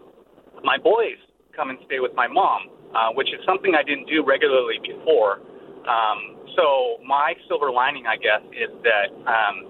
my 0.63 0.79
boys 0.79 1.19
come 1.57 1.71
and 1.71 1.79
stay 1.87 1.99
with 1.99 2.15
my 2.15 2.29
mom, 2.29 2.71
uh, 2.95 3.11
which 3.15 3.29
is 3.35 3.41
something 3.45 3.75
I 3.75 3.83
didn't 3.83 4.07
do 4.07 4.23
regularly 4.25 4.79
before. 4.79 5.41
Um, 5.91 6.38
so 6.59 6.99
my 7.07 7.35
silver 7.47 7.71
lining, 7.71 8.07
I 8.11 8.17
guess, 8.19 8.43
is 8.51 8.75
that 8.83 9.15
um, 9.31 9.63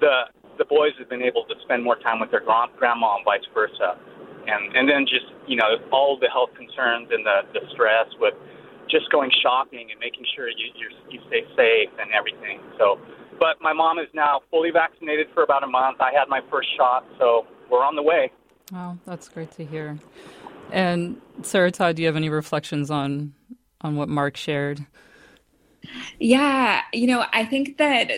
the 0.00 0.32
the 0.56 0.64
boys 0.64 0.96
have 0.98 1.08
been 1.08 1.22
able 1.22 1.44
to 1.44 1.54
spend 1.62 1.84
more 1.84 1.96
time 2.00 2.18
with 2.18 2.32
their 2.32 2.40
grand, 2.40 2.72
grandma 2.78 3.16
and 3.16 3.24
vice 3.24 3.44
versa, 3.52 4.00
and 4.48 4.74
and 4.74 4.88
then 4.88 5.04
just 5.04 5.28
you 5.46 5.56
know 5.56 5.76
all 5.92 6.18
the 6.18 6.28
health 6.32 6.50
concerns 6.56 7.08
and 7.12 7.24
the 7.24 7.44
the 7.52 7.60
stress 7.76 8.08
with 8.18 8.34
just 8.88 9.12
going 9.12 9.30
shopping 9.42 9.92
and 9.92 10.00
making 10.00 10.24
sure 10.34 10.48
you 10.48 10.72
you 10.74 10.88
you 11.10 11.20
stay 11.28 11.44
safe 11.54 11.92
and 12.00 12.08
everything. 12.16 12.60
So, 12.78 12.98
but 13.38 13.60
my 13.60 13.72
mom 13.72 13.98
is 13.98 14.08
now 14.14 14.40
fully 14.50 14.70
vaccinated 14.70 15.28
for 15.34 15.42
about 15.42 15.62
a 15.62 15.68
month. 15.68 16.00
I 16.00 16.10
had 16.16 16.28
my 16.28 16.40
first 16.50 16.68
shot, 16.76 17.04
so 17.18 17.46
we're 17.70 17.84
on 17.84 17.96
the 17.96 18.02
way. 18.02 18.32
Oh, 18.74 18.98
that's 19.04 19.28
great 19.28 19.50
to 19.52 19.64
hear. 19.64 19.98
And 20.70 21.20
Sarah 21.42 21.70
Todd, 21.70 21.96
do 21.96 22.02
you 22.02 22.08
have 22.08 22.16
any 22.16 22.28
reflections 22.30 22.90
on 22.90 23.34
on 23.82 23.96
what 23.96 24.08
Mark 24.08 24.36
shared? 24.36 24.86
Yeah, 26.18 26.82
you 26.92 27.06
know, 27.06 27.24
I 27.32 27.44
think 27.44 27.78
that 27.78 28.10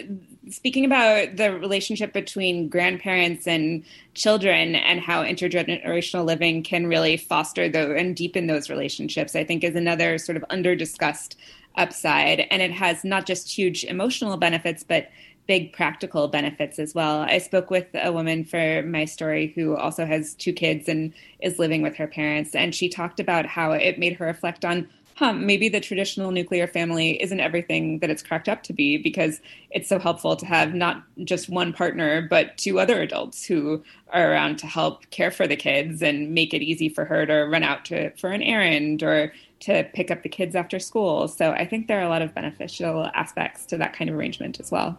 speaking 0.49 0.85
about 0.85 1.37
the 1.37 1.53
relationship 1.53 2.13
between 2.13 2.69
grandparents 2.69 3.47
and 3.47 3.85
children 4.15 4.75
and 4.75 5.01
how 5.01 5.23
intergenerational 5.23 6.25
living 6.25 6.63
can 6.63 6.87
really 6.87 7.17
foster 7.17 7.69
those 7.69 7.97
and 7.99 8.17
deepen 8.17 8.47
those 8.47 8.71
relationships, 8.71 9.37
I 9.37 9.45
think 9.45 9.63
is 9.63 9.77
another 9.77 10.19
sort 10.19 10.37
of 10.37 10.45
under 10.51 10.75
discussed 10.75 11.37
upside. 11.77 12.41
And 12.51 12.63
it 12.63 12.73
has 12.73 13.05
not 13.05 13.27
just 13.27 13.51
huge 13.51 13.85
emotional 13.85 14.37
benefits, 14.37 14.83
but 14.83 15.09
big 15.47 15.73
practical 15.73 16.29
benefits 16.29 16.79
as 16.79 16.95
well. 16.95 17.23
I 17.23 17.39
spoke 17.39 17.71
with 17.71 17.87
a 17.95 18.13
woman 18.13 18.45
for 18.45 18.83
my 18.83 19.05
story 19.05 19.53
who 19.57 19.77
also 19.77 20.07
has 20.07 20.35
two 20.35 20.53
kids 20.53 20.89
and 20.89 21.13
is 21.41 21.59
living 21.59 21.83
with 21.83 21.97
her 21.97 22.07
parents, 22.07 22.55
and 22.55 22.73
she 22.73 22.89
talked 22.89 23.19
about 23.19 23.47
how 23.47 23.73
it 23.73 23.99
made 23.99 24.13
her 24.15 24.27
reflect 24.27 24.65
on 24.65 24.89
huh, 25.21 25.35
maybe 25.35 25.69
the 25.69 25.81
traditional 25.81 26.31
nuclear 26.31 26.67
family 26.67 27.23
isn't 27.23 27.41
everything 27.41 27.99
that 27.99 28.09
it's 28.09 28.23
cracked 28.23 28.49
up 28.49 28.63
to 28.63 28.73
be 28.73 28.97
because 28.97 29.43
it's 29.69 29.87
so 29.87 29.99
helpful 29.99 30.35
to 30.35 30.47
have 30.47 30.73
not 30.73 31.03
just 31.25 31.51
one 31.51 31.75
partner, 31.75 32.23
but 32.23 32.57
two 32.57 32.81
other 32.81 33.03
adults 33.03 33.45
who 33.45 33.85
are 34.15 34.33
around 34.33 34.59
to 34.59 34.67
help 34.67 35.05
care 35.11 35.31
for 35.31 35.47
the 35.47 35.57
kids 35.57 36.01
and 36.01 36.31
make 36.31 36.55
it 36.55 36.63
easy 36.63 36.89
for 36.89 37.05
her 37.05 37.27
to 37.27 37.43
run 37.43 37.63
out 37.63 37.85
to 37.85 38.11
for 38.17 38.31
an 38.31 38.43
errand 38.43 39.03
or 39.03 39.31
to 39.59 39.85
pick 39.93 40.11
up 40.11 40.23
the 40.23 40.29
kids 40.31 40.57
after 40.57 40.79
school. 40.79 41.29
So 41.29 41.51
I 41.51 41.67
think 41.67 41.87
there 41.87 41.99
are 41.99 42.07
a 42.07 42.09
lot 42.09 42.23
of 42.23 42.35
beneficial 42.35 43.11
aspects 43.13 43.67
to 43.67 43.77
that 43.77 43.93
kind 43.93 44.09
of 44.09 44.17
arrangement 44.17 44.59
as 44.59 44.71
well. 44.71 44.99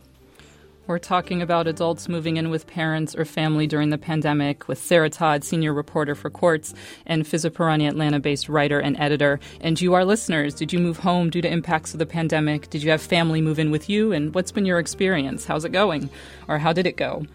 We're 0.91 0.99
talking 0.99 1.41
about 1.41 1.67
adults 1.67 2.09
moving 2.09 2.35
in 2.35 2.49
with 2.49 2.67
parents 2.67 3.15
or 3.15 3.23
family 3.23 3.65
during 3.65 3.91
the 3.91 3.97
pandemic 3.97 4.67
with 4.67 4.77
Sarah 4.77 5.09
Todd, 5.09 5.45
senior 5.45 5.73
reporter 5.73 6.15
for 6.15 6.29
Quartz, 6.29 6.73
and 7.05 7.23
Fiza 7.23 7.87
Atlanta 7.87 8.19
based 8.19 8.49
writer 8.49 8.77
and 8.77 8.99
editor. 8.99 9.39
And 9.61 9.79
you, 9.79 9.93
our 9.93 10.03
listeners, 10.03 10.53
did 10.53 10.73
you 10.73 10.79
move 10.79 10.97
home 10.97 11.29
due 11.29 11.41
to 11.43 11.49
impacts 11.49 11.93
of 11.93 11.99
the 11.99 12.05
pandemic? 12.05 12.69
Did 12.69 12.83
you 12.83 12.91
have 12.91 13.01
family 13.01 13.39
move 13.39 13.57
in 13.57 13.71
with 13.71 13.89
you? 13.89 14.11
And 14.11 14.35
what's 14.35 14.51
been 14.51 14.65
your 14.65 14.79
experience? 14.79 15.45
How's 15.45 15.63
it 15.63 15.71
going? 15.71 16.09
Or 16.49 16.57
how 16.57 16.73
did 16.73 16.85
it 16.85 16.97
go? 16.97 17.25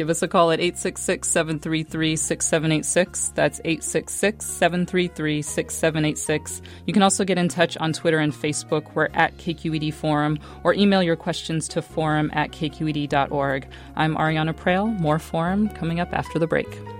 Give 0.00 0.08
us 0.08 0.22
a 0.22 0.28
call 0.28 0.50
at 0.50 0.60
866 0.60 1.28
733 1.28 2.16
6786. 2.16 3.32
That's 3.34 3.60
866 3.66 4.46
733 4.46 5.42
6786. 5.42 6.62
You 6.86 6.94
can 6.94 7.02
also 7.02 7.22
get 7.22 7.36
in 7.36 7.48
touch 7.48 7.76
on 7.76 7.92
Twitter 7.92 8.18
and 8.18 8.32
Facebook. 8.32 8.94
We're 8.94 9.10
at 9.12 9.36
KQED 9.36 9.92
Forum, 9.92 10.38
or 10.64 10.72
email 10.72 11.02
your 11.02 11.16
questions 11.16 11.68
to 11.68 11.82
forum 11.82 12.30
at 12.32 12.50
kqed.org. 12.50 13.68
I'm 13.94 14.16
Ariana 14.16 14.54
Proehl. 14.54 14.98
More 14.98 15.18
Forum 15.18 15.68
coming 15.68 16.00
up 16.00 16.14
after 16.14 16.38
the 16.38 16.46
break. 16.46 16.99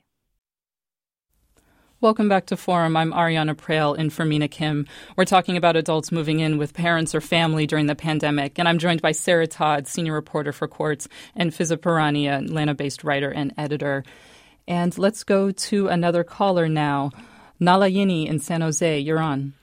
Welcome 2.01 2.29
back 2.29 2.47
to 2.47 2.57
Forum. 2.57 2.97
I'm 2.97 3.13
Ariana 3.13 3.53
Proehl 3.53 3.95
in 3.95 4.09
for 4.09 4.25
Mina 4.25 4.47
Kim. 4.47 4.87
We're 5.15 5.23
talking 5.23 5.55
about 5.55 5.75
adults 5.75 6.11
moving 6.11 6.39
in 6.39 6.57
with 6.57 6.73
parents 6.73 7.13
or 7.13 7.21
family 7.21 7.67
during 7.67 7.85
the 7.85 7.93
pandemic, 7.93 8.57
and 8.57 8.67
I'm 8.67 8.79
joined 8.79 9.03
by 9.03 9.11
Sarah 9.11 9.45
Todd, 9.45 9.87
senior 9.87 10.13
reporter 10.13 10.51
for 10.51 10.67
Quartz, 10.67 11.07
and 11.35 11.51
Fiza 11.51 11.77
Pirani, 11.77 12.25
an 12.25 12.45
Atlanta-based 12.45 13.03
writer 13.03 13.29
and 13.29 13.53
editor. 13.55 14.03
And 14.67 14.97
let's 14.97 15.23
go 15.23 15.51
to 15.51 15.89
another 15.89 16.23
caller 16.23 16.67
now. 16.67 17.11
Nalayini 17.61 18.27
in 18.27 18.39
San 18.39 18.61
Jose, 18.61 18.97
you're 18.97 19.19
on. 19.19 19.53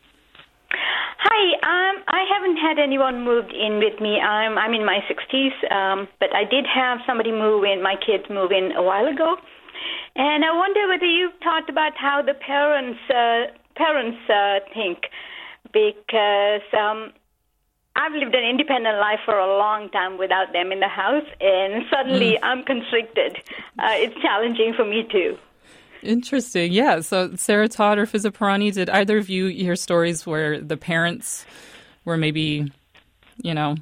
Hi, 0.71 1.43
um, 1.67 2.05
I 2.07 2.25
haven't 2.33 2.59
had 2.59 2.79
anyone 2.79 3.25
moved 3.25 3.53
in 3.53 3.81
with 3.81 4.01
me. 4.01 4.21
I'm 4.21 4.57
I'm 4.57 4.75
in 4.75 4.87
my 4.87 5.01
60s, 5.11 5.73
um, 5.73 6.07
but 6.21 6.29
I 6.37 6.45
did 6.45 6.67
have 6.73 6.99
somebody 7.05 7.33
move 7.33 7.65
in. 7.65 7.83
My 7.83 7.97
kids 7.97 8.31
move 8.31 8.53
in 8.53 8.71
a 8.77 8.83
while 8.85 9.09
ago. 9.09 9.39
And 10.19 10.45
I 10.45 10.51
wonder 10.51 10.89
whether 10.89 11.07
you've 11.07 11.39
talked 11.41 11.71
about 11.71 11.93
how 11.97 12.23
the 12.23 12.35
parents 12.35 12.99
uh, 13.09 13.55
parents 13.77 14.19
uh, 14.29 14.59
think, 14.75 15.05
because 15.73 16.67
um, 16.77 17.13
I've 17.95 18.13
lived 18.13 18.35
an 18.35 18.45
independent 18.45 18.99
life 18.99 19.21
for 19.25 19.39
a 19.39 19.47
long 19.59 19.91
time 19.91 20.19
without 20.19 20.53
them 20.53 20.73
in 20.73 20.81
the 20.81 20.89
house, 20.89 21.25
and 21.41 21.85
suddenly 21.89 22.33
mm. 22.33 22.39
I'm 22.43 22.65
constricted. 22.65 23.37
Uh, 23.79 23.95
it's 23.95 24.21
challenging 24.21 24.75
for 24.77 24.85
me 24.85 25.07
too. 25.11 25.39
Interesting. 26.03 26.73
Yeah. 26.73 27.01
So, 27.01 27.37
Sarah 27.37 27.69
Todd 27.69 27.99
or 27.99 28.07
Fiza 28.07 28.33
Pirani, 28.33 28.73
did 28.73 28.91
either 28.91 29.19
of 29.19 29.29
you 29.29 29.47
hear 29.47 29.77
stories 29.77 30.27
where 30.27 30.61
the 30.61 30.77
parents 30.77 31.47
were 32.05 32.17
maybe, 32.17 32.73
you 33.43 33.55
know, 33.55 33.77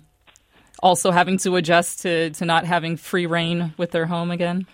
also 0.82 1.10
having 1.10 1.38
to 1.38 1.56
adjust 1.56 2.00
to, 2.02 2.28
to 2.30 2.44
not 2.44 2.66
having 2.66 2.98
free 2.98 3.24
reign 3.24 3.72
with 3.78 3.90
their 3.90 4.04
home 4.04 4.30
again? 4.30 4.66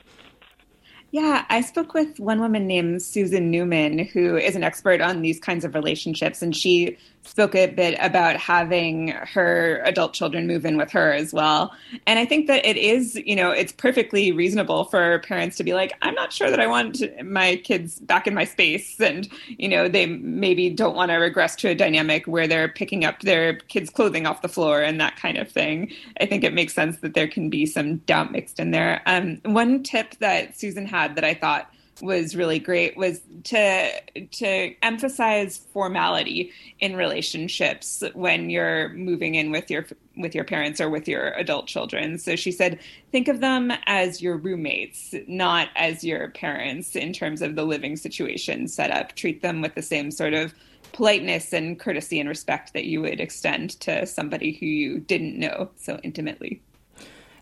Yeah, 1.13 1.45
I 1.51 1.61
spoke 1.61 1.93
with 1.93 2.19
one 2.19 2.41
woman 2.41 2.67
named 2.67 3.03
Susan 3.03 3.51
Newman, 3.51 3.99
who 3.99 4.35
is 4.39 4.57
an 4.57 4.65
expert 4.65 5.03
on 5.03 5.21
these 5.21 5.39
kinds 5.39 5.63
of 5.63 5.75
relationships, 5.75 6.41
and 6.41 6.57
she 6.57 6.97
spoke 7.25 7.55
a 7.55 7.67
bit 7.67 7.97
about 8.01 8.37
having 8.37 9.09
her 9.09 9.81
adult 9.85 10.13
children 10.13 10.47
move 10.47 10.67
in 10.67 10.77
with 10.77 10.91
her 10.91 11.13
as 11.13 11.33
well. 11.33 11.73
And 12.07 12.19
I 12.19 12.25
think 12.25 12.47
that 12.49 12.67
it 12.67 12.77
is, 12.77 13.15
you 13.15 13.37
know, 13.37 13.51
it's 13.51 13.73
perfectly 13.73 14.33
reasonable 14.33 14.85
for 14.85 15.21
parents 15.21 15.57
to 15.59 15.65
be 15.65 15.73
like, 15.73 15.93
I'm 16.03 16.15
not 16.15 16.33
sure 16.33 16.51
that 16.51 16.61
I 16.61 16.67
want 16.67 17.03
my 17.25 17.57
kids 17.57 18.01
back 18.01 18.27
in 18.27 18.35
my 18.35 18.45
space. 18.45 19.01
And, 19.01 19.29
you 19.49 19.69
know, 19.69 19.89
they 19.89 20.07
maybe 20.07 20.71
don't 20.71 20.97
want 20.97 21.11
to 21.11 21.17
regress 21.17 21.55
to 21.57 21.69
a 21.69 21.75
dynamic 21.75 22.27
where 22.27 22.49
they're 22.49 22.69
picking 22.69 23.05
up 23.05 23.21
their 23.21 23.55
kids' 23.55 23.91
clothing 23.91 24.27
off 24.27 24.43
the 24.43 24.49
floor 24.49 24.83
and 24.83 25.01
that 25.01 25.17
kind 25.17 25.39
of 25.39 25.51
thing. 25.51 25.93
I 26.21 26.27
think 26.27 26.45
it 26.45 26.53
makes 26.53 26.75
sense 26.75 26.99
that 26.99 27.15
there 27.15 27.29
can 27.29 27.51
be 27.51 27.67
some 27.67 27.99
doubt 27.99 28.33
mixed 28.33 28.59
in 28.59 28.73
there. 28.73 29.01
Um, 29.07 29.39
one 29.45 29.83
tip 29.83 30.17
that 30.19 30.59
Susan 30.59 30.87
had 30.87 31.15
that 31.15 31.25
I 31.25 31.35
thought 31.35 31.73
was 32.03 32.35
really 32.35 32.59
great 32.59 32.97
was 32.97 33.21
to 33.45 34.01
to 34.33 34.75
emphasize 34.83 35.59
formality 35.73 36.51
in 36.81 36.97
relationships 36.97 38.03
when 38.15 38.51
you're 38.51 38.89
moving 38.91 39.37
in 39.37 39.53
with 39.53 39.71
your 39.71 39.87
with 40.17 40.35
your 40.35 40.45
parents 40.45 40.81
or 40.81 40.91
with 40.91 41.07
your 41.07 41.29
adult 41.35 41.69
children. 41.69 42.19
So 42.19 42.37
she 42.37 42.51
said, 42.51 42.81
think 43.13 43.29
of 43.29 43.41
them 43.41 43.73
as 43.87 44.21
your 44.21 44.37
roommates, 44.37 45.15
not 45.29 45.69
as 45.77 46.03
your 46.03 46.29
parents 46.31 46.97
in 46.97 47.13
terms 47.13 47.41
of 47.41 47.55
the 47.55 47.65
living 47.65 47.97
situation 47.97 48.69
set 48.69 48.91
up. 48.91 49.15
Treat 49.15 49.41
them 49.41 49.63
with 49.63 49.75
the 49.77 49.83
same 49.83 50.11
sort 50.11 50.35
of 50.35 50.53
politeness 50.93 51.53
and 51.53 51.79
courtesy 51.79 52.19
and 52.19 52.29
respect 52.29 52.75
that 52.75 52.85
you 52.85 53.01
would 53.01 53.21
extend 53.21 53.81
to 53.81 54.05
somebody 54.07 54.53
who 54.53 54.67
you 54.67 54.99
didn't 54.99 55.39
know 55.39 55.71
so 55.77 55.99
intimately. 56.03 56.61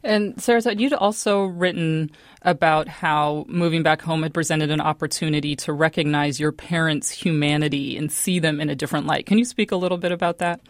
And 0.03 0.41
Sarah, 0.41 0.75
you'd 0.75 0.95
also 0.95 1.45
written 1.45 2.11
about 2.43 2.89
how 2.89 3.45
moving 3.49 3.83
back 3.83 4.01
home 4.01 4.23
had 4.23 4.33
presented 4.33 4.71
an 4.71 4.81
opportunity 4.81 5.55
to 5.57 5.73
recognize 5.73 6.41
your 6.41 6.53
parents' 6.53 7.11
humanity 7.11 7.97
and 7.97 8.11
see 8.11 8.39
them 8.39 8.61
in 8.61 8.71
a 8.71 8.75
different 8.75 9.07
light. 9.07 9.27
Can 9.27 9.37
you 9.37 9.45
speak 9.45 9.73
a 9.73 9.77
little 9.77 9.99
bit 9.99 10.13
about 10.13 10.39
that? 10.39 10.61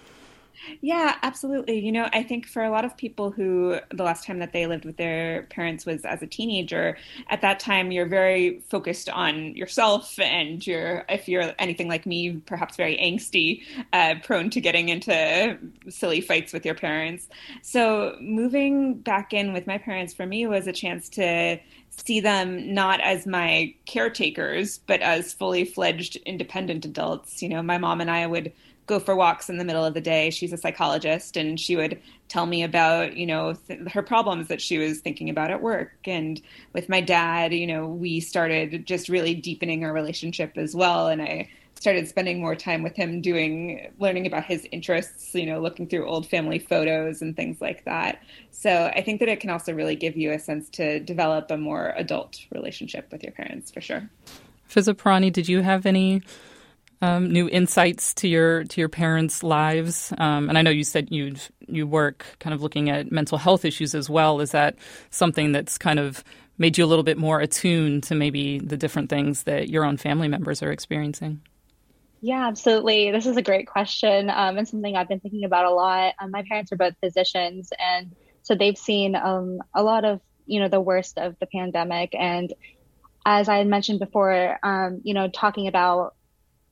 Yeah, 0.83 1.17
absolutely. 1.23 1.79
You 1.79 1.91
know, 1.93 2.09
I 2.13 2.23
think 2.23 2.47
for 2.47 2.63
a 2.63 2.71
lot 2.71 2.85
of 2.85 2.97
people 2.97 3.31
who 3.31 3.79
the 3.91 4.03
last 4.05 4.27
time 4.27 4.39
that 4.41 4.53
they 4.53 4.67
lived 4.67 4.85
with 4.85 4.97
their 4.97 5.45
parents 5.45 5.87
was 5.87 6.05
as 6.05 6.23
a 6.23 6.27
teenager, 6.27 6.97
at 7.29 7.41
that 7.41 7.61
time 7.61 7.91
you're 7.91 8.07
very 8.07 8.61
focused 8.69 9.09
on 9.09 9.57
yourself 9.57 10.19
and 10.21 10.67
you're, 10.67 11.05
if 11.09 11.29
you're 11.29 11.53
anything 11.59 11.89
like 11.89 12.05
me, 12.07 12.37
perhaps 12.47 12.77
very 12.77 12.97
angsty, 12.99 13.63
uh, 13.93 14.17
prone 14.23 14.51
to 14.51 14.61
getting 14.61 14.91
into 14.91 15.59
silly 15.89 16.21
fights 16.21 16.53
with 16.53 16.65
your 16.67 16.75
parents. 16.75 17.29
So 17.63 18.17
moving 18.21 18.95
back 18.99 19.33
in 19.33 19.53
with 19.53 19.67
my 19.67 19.79
parents 19.79 20.13
for 20.13 20.27
me 20.27 20.47
was 20.47 20.67
a 20.67 20.73
chance 20.73 21.09
to 21.11 21.59
see 21.91 22.21
them 22.21 22.73
not 22.73 23.01
as 23.01 23.27
my 23.27 23.75
caretakers, 23.87 24.79
but 24.87 25.01
as 25.01 25.33
fully 25.33 25.65
fledged 25.65 26.17
independent 26.27 26.85
adults. 26.85 27.43
You 27.43 27.49
know, 27.49 27.63
my 27.63 27.79
mom 27.79 28.01
and 28.01 28.11
I 28.11 28.27
would 28.27 28.53
go 28.91 28.99
for 28.99 29.15
walks 29.15 29.49
in 29.49 29.57
the 29.57 29.65
middle 29.65 29.85
of 29.85 29.95
the 29.95 30.01
day. 30.01 30.29
She's 30.31 30.53
a 30.53 30.57
psychologist, 30.59 31.37
and 31.37 31.59
she 31.59 31.77
would 31.77 31.99
tell 32.29 32.45
me 32.45 32.63
about 32.63 33.17
you 33.17 33.25
know 33.25 33.55
th- 33.55 33.89
her 33.93 34.03
problems 34.03 34.49
that 34.49 34.61
she 34.61 34.77
was 34.77 35.01
thinking 35.01 35.31
about 35.31 35.51
at 35.51 35.63
work. 35.63 35.93
And 36.05 36.43
with 36.75 36.89
my 36.89 37.01
dad, 37.01 37.55
you 37.55 37.67
know, 37.67 37.87
we 37.87 38.21
started 38.21 38.85
just 38.87 39.09
really 39.09 39.35
deepening 39.35 39.85
our 39.85 39.93
relationship 39.93 40.59
as 40.59 40.75
well. 40.75 41.07
And 41.07 41.23
I 41.23 41.49
started 41.77 42.07
spending 42.09 42.41
more 42.41 42.55
time 42.55 42.83
with 42.83 42.95
him 42.95 43.23
doing 43.23 43.91
learning 43.99 44.27
about 44.27 44.45
his 44.45 44.67
interests 44.71 45.35
you 45.35 45.47
know 45.47 45.61
looking 45.61 45.89
through 45.89 46.07
old 46.07 46.27
family 46.27 46.59
photos 46.59 47.23
and 47.23 47.35
things 47.35 47.59
like 47.59 47.83
that 47.87 48.23
so 48.51 48.91
i 48.95 49.01
think 49.01 49.19
that 49.19 49.31
it 49.31 49.41
can 49.41 49.49
also 49.49 49.73
really 49.73 49.97
give 49.97 50.15
you 50.15 50.31
a 50.31 50.39
sense 50.39 50.69
to 50.69 51.01
develop 51.01 51.51
a 51.51 51.57
more 51.57 51.95
adult 51.97 52.45
relationship 52.51 53.11
with 53.11 53.23
your 53.23 53.33
parents 53.33 53.71
for 53.71 53.81
sure 53.81 54.11
Fiza 54.69 54.95
Pirani, 54.95 55.33
did 55.33 55.49
you 55.49 55.63
have 55.63 55.87
any 55.87 56.23
um, 57.03 57.31
new 57.31 57.49
insights 57.49 58.15
to 58.15 58.29
your 58.29 58.65
to 58.65 58.81
your 58.81 58.89
parents' 58.89 59.43
lives? 59.43 60.13
Um, 60.19 60.49
and 60.49 60.59
I 60.59 60.63
know 60.63 60.71
you 60.71 60.85
said 60.85 61.11
you 61.11 61.35
you 61.67 61.87
work 61.87 62.27
kind 62.41 62.55
of 62.55 62.63
looking 62.63 62.91
at 62.91 63.11
mental 63.11 63.39
health 63.39 63.65
issues 63.65 63.95
as 63.95 64.11
well. 64.11 64.41
Is 64.41 64.53
that 64.53 64.77
something 65.11 65.53
that's 65.53 65.79
kind 65.79 65.99
of 65.99 66.23
made 66.59 66.77
you 66.77 66.85
a 66.85 66.87
little 66.87 67.05
bit 67.05 67.17
more 67.17 67.41
attuned 67.41 68.03
to 68.05 68.15
maybe 68.15 68.59
the 68.59 68.77
different 68.77 69.09
things 69.09 69.45
that 69.45 69.71
your 69.71 69.85
own 69.85 69.97
family 69.97 70.29
members 70.29 70.63
are 70.63 70.71
experiencing? 70.71 71.41
Yeah, 72.21 72.47
absolutely. 72.49 73.11
This 73.13 73.25
is 73.25 73.39
a 73.39 73.43
great 73.43 73.67
question 73.67 74.29
um, 74.29 74.59
and 74.59 74.69
something 74.69 74.95
I've 74.95 75.09
been 75.09 75.21
thinking 75.21 75.45
about 75.45 75.65
a 75.65 75.71
lot. 75.71 76.13
Um, 76.21 76.31
my 76.31 76.45
parents 76.47 76.71
are 76.71 76.77
both 76.77 76.95
physicians, 77.01 77.73
and 77.79 78.15
so 78.43 78.55
they've 78.55 78.77
seen 78.77 79.17
um, 79.17 79.61
a 79.75 79.83
lot 79.83 80.05
of 80.05 80.21
you 80.47 80.61
know 80.61 80.69
the 80.69 80.81
worst 80.81 81.17
of 81.17 81.39
the 81.39 81.47
pandemic. 81.47 82.15
And 82.15 82.53
as 83.25 83.49
I 83.49 83.57
had 83.57 83.67
mentioned 83.67 84.01
before, 84.01 84.59
um, 84.63 85.01
you 85.03 85.15
know, 85.15 85.29
talking 85.29 85.67
about 85.67 86.15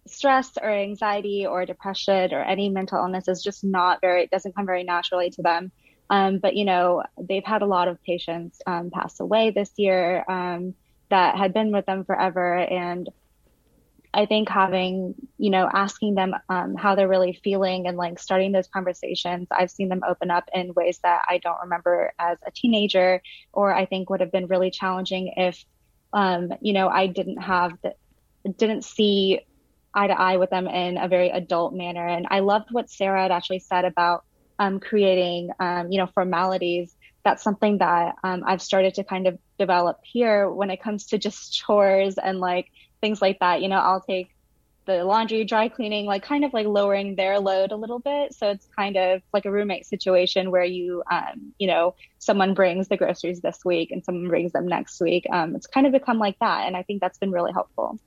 stress 0.09 0.51
or 0.61 0.71
anxiety 0.71 1.47
or 1.47 1.65
depression 1.67 2.33
or 2.33 2.43
any 2.43 2.69
mental 2.69 2.99
illness 2.99 3.29
is 3.29 3.43
just 3.43 3.65
not 3.65 4.01
very 4.01 4.25
it 4.25 4.31
doesn't 4.31 4.55
come 4.55 4.67
very 4.67 4.85
naturally 4.85 5.31
to 5.31 5.43
them. 5.43 5.71
Um, 6.11 6.39
but 6.39 6.57
you 6.57 6.65
know 6.65 7.03
they've 7.21 7.45
had 7.45 7.63
a 7.63 7.67
lot 7.67 7.89
of 7.89 8.03
patients 8.03 8.61
um, 8.67 8.91
pass 8.91 9.21
away 9.21 9.51
this 9.51 9.71
year 9.77 10.25
um, 10.29 10.75
that 11.11 11.37
had 11.37 11.53
been 11.53 11.73
with 11.73 11.87
them 11.87 12.05
forever. 12.05 12.57
And 12.57 13.09
i 14.15 14.27
think 14.27 14.49
having 14.49 15.15
you 15.37 15.51
know 15.51 15.69
asking 15.73 16.15
them 16.15 16.35
um, 16.49 16.75
how 16.77 16.95
they're 16.95 17.09
really 17.09 17.39
feeling 17.45 17.87
and 17.87 17.97
like 17.97 18.19
starting 18.19 18.53
those 18.53 18.67
conversations 18.69 19.47
i've 19.51 19.71
seen 19.71 19.89
them 19.89 20.03
open 20.09 20.31
up 20.31 20.49
in 20.55 20.73
ways 20.75 20.99
that 21.03 21.23
i 21.29 21.39
don't 21.39 21.61
remember 21.61 22.13
as 22.19 22.39
a 22.47 22.51
teenager 22.51 23.21
or 23.53 23.75
i 23.75 23.85
think 23.85 24.09
would 24.09 24.21
have 24.21 24.33
been 24.33 24.47
really 24.47 24.71
challenging 24.71 25.33
if 25.37 25.65
um, 26.13 26.51
you 26.61 26.73
know 26.73 26.89
i 26.89 27.07
didn't 27.07 27.41
have 27.43 27.73
the 27.83 27.95
didn't 28.57 28.83
see 28.85 29.41
eye 29.99 30.07
to 30.07 30.19
eye 30.19 30.37
with 30.37 30.51
them 30.51 30.67
in 30.69 30.97
a 30.97 31.09
very 31.09 31.31
adult 31.31 31.75
manner. 31.75 32.07
And 32.07 32.27
I 32.31 32.41
loved 32.41 32.69
what 32.71 32.91
Sarah 32.91 33.23
had 33.23 33.33
actually 33.33 33.59
said 33.59 33.85
about 33.85 34.25
um, 34.59 34.81
creating, 34.81 35.51
um, 35.59 35.91
you 35.91 35.99
know, 35.99 36.07
formalities. 36.07 36.95
That's 37.25 37.43
something 37.43 37.79
that 37.79 38.15
um, 38.23 38.45
I've 38.47 38.63
started 38.63 38.95
to 38.95 39.05
kind 39.05 39.27
of 39.27 39.39
develop 39.59 39.99
here 40.05 40.49
when 40.49 40.71
it 40.71 40.83
comes 40.83 41.07
to 41.07 41.19
just 41.19 41.53
chores 41.53 42.17
and 42.17 42.39
like 42.39 42.71
things 43.01 43.21
like 43.21 43.41
that. 43.41 43.61
You 43.61 43.69
know, 43.69 43.77
I'll 43.79 44.01
take 44.01 44.31
the 44.87 45.05
laundry, 45.05 45.45
dry 45.45 45.69
cleaning, 45.69 46.07
like 46.07 46.23
kind 46.23 46.45
of 46.45 46.53
like 46.55 46.67
lowering 46.67 47.15
their 47.15 47.39
load 47.39 47.73
a 47.73 47.77
little 47.77 47.99
bit. 47.99 48.35
So 48.35 48.51
it's 48.51 48.67
kind 48.77 48.97
of 48.97 49.21
like 49.35 49.45
a 49.45 49.51
roommate 49.51 49.85
situation 49.85 50.51
where 50.51 50.65
you, 50.65 51.03
um, 51.11 51.53
you 51.59 51.67
know, 51.67 51.95
someone 52.19 52.55
brings 52.55 52.89
the 52.89 52.97
groceries 52.97 53.41
this 53.41 53.59
week 53.65 53.91
and 53.91 54.03
someone 54.05 54.29
brings 54.29 54.53
them 54.53 54.67
next 54.67 55.01
week. 55.01 55.27
Um, 55.31 55.57
it's 55.57 55.67
kind 55.67 55.87
of 55.87 55.93
become 55.93 56.19
like 56.19 56.39
that. 56.41 56.67
And 56.67 56.77
I 56.77 56.85
think 56.85 57.01
that's 57.01 57.19
been 57.19 57.33
really 57.33 57.53
helpful. 57.53 57.99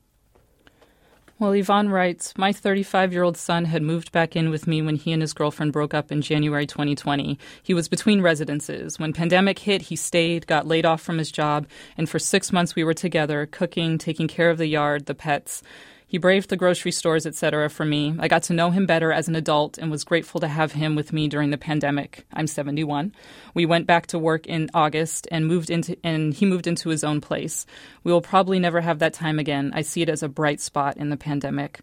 Well, 1.41 1.53
Yvonne 1.53 1.89
writes 1.89 2.37
My 2.37 2.53
35 2.53 3.11
year 3.11 3.23
old 3.23 3.35
son 3.35 3.65
had 3.65 3.81
moved 3.81 4.11
back 4.11 4.35
in 4.35 4.51
with 4.51 4.67
me 4.67 4.83
when 4.83 4.95
he 4.95 5.11
and 5.11 5.23
his 5.23 5.33
girlfriend 5.33 5.73
broke 5.73 5.91
up 5.91 6.11
in 6.11 6.21
January 6.21 6.67
2020. 6.67 7.39
He 7.63 7.73
was 7.73 7.87
between 7.87 8.21
residences. 8.21 8.99
When 8.99 9.11
pandemic 9.11 9.57
hit, 9.57 9.81
he 9.81 9.95
stayed, 9.95 10.45
got 10.45 10.67
laid 10.67 10.85
off 10.85 11.01
from 11.01 11.17
his 11.17 11.31
job, 11.31 11.65
and 11.97 12.07
for 12.07 12.19
six 12.19 12.53
months 12.53 12.75
we 12.75 12.83
were 12.83 12.93
together, 12.93 13.47
cooking, 13.47 13.97
taking 13.97 14.27
care 14.27 14.51
of 14.51 14.59
the 14.59 14.67
yard, 14.67 15.07
the 15.07 15.15
pets. 15.15 15.63
He 16.11 16.17
braved 16.17 16.49
the 16.49 16.57
grocery 16.57 16.91
stores, 16.91 17.25
etc. 17.25 17.69
for 17.69 17.85
me. 17.85 18.13
I 18.19 18.27
got 18.27 18.43
to 18.43 18.53
know 18.53 18.69
him 18.69 18.85
better 18.85 19.13
as 19.13 19.29
an 19.29 19.35
adult 19.37 19.77
and 19.77 19.89
was 19.89 20.03
grateful 20.03 20.41
to 20.41 20.47
have 20.49 20.73
him 20.73 20.93
with 20.93 21.13
me 21.13 21.29
during 21.29 21.51
the 21.51 21.57
pandemic. 21.57 22.25
I'm 22.33 22.47
71. 22.47 23.13
We 23.53 23.65
went 23.65 23.87
back 23.87 24.07
to 24.07 24.19
work 24.19 24.45
in 24.45 24.69
August 24.73 25.25
and 25.31 25.47
moved 25.47 25.69
into 25.69 25.95
and 26.03 26.33
he 26.33 26.45
moved 26.45 26.67
into 26.67 26.89
his 26.89 27.05
own 27.05 27.21
place. 27.21 27.65
We 28.03 28.11
will 28.11 28.19
probably 28.19 28.59
never 28.59 28.81
have 28.81 28.99
that 28.99 29.13
time 29.13 29.39
again. 29.39 29.71
I 29.73 29.83
see 29.83 30.01
it 30.01 30.09
as 30.09 30.21
a 30.21 30.27
bright 30.27 30.59
spot 30.59 30.97
in 30.97 31.11
the 31.11 31.15
pandemic. 31.15 31.79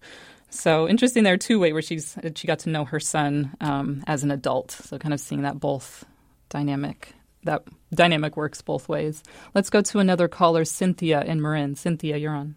So 0.51 0.87
interesting 0.87 1.24
there 1.24 1.39
too, 1.39 1.59
way 1.59 1.72
where 1.72 1.81
she's 1.81 2.14
she 2.35 2.47
got 2.47 2.59
to 2.61 2.68
know 2.68 2.85
her 2.85 3.01
son 3.01 3.57
um, 3.62 4.05
as 4.07 4.24
an 4.24 4.31
adult. 4.31 4.72
So 4.72 4.99
kind 4.99 5.14
of 5.14 5.20
seeing 5.20 5.41
that 5.41 5.59
both 5.59 6.05
dynamic 6.51 7.14
that 7.45 7.62
dynamic 7.95 8.37
works 8.37 8.61
both 8.61 8.91
ways. 8.91 9.22
Let's 9.55 9.70
go 9.70 9.81
to 9.81 10.01
another 10.01 10.29
caller, 10.29 10.66
Cynthia 10.66 11.22
in 11.22 11.41
Marin. 11.41 11.76
Cynthia, 11.76 12.18
you're 12.18 12.35
on. 12.35 12.57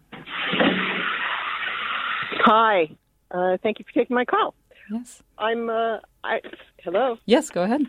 Hi. 2.44 2.90
Uh, 3.30 3.56
thank 3.62 3.78
you 3.78 3.84
for 3.84 3.92
taking 3.92 4.14
my 4.16 4.24
call. 4.24 4.54
Yes. 4.90 5.22
I'm. 5.38 5.70
Uh, 5.70 5.98
I 6.24 6.40
hello. 6.82 7.16
Yes, 7.24 7.50
go 7.50 7.62
ahead. 7.62 7.82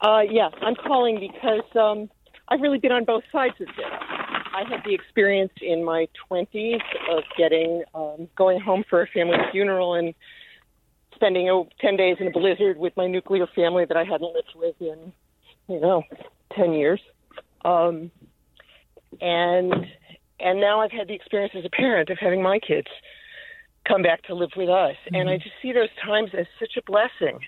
Uh, 0.00 0.20
yeah, 0.30 0.48
I'm 0.62 0.76
calling 0.76 1.18
because 1.18 1.64
um, 1.74 2.08
I've 2.48 2.60
really 2.60 2.78
been 2.78 2.92
on 2.92 3.04
both 3.04 3.24
sides 3.32 3.54
of 3.60 3.66
this. 3.66 3.86
I 3.88 4.62
had 4.68 4.82
the 4.84 4.94
experience 4.94 5.52
in 5.60 5.84
my 5.84 6.06
20s 6.30 6.80
of 7.10 7.24
getting 7.36 7.82
um, 7.94 8.28
going 8.36 8.60
home 8.60 8.84
for 8.88 9.02
a 9.02 9.06
family 9.08 9.38
funeral 9.50 9.94
and 9.94 10.14
spending 11.14 11.50
oh, 11.50 11.68
10 11.80 11.96
days 11.96 12.16
in 12.20 12.28
a 12.28 12.30
blizzard 12.30 12.78
with 12.78 12.96
my 12.96 13.08
nuclear 13.08 13.46
family 13.54 13.86
that 13.86 13.96
I 13.96 14.04
hadn't 14.04 14.32
lived 14.32 14.52
with 14.54 14.76
in, 14.80 15.12
you 15.68 15.80
know, 15.80 16.04
10 16.54 16.74
years. 16.74 17.00
Um, 17.64 18.10
and 19.20 19.74
and 20.38 20.60
now 20.60 20.80
I've 20.80 20.92
had 20.92 21.08
the 21.08 21.14
experience 21.14 21.54
as 21.56 21.64
a 21.64 21.70
parent 21.70 22.10
of 22.10 22.18
having 22.18 22.42
my 22.42 22.58
kids 22.60 22.88
come 23.86 24.02
back 24.02 24.22
to 24.24 24.34
live 24.34 24.50
with 24.56 24.68
us. 24.68 24.96
Mm-hmm. 25.06 25.14
And 25.14 25.30
I 25.30 25.36
just 25.36 25.54
see 25.62 25.72
those 25.72 25.88
times 26.04 26.30
as 26.36 26.46
such 26.58 26.76
a 26.76 26.82
blessing. 26.82 27.40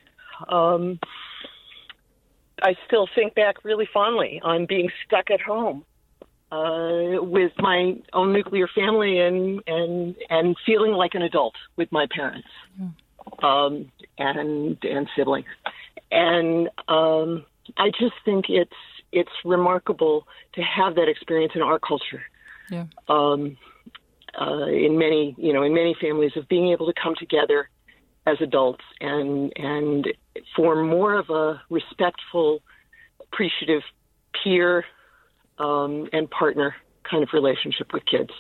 Um, 0.49 0.99
I 2.63 2.75
still 2.87 3.09
think 3.15 3.35
back 3.35 3.65
really 3.65 3.89
fondly 3.93 4.41
on 4.43 4.67
being 4.67 4.91
stuck 5.07 5.31
at 5.31 5.41
home 5.41 5.85
uh, 6.51 7.23
with 7.23 7.53
my 7.59 7.97
own 8.13 8.33
nuclear 8.33 8.69
family 8.69 9.21
and, 9.21 9.63
and, 9.67 10.17
and 10.31 10.57
feeling 10.65 10.93
like 10.93 11.15
an 11.15 11.23
adult 11.23 11.55
with 11.77 11.91
my 11.93 12.07
parents 12.11 12.49
um, 13.43 13.93
and, 14.19 14.79
and 14.83 15.09
siblings. 15.17 15.47
And 16.11 16.69
um, 16.89 17.45
I 17.77 17.91
just 17.91 18.15
think 18.25 18.47
it's, 18.49 18.73
it's 19.13 19.31
remarkable 19.45 20.27
to 20.55 20.63
have 20.63 20.95
that 20.97 21.09
experience 21.09 21.53
in 21.55 21.63
our 21.63 21.79
culture. 21.79 22.23
Yeah. 22.71 22.87
Um, 23.09 23.57
uh, 24.41 24.67
in 24.67 24.99
many 24.99 25.35
you 25.39 25.53
know 25.53 25.63
in 25.63 25.75
many 25.75 25.97
families 26.01 26.33
of 26.37 26.49
being 26.49 26.73
able 26.73 26.87
to 26.87 26.95
come 27.01 27.15
together 27.19 27.69
as 28.27 28.37
adults 28.41 28.85
and 29.01 29.53
and 29.57 30.09
form 30.55 30.89
more 30.89 31.19
of 31.19 31.31
a 31.31 31.61
respectful, 31.71 32.63
appreciative 33.21 33.83
peer 34.43 34.85
um, 35.59 36.09
and 36.13 36.31
partner 36.31 36.75
kind 37.09 37.23
of 37.23 37.31
relationship 37.33 37.93
with 37.93 38.05
kids. 38.05 38.31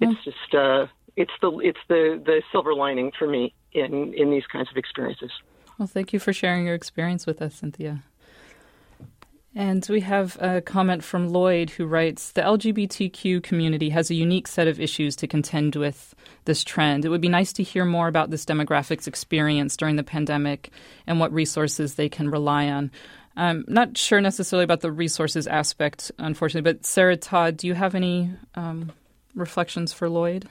It's 0.00 0.24
just 0.24 0.54
uh, 0.54 0.86
it's 1.16 1.32
the 1.40 1.58
it's 1.58 1.78
the 1.88 2.22
the 2.24 2.42
silver 2.52 2.74
lining 2.74 3.12
for 3.18 3.26
me 3.26 3.54
in 3.72 4.14
in 4.14 4.30
these 4.30 4.46
kinds 4.50 4.70
of 4.70 4.76
experiences. 4.76 5.30
Well, 5.78 5.88
thank 5.88 6.12
you 6.12 6.18
for 6.18 6.32
sharing 6.32 6.66
your 6.66 6.74
experience 6.74 7.26
with 7.26 7.40
us, 7.40 7.56
Cynthia. 7.56 8.02
And 9.54 9.84
we 9.88 10.00
have 10.02 10.36
a 10.40 10.60
comment 10.60 11.02
from 11.02 11.30
Lloyd 11.30 11.70
who 11.70 11.86
writes 11.86 12.32
The 12.32 12.42
LGBTQ 12.42 13.42
community 13.42 13.90
has 13.90 14.10
a 14.10 14.14
unique 14.14 14.46
set 14.46 14.68
of 14.68 14.78
issues 14.78 15.16
to 15.16 15.26
contend 15.26 15.74
with 15.74 16.14
this 16.44 16.62
trend. 16.62 17.04
It 17.04 17.08
would 17.08 17.20
be 17.20 17.28
nice 17.28 17.52
to 17.54 17.62
hear 17.62 17.84
more 17.84 18.08
about 18.08 18.30
this 18.30 18.44
demographic's 18.44 19.06
experience 19.06 19.76
during 19.76 19.96
the 19.96 20.04
pandemic 20.04 20.70
and 21.06 21.18
what 21.18 21.32
resources 21.32 21.94
they 21.94 22.08
can 22.08 22.30
rely 22.30 22.68
on. 22.68 22.90
I'm 23.36 23.64
not 23.68 23.96
sure 23.96 24.20
necessarily 24.20 24.64
about 24.64 24.80
the 24.80 24.92
resources 24.92 25.46
aspect, 25.46 26.12
unfortunately, 26.18 26.72
but 26.72 26.84
Sarah 26.84 27.16
Todd, 27.16 27.56
do 27.56 27.68
you 27.68 27.74
have 27.74 27.94
any 27.94 28.32
um, 28.54 28.92
reflections 29.34 29.92
for 29.92 30.08
Lloyd? 30.08 30.48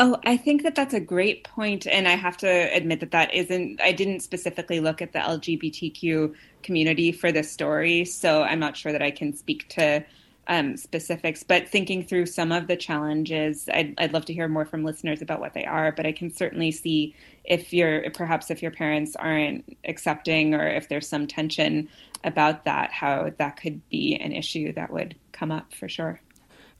Oh, 0.00 0.16
I 0.24 0.36
think 0.36 0.62
that 0.62 0.74
that's 0.74 0.94
a 0.94 1.00
great 1.00 1.44
point, 1.44 1.86
and 1.86 2.06
I 2.06 2.12
have 2.16 2.36
to 2.38 2.48
admit 2.48 3.00
that 3.00 3.10
that 3.10 3.34
isn't. 3.34 3.80
I 3.80 3.92
didn't 3.92 4.20
specifically 4.20 4.80
look 4.80 5.02
at 5.02 5.12
the 5.12 5.18
LGBTQ 5.18 6.34
community 6.62 7.10
for 7.10 7.32
this 7.32 7.50
story, 7.50 8.04
so 8.04 8.42
I'm 8.42 8.60
not 8.60 8.76
sure 8.76 8.92
that 8.92 9.02
I 9.02 9.10
can 9.10 9.34
speak 9.34 9.68
to 9.70 10.04
um, 10.46 10.76
specifics. 10.76 11.42
But 11.42 11.68
thinking 11.68 12.04
through 12.04 12.26
some 12.26 12.52
of 12.52 12.68
the 12.68 12.76
challenges, 12.76 13.68
I'd, 13.72 13.94
I'd 13.98 14.12
love 14.12 14.24
to 14.26 14.32
hear 14.34 14.46
more 14.46 14.64
from 14.64 14.84
listeners 14.84 15.20
about 15.20 15.40
what 15.40 15.54
they 15.54 15.64
are. 15.64 15.90
But 15.90 16.06
I 16.06 16.12
can 16.12 16.32
certainly 16.32 16.70
see 16.70 17.16
if 17.44 17.72
you're 17.72 18.10
perhaps 18.10 18.50
if 18.50 18.62
your 18.62 18.70
parents 18.70 19.16
aren't 19.16 19.76
accepting, 19.84 20.54
or 20.54 20.66
if 20.66 20.88
there's 20.88 21.08
some 21.08 21.26
tension 21.26 21.88
about 22.22 22.64
that, 22.64 22.92
how 22.92 23.32
that 23.38 23.56
could 23.56 23.88
be 23.88 24.14
an 24.16 24.32
issue 24.32 24.72
that 24.74 24.92
would 24.92 25.16
come 25.32 25.50
up 25.50 25.74
for 25.74 25.88
sure. 25.88 26.20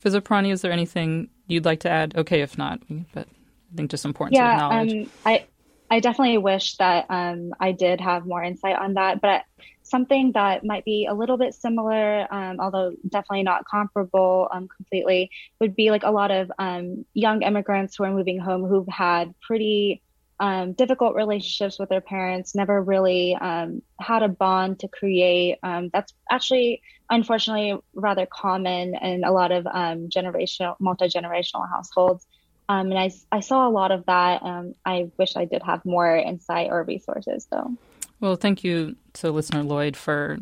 Fiza 0.03 0.51
is 0.51 0.61
there 0.61 0.71
anything 0.71 1.29
you'd 1.47 1.65
like 1.65 1.81
to 1.81 1.89
add? 1.89 2.15
Okay, 2.15 2.41
if 2.41 2.57
not, 2.57 2.79
but 3.13 3.27
I 3.27 3.75
think 3.75 3.91
just 3.91 4.05
important 4.05 4.35
yeah, 4.35 4.47
to 4.47 4.53
acknowledge. 4.53 4.93
Um, 4.93 5.11
I 5.25 5.45
I 5.91 5.99
definitely 5.99 6.37
wish 6.37 6.77
that 6.77 7.05
um, 7.09 7.53
I 7.59 7.71
did 7.71 7.99
have 7.99 8.25
more 8.25 8.43
insight 8.43 8.77
on 8.77 8.93
that, 8.93 9.21
but 9.21 9.43
something 9.81 10.31
that 10.33 10.63
might 10.63 10.85
be 10.85 11.07
a 11.09 11.13
little 11.13 11.37
bit 11.37 11.53
similar, 11.53 12.31
um, 12.31 12.59
although 12.59 12.93
definitely 13.07 13.43
not 13.43 13.65
comparable 13.65 14.47
um, 14.51 14.67
completely, 14.67 15.31
would 15.59 15.75
be 15.75 15.89
like 15.89 16.03
a 16.03 16.11
lot 16.11 16.29
of 16.29 16.51
um, 16.59 17.05
young 17.13 17.41
immigrants 17.41 17.95
who 17.95 18.03
are 18.03 18.11
moving 18.11 18.39
home 18.39 18.65
who've 18.65 18.87
had 18.87 19.33
pretty 19.41 20.03
um, 20.39 20.73
difficult 20.73 21.15
relationships 21.15 21.77
with 21.77 21.89
their 21.89 22.01
parents, 22.01 22.55
never 22.55 22.81
really 22.81 23.35
um, 23.35 23.81
had 23.99 24.23
a 24.23 24.27
bond 24.27 24.79
to 24.79 24.87
create. 24.87 25.57
Um, 25.63 25.89
that's 25.91 26.13
actually, 26.29 26.81
unfortunately, 27.09 27.79
rather 27.93 28.25
common 28.25 28.95
in 28.95 29.23
a 29.23 29.31
lot 29.31 29.51
of 29.51 29.67
um, 29.67 30.09
generational, 30.09 30.75
multi 30.79 31.05
generational 31.05 31.69
households. 31.69 32.25
Um, 32.69 32.91
and 32.91 32.99
I, 32.99 33.11
I 33.31 33.39
saw 33.39 33.67
a 33.67 33.71
lot 33.71 33.91
of 33.91 34.05
that. 34.05 34.43
Um, 34.43 34.75
I 34.85 35.09
wish 35.17 35.35
I 35.35 35.45
did 35.45 35.63
have 35.63 35.83
more 35.85 36.15
insight 36.15 36.69
or 36.69 36.83
resources, 36.83 37.47
though. 37.51 37.73
Well, 38.19 38.35
thank 38.35 38.63
you 38.63 38.95
to 39.13 39.31
listener 39.31 39.63
Lloyd 39.63 39.95
for 39.95 40.37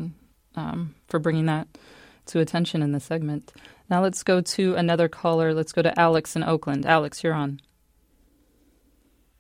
for 1.08 1.20
bringing 1.20 1.46
that 1.46 1.68
to 2.26 2.40
attention 2.40 2.82
in 2.82 2.92
this 2.92 3.06
segment. 3.06 3.54
Now 3.90 4.02
let's 4.02 4.24
go 4.24 4.42
to 4.42 4.76
another 4.76 5.08
caller. 5.08 5.54
Let's 5.54 5.72
go 5.72 5.82
to 5.82 5.98
Alex 6.00 6.36
in 6.36 6.44
Oakland. 6.44 6.86
Alex, 6.86 7.24
you're 7.24 7.34
on. 7.34 7.62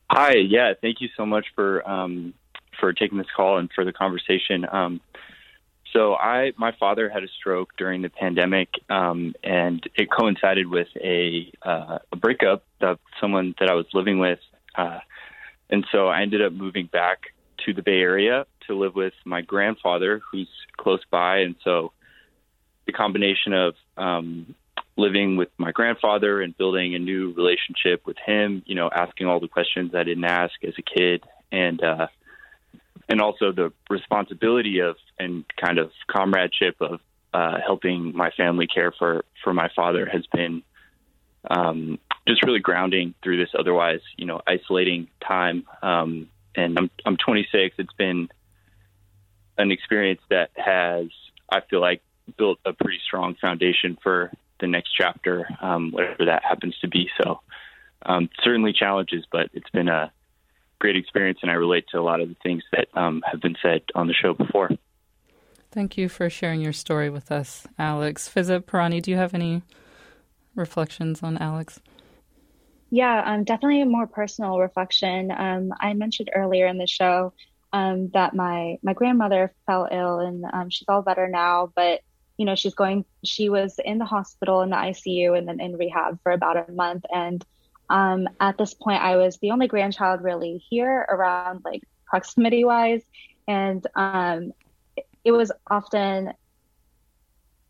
Hi, 0.09 0.35
yeah, 0.35 0.73
thank 0.81 1.01
you 1.01 1.09
so 1.17 1.25
much 1.25 1.47
for 1.53 1.87
um, 1.87 2.33
for 2.79 2.93
taking 2.93 3.17
this 3.17 3.27
call 3.35 3.57
and 3.57 3.69
for 3.73 3.83
the 3.83 3.91
conversation. 3.91 4.65
Um, 4.71 5.01
so, 5.93 6.15
I 6.15 6.53
my 6.57 6.71
father 6.79 7.09
had 7.09 7.23
a 7.23 7.27
stroke 7.27 7.75
during 7.77 8.01
the 8.01 8.09
pandemic, 8.09 8.69
um, 8.89 9.33
and 9.43 9.83
it 9.95 10.09
coincided 10.09 10.67
with 10.67 10.87
a 10.95 11.51
uh, 11.61 11.99
a 12.11 12.15
breakup 12.15 12.63
of 12.79 12.99
someone 13.19 13.53
that 13.59 13.69
I 13.69 13.73
was 13.73 13.85
living 13.93 14.19
with, 14.19 14.39
uh, 14.75 14.99
and 15.69 15.85
so 15.91 16.07
I 16.07 16.21
ended 16.21 16.41
up 16.41 16.53
moving 16.53 16.85
back 16.85 17.33
to 17.65 17.73
the 17.73 17.81
Bay 17.81 17.99
Area 17.99 18.45
to 18.67 18.75
live 18.75 18.95
with 18.95 19.13
my 19.25 19.41
grandfather, 19.41 20.21
who's 20.31 20.49
close 20.77 21.01
by, 21.11 21.39
and 21.39 21.55
so 21.65 21.91
the 22.85 22.93
combination 22.93 23.51
of 23.51 23.75
um, 23.97 24.55
living 24.97 25.37
with 25.37 25.49
my 25.57 25.71
grandfather 25.71 26.41
and 26.41 26.57
building 26.57 26.95
a 26.95 26.99
new 26.99 27.31
relationship 27.33 28.05
with 28.05 28.17
him, 28.25 28.63
you 28.65 28.75
know, 28.75 28.89
asking 28.93 29.27
all 29.27 29.39
the 29.39 29.47
questions 29.47 29.93
I 29.93 30.03
didn't 30.03 30.25
ask 30.25 30.53
as 30.63 30.73
a 30.77 30.81
kid 30.81 31.23
and 31.51 31.81
uh 31.81 32.07
and 33.07 33.21
also 33.21 33.53
the 33.53 33.71
responsibility 33.89 34.79
of 34.79 34.97
and 35.17 35.45
kind 35.55 35.77
of 35.77 35.91
comradeship 36.07 36.75
of 36.81 36.99
uh 37.33 37.57
helping 37.65 38.15
my 38.15 38.31
family 38.31 38.67
care 38.67 38.91
for 38.91 39.23
for 39.43 39.53
my 39.53 39.69
father 39.75 40.07
has 40.11 40.25
been 40.33 40.63
um 41.49 41.99
just 42.27 42.43
really 42.43 42.59
grounding 42.59 43.13
through 43.23 43.37
this 43.37 43.49
otherwise, 43.57 44.01
you 44.17 44.25
know, 44.25 44.41
isolating 44.47 45.07
time. 45.25 45.63
Um 45.83 46.27
and 46.55 46.77
I'm 46.77 46.89
I'm 47.05 47.17
26. 47.17 47.75
It's 47.77 47.93
been 47.93 48.29
an 49.59 49.71
experience 49.71 50.21
that 50.29 50.49
has 50.55 51.07
I 51.49 51.61
feel 51.69 51.81
like 51.81 52.01
built 52.37 52.59
a 52.65 52.73
pretty 52.73 52.99
strong 53.05 53.35
foundation 53.35 53.97
for 54.01 54.31
the 54.59 54.67
next 54.67 54.91
chapter, 54.95 55.47
um, 55.61 55.91
whatever 55.91 56.25
that 56.25 56.43
happens 56.43 56.77
to 56.79 56.87
be. 56.87 57.09
So 57.21 57.41
um, 58.05 58.29
certainly 58.43 58.73
challenges, 58.73 59.25
but 59.31 59.49
it's 59.53 59.69
been 59.69 59.87
a 59.87 60.11
great 60.79 60.95
experience, 60.95 61.39
and 61.41 61.51
I 61.51 61.55
relate 61.55 61.85
to 61.91 61.99
a 61.99 62.01
lot 62.01 62.21
of 62.21 62.29
the 62.29 62.35
things 62.43 62.63
that 62.71 62.87
um, 62.93 63.23
have 63.29 63.41
been 63.41 63.55
said 63.61 63.81
on 63.95 64.07
the 64.07 64.13
show 64.13 64.33
before. 64.33 64.69
Thank 65.71 65.97
you 65.97 66.07
for 66.09 66.29
sharing 66.29 66.61
your 66.61 66.73
story 66.73 67.09
with 67.09 67.31
us, 67.31 67.67
Alex. 67.77 68.29
Fiza 68.33 68.61
Pirani, 68.61 69.01
do 69.01 69.11
you 69.11 69.17
have 69.17 69.33
any 69.33 69.63
reflections 70.55 71.21
on 71.21 71.37
Alex? 71.37 71.79
Yeah, 72.89 73.21
um, 73.25 73.43
definitely 73.43 73.81
a 73.81 73.85
more 73.85 74.07
personal 74.07 74.59
reflection. 74.59 75.29
Um, 75.31 75.73
I 75.79 75.93
mentioned 75.93 76.29
earlier 76.33 76.67
in 76.67 76.77
the 76.77 76.87
show 76.87 77.33
um, 77.73 78.09
that 78.13 78.33
my 78.33 78.77
my 78.81 78.93
grandmother 78.93 79.53
fell 79.65 79.87
ill, 79.91 80.19
and 80.19 80.45
um, 80.53 80.69
she's 80.69 80.87
all 80.87 81.01
better 81.01 81.27
now. 81.27 81.71
But 81.75 82.01
you 82.37 82.45
know, 82.45 82.55
she's 82.55 82.75
going. 82.75 83.03
She 83.23 83.49
was 83.49 83.79
in 83.83 83.97
the 83.97 84.05
hospital 84.05 84.61
in 84.61 84.69
the 84.69 84.75
ICU 84.75 85.37
and 85.37 85.47
then 85.47 85.59
in 85.59 85.75
rehab 85.75 86.19
for 86.21 86.31
about 86.31 86.69
a 86.69 86.71
month. 86.71 87.05
And 87.11 87.43
um, 87.89 88.29
at 88.39 88.57
this 88.57 88.73
point, 88.73 89.01
I 89.01 89.17
was 89.17 89.37
the 89.37 89.51
only 89.51 89.67
grandchild 89.67 90.21
really 90.21 90.57
here 90.69 91.05
around 91.09 91.63
like 91.65 91.83
proximity 92.05 92.63
wise, 92.63 93.01
and 93.47 93.85
um, 93.95 94.53
it 95.23 95.31
was 95.31 95.51
often 95.69 96.33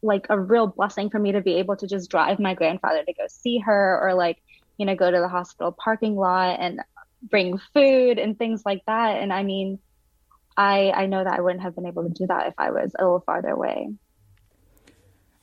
like 0.02 0.28
a 0.30 0.40
real 0.40 0.68
blessing 0.68 1.10
for 1.10 1.20
me 1.20 1.32
to 1.32 1.42
be 1.42 1.56
able 1.56 1.76
to 1.76 1.88
just 1.88 2.12
drive 2.12 2.40
my 2.40 2.54
grandfather 2.54 3.04
to 3.04 3.14
go 3.14 3.26
see 3.28 3.58
her 3.60 4.00
or 4.02 4.14
like 4.14 4.42
you 4.78 4.86
know 4.86 4.96
go 4.96 5.10
to 5.10 5.20
the 5.20 5.28
hospital 5.28 5.72
parking 5.72 6.16
lot 6.16 6.60
and 6.60 6.82
bring 7.24 7.58
food 7.74 8.20
and 8.20 8.38
things 8.38 8.64
like 8.64 8.84
that 8.86 9.18
and 9.22 9.34
i 9.34 9.42
mean 9.42 9.80
i 10.56 10.92
i 10.92 11.06
know 11.08 11.24
that 11.24 11.34
i 11.34 11.42
wouldn't 11.42 11.64
have 11.64 11.76
been 11.76 11.88
able 11.88 12.04
to 12.04 12.10
do 12.10 12.28
that 12.28 12.48
if 12.48 12.54
i 12.60 12.70
was 12.70 12.92
a 12.98 13.04
little 13.04 13.22
farther 13.22 13.50
away 13.50 13.90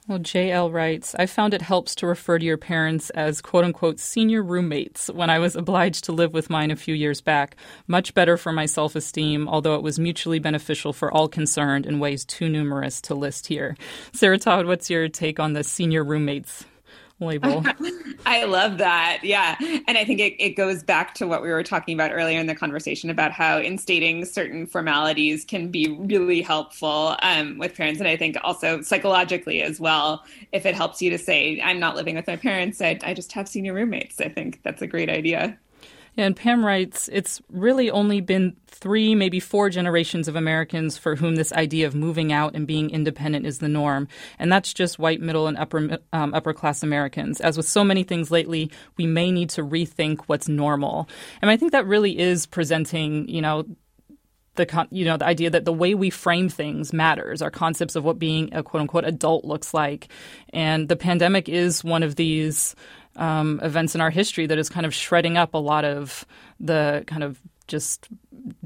well, 0.07 0.19
JL 0.19 0.71
writes, 0.71 1.15
I 1.19 1.25
found 1.25 1.55
it 1.55 1.63
helps 1.63 1.95
to 1.95 2.07
refer 2.07 2.39
to 2.39 2.45
your 2.45 2.59
parents 2.59 3.09
as 3.11 3.41
quote 3.41 3.65
unquote 3.65 3.99
senior 3.99 4.43
roommates 4.43 5.09
when 5.09 5.31
I 5.31 5.39
was 5.39 5.57
obliged 5.57 6.05
to 6.05 6.13
live 6.13 6.35
with 6.35 6.51
mine 6.51 6.71
a 6.71 6.77
few 6.77 6.95
years 6.95 7.23
back. 7.23 7.57
Much 7.87 8.13
better 8.13 8.37
for 8.37 8.53
my 8.53 8.67
self 8.67 8.95
esteem, 8.95 9.49
although 9.49 9.77
it 9.77 9.83
was 9.83 9.99
mutually 9.99 10.39
beneficial 10.39 10.93
for 10.93 11.11
all 11.11 11.27
concerned 11.27 11.87
in 11.87 12.01
ways 12.01 12.27
too 12.27 12.51
numerous 12.51 13.01
to 13.03 13.15
list 13.15 13.47
here. 13.47 13.79
Sarah 14.13 14.39
Todd, 14.39 14.67
what's 14.67 14.91
your 14.91 15.09
take 15.09 15.41
on 15.41 15.55
the 15.55 15.65
senior 15.65 16.05
roommates? 16.05 16.67
Label. 17.25 17.65
I 18.27 18.45
love 18.45 18.79
that. 18.79 19.21
Yeah. 19.23 19.57
And 19.87 19.99
I 19.99 20.05
think 20.05 20.21
it, 20.21 20.35
it 20.39 20.51
goes 20.51 20.83
back 20.83 21.15
to 21.15 21.27
what 21.27 21.43
we 21.43 21.51
were 21.51 21.63
talking 21.63 21.95
about 21.95 22.13
earlier 22.13 22.39
in 22.39 22.47
the 22.47 22.55
conversation 22.55 23.11
about 23.11 23.33
how 23.33 23.59
instating 23.59 24.27
certain 24.27 24.67
formalities 24.67 25.45
can 25.45 25.71
be 25.71 25.97
really 26.01 26.43
helpful 26.43 27.17
um, 27.23 27.59
with 27.59 27.77
parents. 27.77 28.01
And 28.01 28.09
I 28.09 28.17
think 28.17 28.37
also 28.43 28.83
psychologically 28.83 29.63
as 29.63 29.81
well, 29.81 30.25
if 30.53 30.67
it 30.67 30.75
helps 30.75 31.03
you 31.03 31.11
to 31.11 31.19
say, 31.19 31.61
I'm 31.63 31.81
not 31.81 31.97
living 31.97 32.15
with 32.15 32.27
my 32.27 32.37
parents, 32.37 32.81
I, 32.81 32.99
I 33.03 33.15
just 33.15 33.33
have 33.33 33.49
senior 33.49 33.75
roommates. 33.75 34.21
I 34.21 34.29
think 34.29 34.63
that's 34.63 34.83
a 34.83 34.87
great 34.87 35.11
idea. 35.11 35.59
And 36.17 36.37
Pam 36.37 36.65
writes, 36.65 37.09
it's 37.13 37.41
really 37.51 37.91
only 37.91 38.21
been 38.21 38.57
three, 38.67 39.15
maybe 39.15 39.41
four 39.41 39.71
generations 39.71 40.29
of 40.29 40.37
Americans 40.37 40.97
for 40.97 41.17
whom 41.17 41.37
this 41.37 41.53
idea 41.53 41.87
of 41.87 41.95
moving 41.95 42.33
out 42.33 42.55
and 42.55 42.67
being 42.67 42.91
independent 42.91 43.47
is 43.47 43.59
the 43.59 43.69
norm. 43.69 44.09
And 44.39 44.53
that's 44.53 44.73
just 44.73 44.99
white, 44.99 45.21
middle, 45.21 45.47
and 45.47 45.57
upper, 45.57 45.99
um, 46.13 46.35
upper 46.35 46.53
class 46.53 46.83
Americans. 46.83 47.41
As 47.41 47.57
with 47.57 47.69
so 47.69 47.83
many 47.83 48.05
things 48.05 48.31
lately, 48.31 48.71
we 48.97 49.07
may 49.07 49.33
need 49.33 49.51
to 49.51 49.63
rethink 49.63 50.23
what's 50.27 50.49
normal. 50.49 51.09
And 51.43 51.51
I 51.51 51.57
think 51.57 51.73
that 51.73 51.87
really 51.87 52.19
is 52.19 52.47
presenting, 52.47 53.29
you 53.29 53.43
know, 53.43 53.65
the 54.57 54.89
you 54.91 55.05
know 55.05 55.17
the 55.17 55.27
idea 55.27 55.51
that 55.51 55.65
the 55.65 55.73
way 55.73 55.95
we 55.95 56.11
frame 56.11 56.49
things 56.49 56.93
matters 56.93 57.43
our 57.43 57.51
concepts 57.51 57.97
of 57.97 58.05
what 58.05 58.19
being 58.19 58.55
a 58.55 58.63
quote 58.63 58.81
unquote 58.81 59.05
adult 59.05 59.45
looks 59.45 59.75
like 59.75 60.09
and 60.53 60.89
the 60.89 60.97
pandemic 60.97 61.49
is 61.49 61.83
one 61.83 62.03
of 62.03 62.17
these 62.17 62.77
um, 63.17 63.61
events 63.63 63.95
in 63.95 64.01
our 64.01 64.11
history 64.11 64.47
that 64.47 64.59
is 64.59 64.69
kind 64.69 64.87
of 64.87 64.95
shredding 64.95 65.37
up 65.37 65.55
a 65.55 65.59
lot 65.59 65.85
of 65.85 66.25
the 66.61 67.05
kind 67.07 67.23
of 67.23 67.41
just 67.67 68.09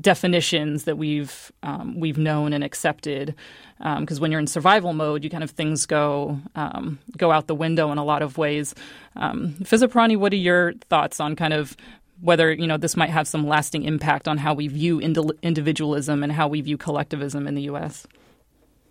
definitions 0.00 0.84
that 0.84 0.96
we've 0.96 1.52
um, 1.62 1.98
we've 1.98 2.18
known 2.18 2.52
and 2.52 2.64
accepted. 2.64 3.34
Because 3.78 4.18
um, 4.18 4.20
when 4.20 4.32
you're 4.32 4.40
in 4.40 4.48
survival 4.48 4.92
mode, 4.92 5.22
you 5.22 5.30
kind 5.30 5.44
of 5.44 5.52
things 5.52 5.86
go 5.86 6.40
um, 6.56 6.98
go 7.16 7.30
out 7.30 7.46
the 7.46 7.54
window 7.54 7.92
in 7.92 7.98
a 7.98 8.04
lot 8.04 8.22
of 8.22 8.38
ways. 8.38 8.74
Um, 9.16 9.54
what 9.70 10.32
are 10.32 10.36
your 10.36 10.72
thoughts 10.88 11.20
on 11.20 11.36
kind 11.36 11.52
of 11.52 11.76
whether 12.20 12.52
you 12.52 12.66
know 12.66 12.76
this 12.76 12.96
might 12.96 13.10
have 13.10 13.28
some 13.28 13.46
lasting 13.46 13.84
impact 13.84 14.26
on 14.26 14.38
how 14.38 14.52
we 14.54 14.66
view 14.66 15.00
individualism 15.00 16.22
and 16.22 16.32
how 16.32 16.48
we 16.48 16.60
view 16.60 16.76
collectivism 16.76 17.46
in 17.46 17.54
the 17.54 17.62
U.S. 17.62 18.06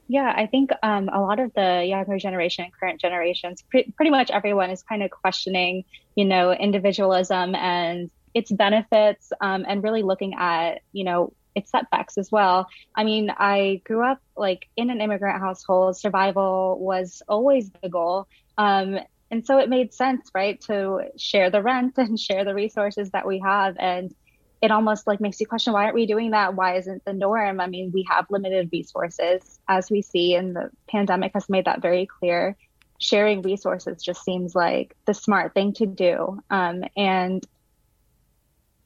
Yeah, 0.08 0.34
I 0.36 0.45
think 0.45 0.72
um, 0.84 1.10
a 1.10 1.20
lot 1.20 1.39
of 1.39 1.53
the 1.53 1.84
younger 1.86 2.18
generation 2.18 2.64
and 2.64 2.74
current 2.74 3.01
generations, 3.01 3.62
pre- 3.70 3.91
pretty 3.95 4.12
much 4.12 4.32
everyone 4.32 4.70
is 4.70 4.82
kind 4.82 5.03
of 5.03 5.12
questioning, 5.12 5.84
you 6.16 6.24
know, 6.24 6.53
individualism 6.53 7.55
and 7.55 8.10
its 8.34 8.51
benefits, 8.51 9.34
um, 9.41 9.66
and 9.68 9.84
really 9.84 10.03
looking 10.03 10.34
at, 10.36 10.82
you 10.93 11.03
know, 11.03 11.34
its 11.55 11.72
setbacks 11.72 12.18
as 12.18 12.32
well. 12.32 12.68
I 12.95 13.03
mean, 13.03 13.32
I 13.36 13.82
grew 13.84 14.05
up 14.05 14.22
like 14.38 14.68
in 14.78 14.89
an 14.91 15.01
immigrant 15.01 15.41
household. 15.41 15.97
Survival 15.97 16.78
was 16.80 17.22
always 17.28 17.70
the 17.82 17.89
goal. 17.89 18.28
Um, 18.58 18.99
and 19.30 19.45
so 19.45 19.58
it 19.58 19.68
made 19.68 19.93
sense, 19.93 20.30
right, 20.34 20.62
to 20.62 21.10
share 21.18 21.49
the 21.49 21.62
rent 21.62 21.93
and 21.97 22.18
share 22.18 22.45
the 22.45 22.53
resources 22.53 23.10
that 23.12 23.28
we 23.28 23.39
have. 23.39 23.76
And 23.78 24.16
it 24.62 24.72
almost 24.72 25.05
like 25.08 25.22
makes 25.22 25.39
you 25.39 25.47
question 25.47 25.74
why 25.74 25.84
aren't 25.84 25.95
we 25.95 26.05
doing 26.05 26.32
that? 26.32 26.55
Why 26.55 26.78
isn't 26.78 27.05
the 27.05 27.14
norm? 27.14 27.60
I 27.60 27.68
mean 27.68 27.91
we 27.93 28.05
have 28.10 28.26
limited 28.30 28.70
resources 28.72 29.60
as 29.68 29.89
we 29.89 30.01
see 30.01 30.36
and 30.36 30.55
the 30.55 30.70
pandemic 30.88 31.34
has 31.34 31.49
made 31.49 31.66
that 31.66 31.82
very 31.82 32.05
clear. 32.05 32.55
Sharing 32.99 33.43
resources 33.43 34.01
just 34.01 34.24
seems 34.24 34.55
like 34.55 34.95
the 35.05 35.14
smart 35.14 35.53
thing 35.53 35.74
to 35.74 35.86
do. 35.86 36.39
Um, 36.49 36.84
and 36.95 37.45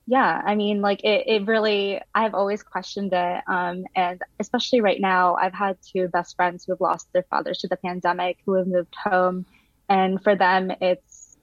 yeah 0.08 0.42
i 0.46 0.56
mean 0.56 0.82
like 0.82 1.04
it, 1.04 1.24
it 1.28 1.48
really 1.48 2.02
i've 2.14 2.34
always 2.34 2.64
questioned 2.64 3.14
it 3.14 3.44
um, 3.48 3.86
and 3.96 4.22
especially 4.40 4.82
right 4.82 5.00
now 5.00 5.36
i've 5.36 5.54
had 5.54 5.78
two 5.82 6.08
best 6.08 6.36
friends 6.36 6.66
who 6.66 6.74
have 6.74 6.82
lost 6.82 7.08
their 7.14 7.24
fathers 7.24 7.60
to 7.60 7.68
the 7.68 7.78
pandemic 7.78 8.38
who 8.46 8.54
have 8.54 8.68
moved 8.68 8.96
home. 8.96 9.46
And 9.88 10.22
for 10.24 10.36
them 10.36 10.72
it's 10.82 11.38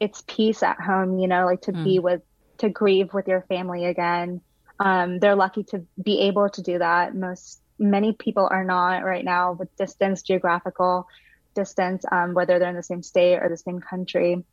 it's 0.00 0.22
peace 0.26 0.62
at 0.62 0.80
home 0.80 1.18
you 1.18 1.28
know 1.28 1.46
like 1.46 1.62
to 1.62 1.72
mm. 1.72 1.84
be 1.84 1.98
with 1.98 2.22
to 2.58 2.68
grieve 2.68 3.12
with 3.14 3.28
your 3.28 3.42
family 3.42 3.86
again. 3.86 4.40
Um, 4.80 5.18
they're 5.18 5.36
lucky 5.36 5.64
to 5.64 5.84
be 6.02 6.20
able 6.22 6.48
to 6.50 6.62
do 6.62 6.78
that. 6.78 7.14
Most 7.14 7.60
many 7.78 8.12
people 8.12 8.48
are 8.50 8.64
not 8.64 9.04
right 9.04 9.24
now 9.24 9.52
with 9.52 9.74
distance, 9.76 10.22
geographical 10.22 11.06
distance, 11.54 12.04
um, 12.10 12.34
whether 12.34 12.58
they're 12.58 12.70
in 12.70 12.76
the 12.76 12.82
same 12.82 13.02
state 13.02 13.38
or 13.38 13.48
the 13.48 13.56
same 13.56 13.80
country. 13.80 14.44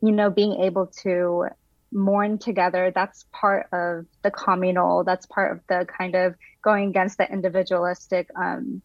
You 0.00 0.12
know, 0.12 0.30
being 0.30 0.62
able 0.62 0.86
to 1.02 1.46
mourn 1.92 2.38
together, 2.38 2.90
that's 2.94 3.24
part 3.32 3.68
of 3.72 4.06
the 4.22 4.30
communal, 4.30 5.04
that's 5.04 5.26
part 5.26 5.52
of 5.52 5.60
the 5.68 5.86
kind 5.86 6.14
of 6.14 6.34
going 6.62 6.88
against 6.88 7.18
the 7.18 7.30
individualistic 7.30 8.30
um, 8.36 8.82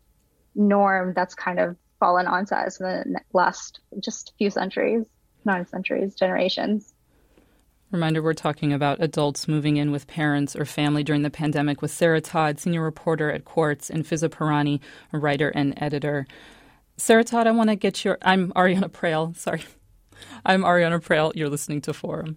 norm 0.55 1.13
that's 1.15 1.35
kind 1.35 1.59
of 1.59 1.77
fallen 1.99 2.27
onto 2.27 2.55
us 2.55 2.79
in 2.79 2.85
the 2.85 3.21
last 3.33 3.79
just 3.99 4.33
few 4.37 4.49
centuries, 4.49 5.05
not 5.45 5.69
centuries, 5.69 6.15
generations. 6.15 6.93
Reminder 7.89 8.21
we're 8.21 8.33
talking 8.33 8.73
about 8.73 9.01
adults 9.01 9.47
moving 9.47 9.77
in 9.77 9.91
with 9.91 10.07
parents 10.07 10.57
or 10.57 10.65
family 10.65 11.05
during 11.05 11.21
the 11.21 11.29
pandemic 11.29 11.81
with 11.81 11.89
Sarah 11.89 12.19
Todd, 12.19 12.59
senior 12.59 12.83
reporter 12.83 13.31
at 13.31 13.45
Quartz, 13.45 13.89
and 13.89 14.03
Fiza 14.03 14.27
Pirani, 14.27 14.81
writer 15.13 15.49
and 15.49 15.73
editor. 15.77 16.27
Sarah 16.97 17.23
Todd, 17.23 17.47
I 17.47 17.51
want 17.51 17.69
to 17.69 17.77
get 17.77 18.03
your. 18.03 18.17
I'm 18.21 18.51
Ariana 18.53 18.89
Proehl. 18.89 19.37
Sorry. 19.37 19.63
I'm 20.45 20.63
Ariana 20.63 20.99
Proehl. 20.99 21.33
You're 21.35 21.47
listening 21.47 21.79
to 21.81 21.93
Forum. 21.93 22.35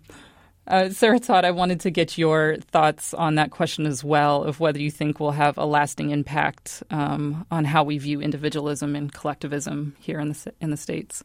Uh, 0.68 0.90
Sarah 0.90 1.18
Todd, 1.18 1.44
I 1.44 1.50
wanted 1.50 1.80
to 1.80 1.90
get 1.90 2.16
your 2.16 2.58
thoughts 2.70 3.12
on 3.12 3.34
that 3.34 3.50
question 3.50 3.86
as 3.86 4.04
well 4.04 4.44
of 4.44 4.60
whether 4.60 4.78
you 4.78 4.90
think 4.90 5.18
will 5.18 5.32
have 5.32 5.58
a 5.58 5.64
lasting 5.64 6.10
impact 6.10 6.84
um, 6.90 7.44
on 7.50 7.64
how 7.64 7.82
we 7.82 7.98
view 7.98 8.20
individualism 8.20 8.94
and 8.94 9.12
collectivism 9.12 9.96
here 9.98 10.20
in 10.20 10.28
the 10.28 10.52
in 10.60 10.70
the 10.70 10.76
states. 10.76 11.24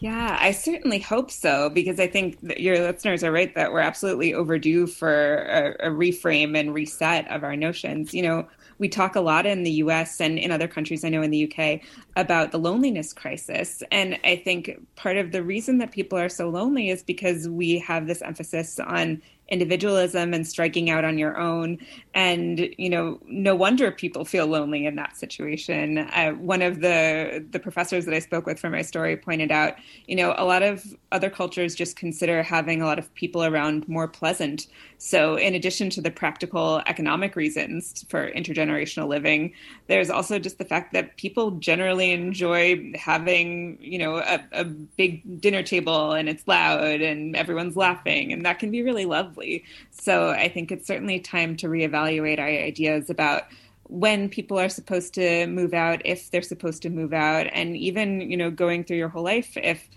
Yeah, 0.00 0.38
I 0.40 0.52
certainly 0.52 0.98
hope 0.98 1.30
so 1.30 1.68
because 1.68 2.00
I 2.00 2.06
think 2.06 2.40
that 2.40 2.60
your 2.60 2.78
listeners 2.78 3.22
are 3.22 3.30
right 3.30 3.54
that 3.54 3.72
we're 3.72 3.80
absolutely 3.80 4.32
overdue 4.32 4.86
for 4.86 5.34
a, 5.34 5.88
a, 5.88 5.90
reframe 5.90 6.58
and 6.58 6.72
reset 6.72 7.30
of 7.30 7.44
our 7.44 7.56
notions. 7.56 8.14
You 8.14 8.22
know, 8.22 8.48
we 8.78 8.88
talk 8.88 9.16
a 9.16 9.20
lot 9.20 9.44
in 9.44 9.64
the 9.64 9.70
US 9.72 10.18
and 10.18 10.38
in 10.38 10.50
other 10.50 10.66
countries, 10.66 11.04
I 11.04 11.10
know 11.10 11.20
in 11.20 11.30
the 11.30 11.52
UK, 11.52 11.80
about 12.16 12.52
the 12.52 12.58
loneliness 12.58 13.12
crisis. 13.12 13.82
And 13.92 14.18
I 14.24 14.36
think 14.36 14.70
part 14.96 15.18
of 15.18 15.30
the 15.30 15.42
reason 15.42 15.76
that 15.78 15.92
people 15.92 16.18
are 16.18 16.30
so 16.30 16.48
lonely 16.48 16.88
is 16.88 17.02
because 17.02 17.46
we 17.46 17.78
have 17.80 18.06
this 18.06 18.22
emphasis 18.22 18.80
on 18.80 19.20
individualism 19.52 20.32
and 20.32 20.48
striking 20.48 20.88
out 20.88 21.04
on 21.04 21.18
your 21.18 21.38
own. 21.38 21.78
And 22.14 22.70
you 22.78 22.88
know, 22.88 23.20
no 23.26 23.54
wonder 23.54 23.90
people 23.92 24.24
feel 24.24 24.46
lonely 24.46 24.86
in 24.86 24.96
that 24.96 25.16
situation. 25.16 25.98
Uh, 25.98 26.30
one 26.32 26.62
of 26.62 26.80
the 26.80 27.44
the 27.50 27.60
professors 27.60 28.06
that 28.06 28.14
I 28.14 28.18
spoke 28.18 28.46
with 28.46 28.58
for 28.58 28.70
my 28.70 28.80
story 28.80 29.14
pointed 29.16 29.52
out, 29.52 29.74
you 30.06 30.16
know, 30.16 30.34
a 30.38 30.46
lot 30.46 30.62
of 30.62 30.96
other 31.12 31.28
cultures 31.28 31.74
just 31.74 31.96
consider 31.96 32.42
having 32.42 32.80
a 32.80 32.86
lot 32.86 32.98
of 32.98 33.14
people 33.14 33.44
around 33.44 33.86
more 33.86 34.08
pleasant. 34.08 34.66
So, 34.96 35.36
in 35.36 35.54
addition 35.54 35.90
to 35.90 36.00
the 36.00 36.10
practical 36.10 36.80
economic 36.86 37.36
reasons 37.36 38.06
for 38.08 38.30
intergenerational 38.32 39.08
living, 39.08 39.52
there's 39.86 40.08
also 40.08 40.38
just 40.38 40.58
the 40.58 40.64
fact 40.64 40.94
that 40.94 41.16
people 41.18 41.50
generally 41.52 42.12
enjoy 42.12 42.92
having, 42.94 43.76
you 43.80 43.98
know, 43.98 44.16
a, 44.16 44.42
a 44.52 44.64
big 44.64 45.40
dinner 45.40 45.62
table 45.62 46.12
and 46.12 46.28
it's 46.28 46.46
loud 46.48 47.02
and 47.02 47.36
everyone's 47.36 47.76
laughing, 47.76 48.32
and 48.32 48.46
that 48.46 48.58
can 48.58 48.70
be 48.70 48.82
really 48.82 49.04
lovely 49.04 49.41
so 49.90 50.30
I 50.30 50.48
think 50.48 50.72
it's 50.72 50.86
certainly 50.86 51.20
time 51.20 51.56
to 51.58 51.68
reevaluate 51.68 52.38
our 52.38 52.46
ideas 52.46 53.10
about 53.10 53.44
when 53.84 54.28
people 54.28 54.58
are 54.58 54.68
supposed 54.68 55.14
to 55.14 55.46
move 55.46 55.74
out, 55.74 56.02
if 56.04 56.30
they're 56.30 56.42
supposed 56.42 56.82
to 56.82 56.90
move 56.90 57.12
out, 57.12 57.46
and 57.52 57.76
even 57.76 58.20
you 58.20 58.36
know 58.36 58.50
going 58.50 58.84
through 58.84 58.96
your 58.96 59.08
whole 59.08 59.24
life 59.24 59.56
if 59.56 59.88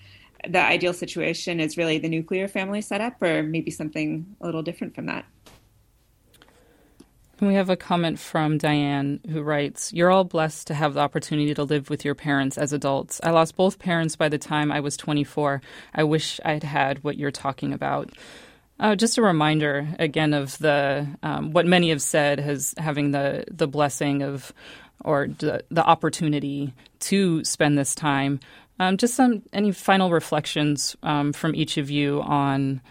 the 0.48 0.60
ideal 0.60 0.94
situation 0.94 1.60
is 1.60 1.78
really 1.78 1.98
the 1.98 2.10
nuclear 2.10 2.48
family 2.48 2.82
setup, 2.82 3.22
or 3.22 3.44
maybe 3.44 3.72
something 3.72 4.36
a 4.42 4.46
little 4.46 4.62
different 4.62 4.96
from 4.96 5.08
that. 5.08 5.26
We 7.42 7.56
have 7.56 7.70
a 7.70 7.76
comment 7.76 8.18
from 8.18 8.58
Diane 8.58 9.20
who 9.30 9.42
writes 9.42 9.92
You're 9.92 10.10
all 10.10 10.24
blessed 10.24 10.68
to 10.68 10.74
have 10.74 10.94
the 10.94 11.02
opportunity 11.02 11.54
to 11.54 11.64
live 11.64 11.90
with 11.90 12.06
your 12.06 12.16
parents 12.16 12.58
as 12.58 12.72
adults. 12.72 13.20
I 13.24 13.32
lost 13.32 13.58
both 13.58 13.78
parents 13.78 14.16
by 14.16 14.30
the 14.30 14.38
time 14.38 14.72
I 14.72 14.80
was 14.80 14.96
24. 14.96 15.62
I 15.94 16.04
wish 16.06 16.40
I'd 16.46 16.64
had 16.64 17.04
what 17.04 17.18
you're 17.18 17.32
talking 17.32 17.74
about. 17.74 18.12
Uh, 18.80 18.96
just 18.96 19.18
a 19.18 19.22
reminder 19.22 19.88
again 20.00 20.34
of 20.34 20.58
the 20.58 21.08
um, 21.24 21.52
what 21.52 21.66
many 21.66 21.90
have 21.90 22.02
said 22.02 22.40
has 22.40 22.74
having 22.78 23.12
the 23.12 23.46
the 23.50 23.68
blessing 23.68 24.22
of 24.22 24.54
or 25.04 25.28
the, 25.28 25.64
the 25.70 25.84
opportunity 25.84 26.74
to 27.00 27.44
spend 27.46 27.78
this 27.78 27.96
time. 27.96 28.40
Um, 28.80 28.98
just 28.98 29.16
some 29.16 29.44
any 29.54 29.72
final 29.72 30.12
reflections 30.12 30.98
um, 31.04 31.32
from 31.32 31.56
each 31.56 31.78
of 31.78 31.90
you 31.90 32.22
on 32.22 32.82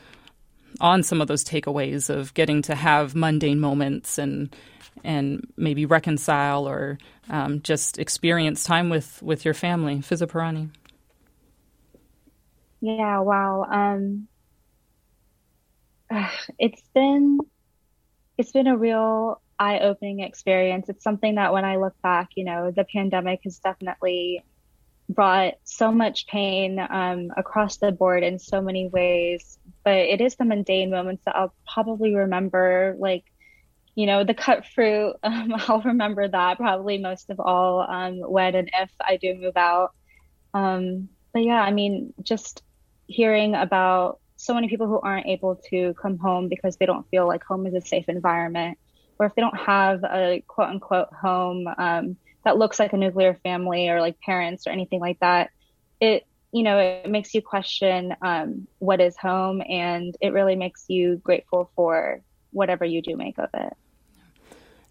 on 0.81 1.03
some 1.03 1.21
of 1.21 1.29
those 1.29 1.45
takeaways 1.45 2.09
of 2.09 2.33
getting 2.35 2.63
to 2.63 2.75
have 2.75 3.15
mundane 3.15 3.61
moments 3.61 4.19
and 4.19 4.55
and 5.03 5.47
maybe 5.57 5.85
reconcile 5.85 6.67
or 6.67 6.99
um, 7.29 7.61
just 7.61 7.99
experience 7.99 8.65
time 8.65 8.89
with 8.89 9.23
with 9.23 9.45
your 9.45 9.55
family. 9.55 9.97
Fiza 9.97 10.27
Pirani. 10.27 10.71
Yeah, 12.81 13.21
wow. 13.21 13.67
Um, 13.71 14.29
it's 16.59 16.83
been 16.95 17.39
it's 18.37 18.53
been 18.53 18.67
a 18.67 18.77
real 18.77 19.41
eye-opening 19.59 20.21
experience. 20.21 20.89
It's 20.89 21.05
something 21.05 21.37
that 21.37 21.53
when 21.53 21.65
I 21.65 21.77
look 21.77 21.95
back, 22.03 22.31
you 22.35 22.45
know, 22.45 22.73
the 22.73 22.85
pandemic 22.85 23.41
has 23.45 23.59
definitely 23.61 24.45
brought 25.09 25.55
so 25.63 25.93
much 25.93 26.27
pain 26.27 26.81
um, 26.81 27.31
across 27.37 27.77
the 27.77 27.93
board 27.93 28.25
in 28.25 28.41
so 28.41 28.61
many 28.61 28.89
ways. 28.89 29.59
But 29.85 29.99
it 29.99 30.21
is 30.21 30.35
the 30.35 30.45
mundane 30.45 30.91
moments 30.91 31.23
that 31.27 31.37
I'll 31.37 31.55
probably 31.73 32.15
remember, 32.17 32.97
like, 32.99 33.25
you 33.95 34.07
know, 34.07 34.25
the 34.25 34.35
cut 34.35 34.67
fruit. 34.67 35.15
Um, 35.23 35.55
I'll 35.69 35.83
remember 35.83 36.27
that 36.27 36.59
probably 36.59 36.99
most 36.99 37.31
of 37.31 37.39
all 37.39 37.83
um, 37.89 38.19
when 38.19 38.57
and 38.57 38.71
if 38.75 38.91
I 39.01 39.17
do 39.17 39.35
move 39.35 39.57
out. 39.57 39.93
Um, 40.53 41.09
but 41.33 41.45
yeah, 41.45 41.61
I 41.61 41.71
mean, 41.71 42.15
just 42.21 42.63
hearing 43.07 43.55
about 43.55 44.19
so 44.45 44.53
many 44.53 44.69
people 44.69 44.87
who 44.87 45.01
aren't 45.01 45.27
able 45.27 45.57
to 45.71 45.95
come 45.95 46.19
home 46.19 46.49
because 46.49 46.77
they 46.77 46.85
don't 46.85 47.09
feel 47.09 47.27
like 47.27 47.43
home 47.43 47.67
is 47.67 47.73
a 47.73 47.81
safe 47.81 48.09
environment, 48.09 48.77
or 49.19 49.27
if 49.27 49.35
they 49.35 49.41
don't 49.41 49.57
have 49.57 50.05
a 50.05 50.45
quote 50.47 50.69
unquote 50.69 51.09
home 51.13 51.67
um, 51.79 52.17
that 52.45 52.59
looks 52.59 52.79
like 52.79 52.93
a 52.93 52.97
nuclear 52.97 53.35
family 53.43 53.89
or 53.89 54.01
like 54.01 54.21
parents 54.21 54.67
or 54.67 54.71
anything 54.71 55.01
like 55.01 55.19
that, 55.21 55.51
it 55.99 56.27
you 56.53 56.63
know 56.63 56.79
it 56.79 57.11
makes 57.11 57.35
you 57.35 57.41
question 57.41 58.15
um, 58.21 58.69
what 58.81 59.01
is 59.01 59.17
home, 59.17 59.63
and 59.67 60.15
it 60.21 60.35
really 60.35 60.57
makes 60.57 60.85
you 60.89 61.17
grateful 61.25 61.71
for 61.75 62.21
whatever 62.53 62.85
you 62.85 63.01
do 63.01 63.17
make 63.17 63.39
of 63.39 63.49
it. 63.55 63.73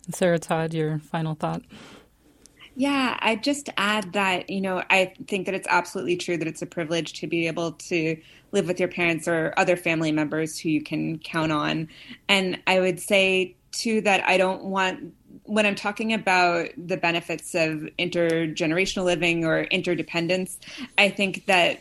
Sarah 0.09 0.39
Todd, 0.39 0.73
your 0.73 0.97
final 0.97 1.35
thought. 1.35 1.61
Yeah, 2.75 3.17
I 3.19 3.35
just 3.35 3.69
add 3.77 4.13
that, 4.13 4.49
you 4.49 4.59
know, 4.59 4.83
I 4.89 5.13
think 5.27 5.45
that 5.45 5.53
it's 5.53 5.67
absolutely 5.67 6.17
true 6.17 6.37
that 6.37 6.47
it's 6.47 6.61
a 6.63 6.65
privilege 6.65 7.13
to 7.19 7.27
be 7.27 7.45
able 7.47 7.73
to 7.73 8.17
live 8.51 8.67
with 8.67 8.79
your 8.79 8.89
parents 8.89 9.27
or 9.27 9.53
other 9.57 9.75
family 9.75 10.11
members 10.11 10.57
who 10.57 10.69
you 10.69 10.81
can 10.81 11.19
count 11.19 11.51
on. 11.51 11.89
And 12.27 12.59
I 12.65 12.79
would 12.79 12.99
say, 12.99 13.55
too, 13.71 14.01
that 14.01 14.27
I 14.27 14.37
don't 14.37 14.65
want 14.65 15.13
when 15.45 15.65
I'm 15.65 15.75
talking 15.75 16.13
about 16.13 16.69
the 16.77 16.97
benefits 16.97 17.53
of 17.53 17.89
intergenerational 17.99 19.03
living 19.03 19.45
or 19.45 19.63
interdependence, 19.63 20.57
I 20.97 21.09
think 21.09 21.45
that 21.47 21.79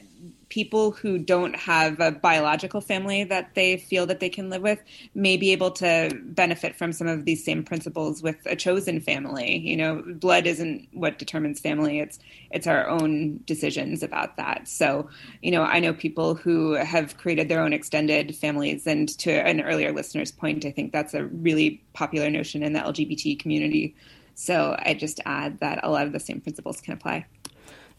people 0.53 0.91
who 0.91 1.17
don't 1.17 1.57
have 1.57 1.99
a 1.99 2.13
biological 2.13 2.83
family 2.83 3.25
that 3.25 3.55
they 3.55 3.79
feel 3.79 4.05
that 4.05 4.21
they 4.21 4.29
can 4.29 4.51
live 4.51 4.61
with 4.61 4.79
may 5.15 5.35
be 5.35 5.51
able 5.51 5.71
to 5.71 6.11
benefit 6.27 6.77
from 6.77 6.93
some 6.93 7.07
of 7.07 7.25
these 7.25 7.43
same 7.43 7.65
principles 7.65 8.23
with 8.23 8.37
a 8.45 8.55
chosen 8.55 9.01
family. 9.01 9.57
You 9.61 9.79
know, 9.79 10.03
blood 10.07 10.47
isn't 10.47 10.89
what 10.93 11.19
determines 11.19 11.59
family; 11.59 12.01
it's 12.01 12.19
it's 12.51 12.67
our 12.67 12.87
own 12.87 13.41
decisions 13.47 14.03
about 14.03 14.37
that. 14.37 14.69
So, 14.69 15.09
you 15.41 15.51
know, 15.51 15.63
I 15.63 15.81
know 15.81 15.95
people 15.95 16.35
who 16.35 16.75
have 16.75 17.17
created 17.17 17.49
their 17.49 17.63
own 17.63 17.73
extended 17.73 18.37
families, 18.37 18.87
and 18.87 19.09
to 19.21 19.31
an 19.31 19.63
earlier 19.63 19.91
listener's 19.91 20.33
point, 20.33 20.67
I 20.67 20.71
think 20.71 20.93
that's 20.93 21.15
a 21.15 21.25
really 21.25 21.83
popular 21.95 22.29
notion 22.29 22.63
in 22.63 22.75
the 22.75 22.81
LGBT 22.81 23.39
community. 23.39 23.97
So, 24.35 24.77
I 24.85 24.93
just 24.93 25.19
add 25.25 25.61
that 25.61 25.81
a 25.83 25.91
lot 25.91 26.07
of 26.07 26.13
the 26.13 26.21
same 26.21 26.43
principles 26.43 26.83
can 26.83 26.93
apply. 26.93 27.25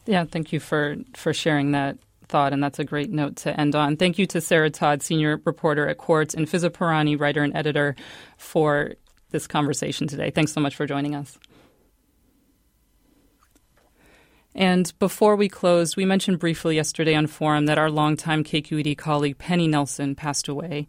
Yeah, 0.06 0.26
thank 0.26 0.54
you 0.54 0.60
for 0.60 0.97
for 1.16 1.34
sharing 1.34 1.72
that 1.72 1.97
thought, 2.28 2.53
and 2.53 2.63
that's 2.63 2.80
a 2.80 2.84
great 2.84 3.11
note 3.11 3.38
to 3.38 3.59
end 3.59 3.76
on. 3.76 3.97
Thank 3.97 4.17
you 4.17 4.26
to 4.28 4.41
Sarah 4.41 4.69
Todd, 4.69 5.01
senior 5.01 5.41
reporter 5.45 5.88
at 5.88 5.97
Quartz, 5.97 6.34
and 6.34 6.47
Fiza 6.47 7.19
writer 7.19 7.43
and 7.43 7.55
editor, 7.55 7.95
for 8.38 8.95
this 9.32 9.47
conversation 9.47 10.07
today. 10.07 10.30
Thanks 10.30 10.53
so 10.53 10.61
much 10.61 10.76
for 10.76 10.86
joining 10.86 11.15
us. 11.15 11.38
And 14.55 14.91
before 14.99 15.36
we 15.36 15.49
close, 15.49 15.95
we 15.95 16.05
mentioned 16.05 16.39
briefly 16.39 16.76
yesterday 16.76 17.15
on 17.15 17.28
Forum 17.28 17.65
that 17.65 17.80
our 17.80 17.89
longtime 17.89 18.43
KQED 18.43 18.97
colleague 18.97 19.39
Penny 19.39 19.67
Nelson 19.67 20.13
passed 20.15 20.47
away. 20.47 20.88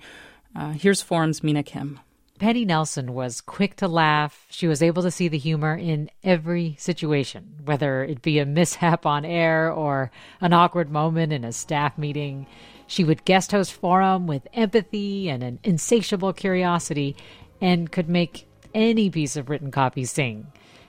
Uh, 0.55 0.73
here's 0.73 1.01
Forum's 1.01 1.43
Mina 1.43 1.63
Kim. 1.63 1.99
Penny 2.41 2.65
Nelson 2.65 3.15
was 3.15 3.41
quick 3.41 3.77
to 3.77 3.87
laugh. 3.87 4.47
She 4.51 4.67
was 4.67 4.83
able 4.83 5.05
to 5.05 5.11
see 5.13 5.29
the 5.29 5.39
humor 5.39 5.77
in 5.77 6.11
every 6.25 6.75
situation, 6.81 7.61
whether 7.65 8.03
it 8.03 8.23
be 8.23 8.41
a 8.41 8.45
mishap 8.45 9.07
on 9.07 9.25
air 9.25 9.71
or 9.71 10.11
an 10.41 10.53
awkward 10.53 10.91
moment 10.91 11.33
in 11.33 11.45
a 11.45 11.53
staff 11.53 11.97
meeting. 11.97 12.47
She 12.89 13.05
would 13.05 13.25
guest 13.25 13.53
host 13.53 13.73
Forum 13.73 14.27
with 14.27 14.49
empathy 14.53 15.29
and 15.29 15.45
an 15.45 15.61
insatiable 15.63 16.33
curiosity 16.33 17.15
and 17.61 17.93
could 17.93 18.09
make 18.09 18.49
any 18.75 19.11
piece 19.11 19.37
of 19.37 19.49
written 19.49 19.71
copy 19.71 20.05
sing. 20.05 20.49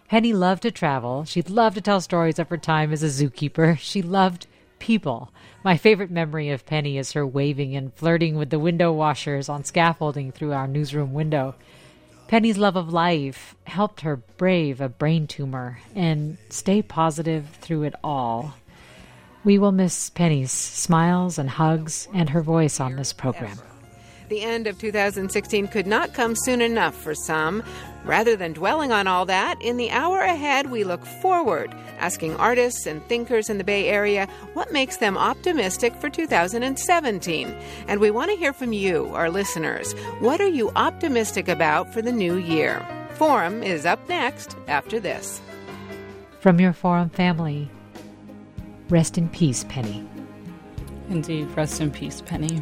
Penny 0.09 0.33
loved 0.33 0.63
to 0.63 0.71
travel. 0.71 1.25
She 1.25 1.43
loved 1.43 1.75
to 1.75 1.81
tell 1.81 2.01
stories 2.01 2.39
of 2.39 2.49
her 2.49 2.57
time 2.57 2.91
as 2.91 3.03
a 3.03 3.07
zookeeper. 3.07 3.77
She 3.77 4.01
loved 4.01 4.47
people. 4.85 5.31
My 5.63 5.77
favorite 5.77 6.11
memory 6.11 6.51
of 6.51 6.67
Penny 6.67 6.99
is 6.99 7.13
her 7.13 7.25
waving 7.25 7.75
and 7.75 7.91
flirting 7.95 8.35
with 8.35 8.51
the 8.51 8.59
window 8.59 8.91
washers 8.91 9.49
on 9.49 9.63
scaffolding 9.63 10.31
through 10.31 10.53
our 10.53 10.67
newsroom 10.67 11.11
window. 11.11 11.55
Penny's 12.27 12.59
love 12.59 12.75
of 12.75 12.93
life 12.93 13.55
helped 13.63 14.01
her 14.01 14.17
brave 14.37 14.79
a 14.79 14.87
brain 14.87 15.25
tumor 15.25 15.79
and 15.95 16.37
stay 16.49 16.83
positive 16.83 17.49
through 17.61 17.81
it 17.81 17.95
all. 18.03 18.53
We 19.43 19.57
will 19.57 19.71
miss 19.71 20.11
Penny's 20.11 20.51
smiles 20.51 21.39
and 21.39 21.49
hugs 21.49 22.07
and 22.13 22.29
her 22.29 22.43
voice 22.43 22.79
on 22.79 22.95
this 22.95 23.11
program. 23.11 23.57
The 24.29 24.41
end 24.41 24.67
of 24.67 24.77
2016 24.77 25.67
could 25.69 25.87
not 25.87 26.13
come 26.13 26.35
soon 26.35 26.61
enough 26.61 26.95
for 26.95 27.15
some. 27.15 27.63
Rather 28.05 28.35
than 28.35 28.53
dwelling 28.53 28.91
on 28.91 29.07
all 29.07 29.25
that, 29.25 29.59
in 29.61 29.77
the 29.77 29.89
hour 29.89 30.19
ahead, 30.19 30.69
we 30.69 30.83
look 30.83 31.03
forward, 31.03 31.73
asking 31.97 32.35
artists 32.35 32.85
and 32.85 33.03
thinkers 33.07 33.49
in 33.49 33.57
the 33.57 33.63
Bay 33.63 33.87
Area 33.87 34.27
what 34.53 34.71
makes 34.71 34.97
them 34.97 35.17
optimistic 35.17 35.95
for 35.95 36.07
2017. 36.07 37.47
And 37.87 37.99
we 37.99 38.11
want 38.11 38.29
to 38.29 38.37
hear 38.37 38.53
from 38.53 38.73
you, 38.73 39.07
our 39.15 39.31
listeners. 39.31 39.93
What 40.19 40.39
are 40.39 40.47
you 40.47 40.71
optimistic 40.75 41.47
about 41.47 41.91
for 41.91 42.03
the 42.03 42.11
new 42.11 42.35
year? 42.35 42.85
Forum 43.15 43.63
is 43.63 43.87
up 43.87 44.07
next 44.07 44.55
after 44.67 44.99
this. 44.99 45.41
From 46.41 46.59
your 46.59 46.73
Forum 46.73 47.09
family, 47.09 47.71
rest 48.89 49.17
in 49.17 49.29
peace, 49.29 49.63
Penny. 49.67 50.07
Indeed, 51.09 51.47
rest 51.57 51.81
in 51.81 51.89
peace, 51.89 52.21
Penny. 52.21 52.61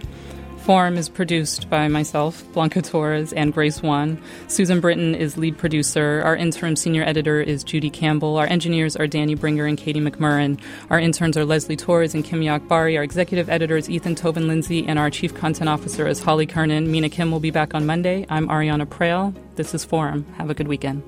Forum 0.63 0.95
is 0.97 1.09
produced 1.09 1.69
by 1.69 1.89
myself, 1.89 2.41
Blanca 2.53 2.81
Torres, 2.81 3.33
and 3.33 3.51
Grace 3.51 3.83
Wan. 3.83 4.17
Susan 4.47 4.79
Britton 4.79 5.13
is 5.13 5.37
lead 5.37 5.57
producer. 5.57 6.21
Our 6.23 6.37
interim 6.37 6.77
senior 6.77 7.03
editor 7.03 7.41
is 7.41 7.65
Judy 7.65 7.89
Campbell. 7.89 8.37
Our 8.37 8.47
engineers 8.47 8.95
are 8.95 9.05
Danny 9.05 9.35
Bringer 9.35 9.65
and 9.65 9.77
Katie 9.77 9.99
McMurran. 9.99 10.57
Our 10.89 10.99
interns 10.99 11.35
are 11.35 11.43
Leslie 11.43 11.75
Torres 11.75 12.15
and 12.15 12.23
Kim 12.23 12.39
Bari. 12.69 12.95
Our 12.95 13.03
executive 13.03 13.49
editor 13.49 13.75
is 13.75 13.89
Ethan 13.89 14.15
Toven-Lindsey, 14.15 14.87
and 14.87 14.97
our 14.97 15.09
chief 15.09 15.35
content 15.35 15.67
officer 15.67 16.07
is 16.07 16.21
Holly 16.21 16.45
Kernan. 16.45 16.89
Mina 16.89 17.09
Kim 17.09 17.29
will 17.29 17.41
be 17.41 17.51
back 17.51 17.75
on 17.75 17.85
Monday. 17.85 18.25
I'm 18.29 18.47
Ariana 18.47 18.85
Proehl. 18.85 19.35
This 19.55 19.75
is 19.75 19.83
Forum. 19.83 20.25
Have 20.37 20.49
a 20.49 20.53
good 20.53 20.69
weekend. 20.69 21.03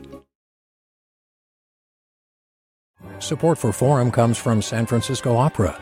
Support 3.19 3.57
for 3.57 3.71
Forum 3.71 4.11
comes 4.11 4.37
from 4.37 4.61
San 4.61 4.85
Francisco 4.85 5.37
Opera. 5.37 5.81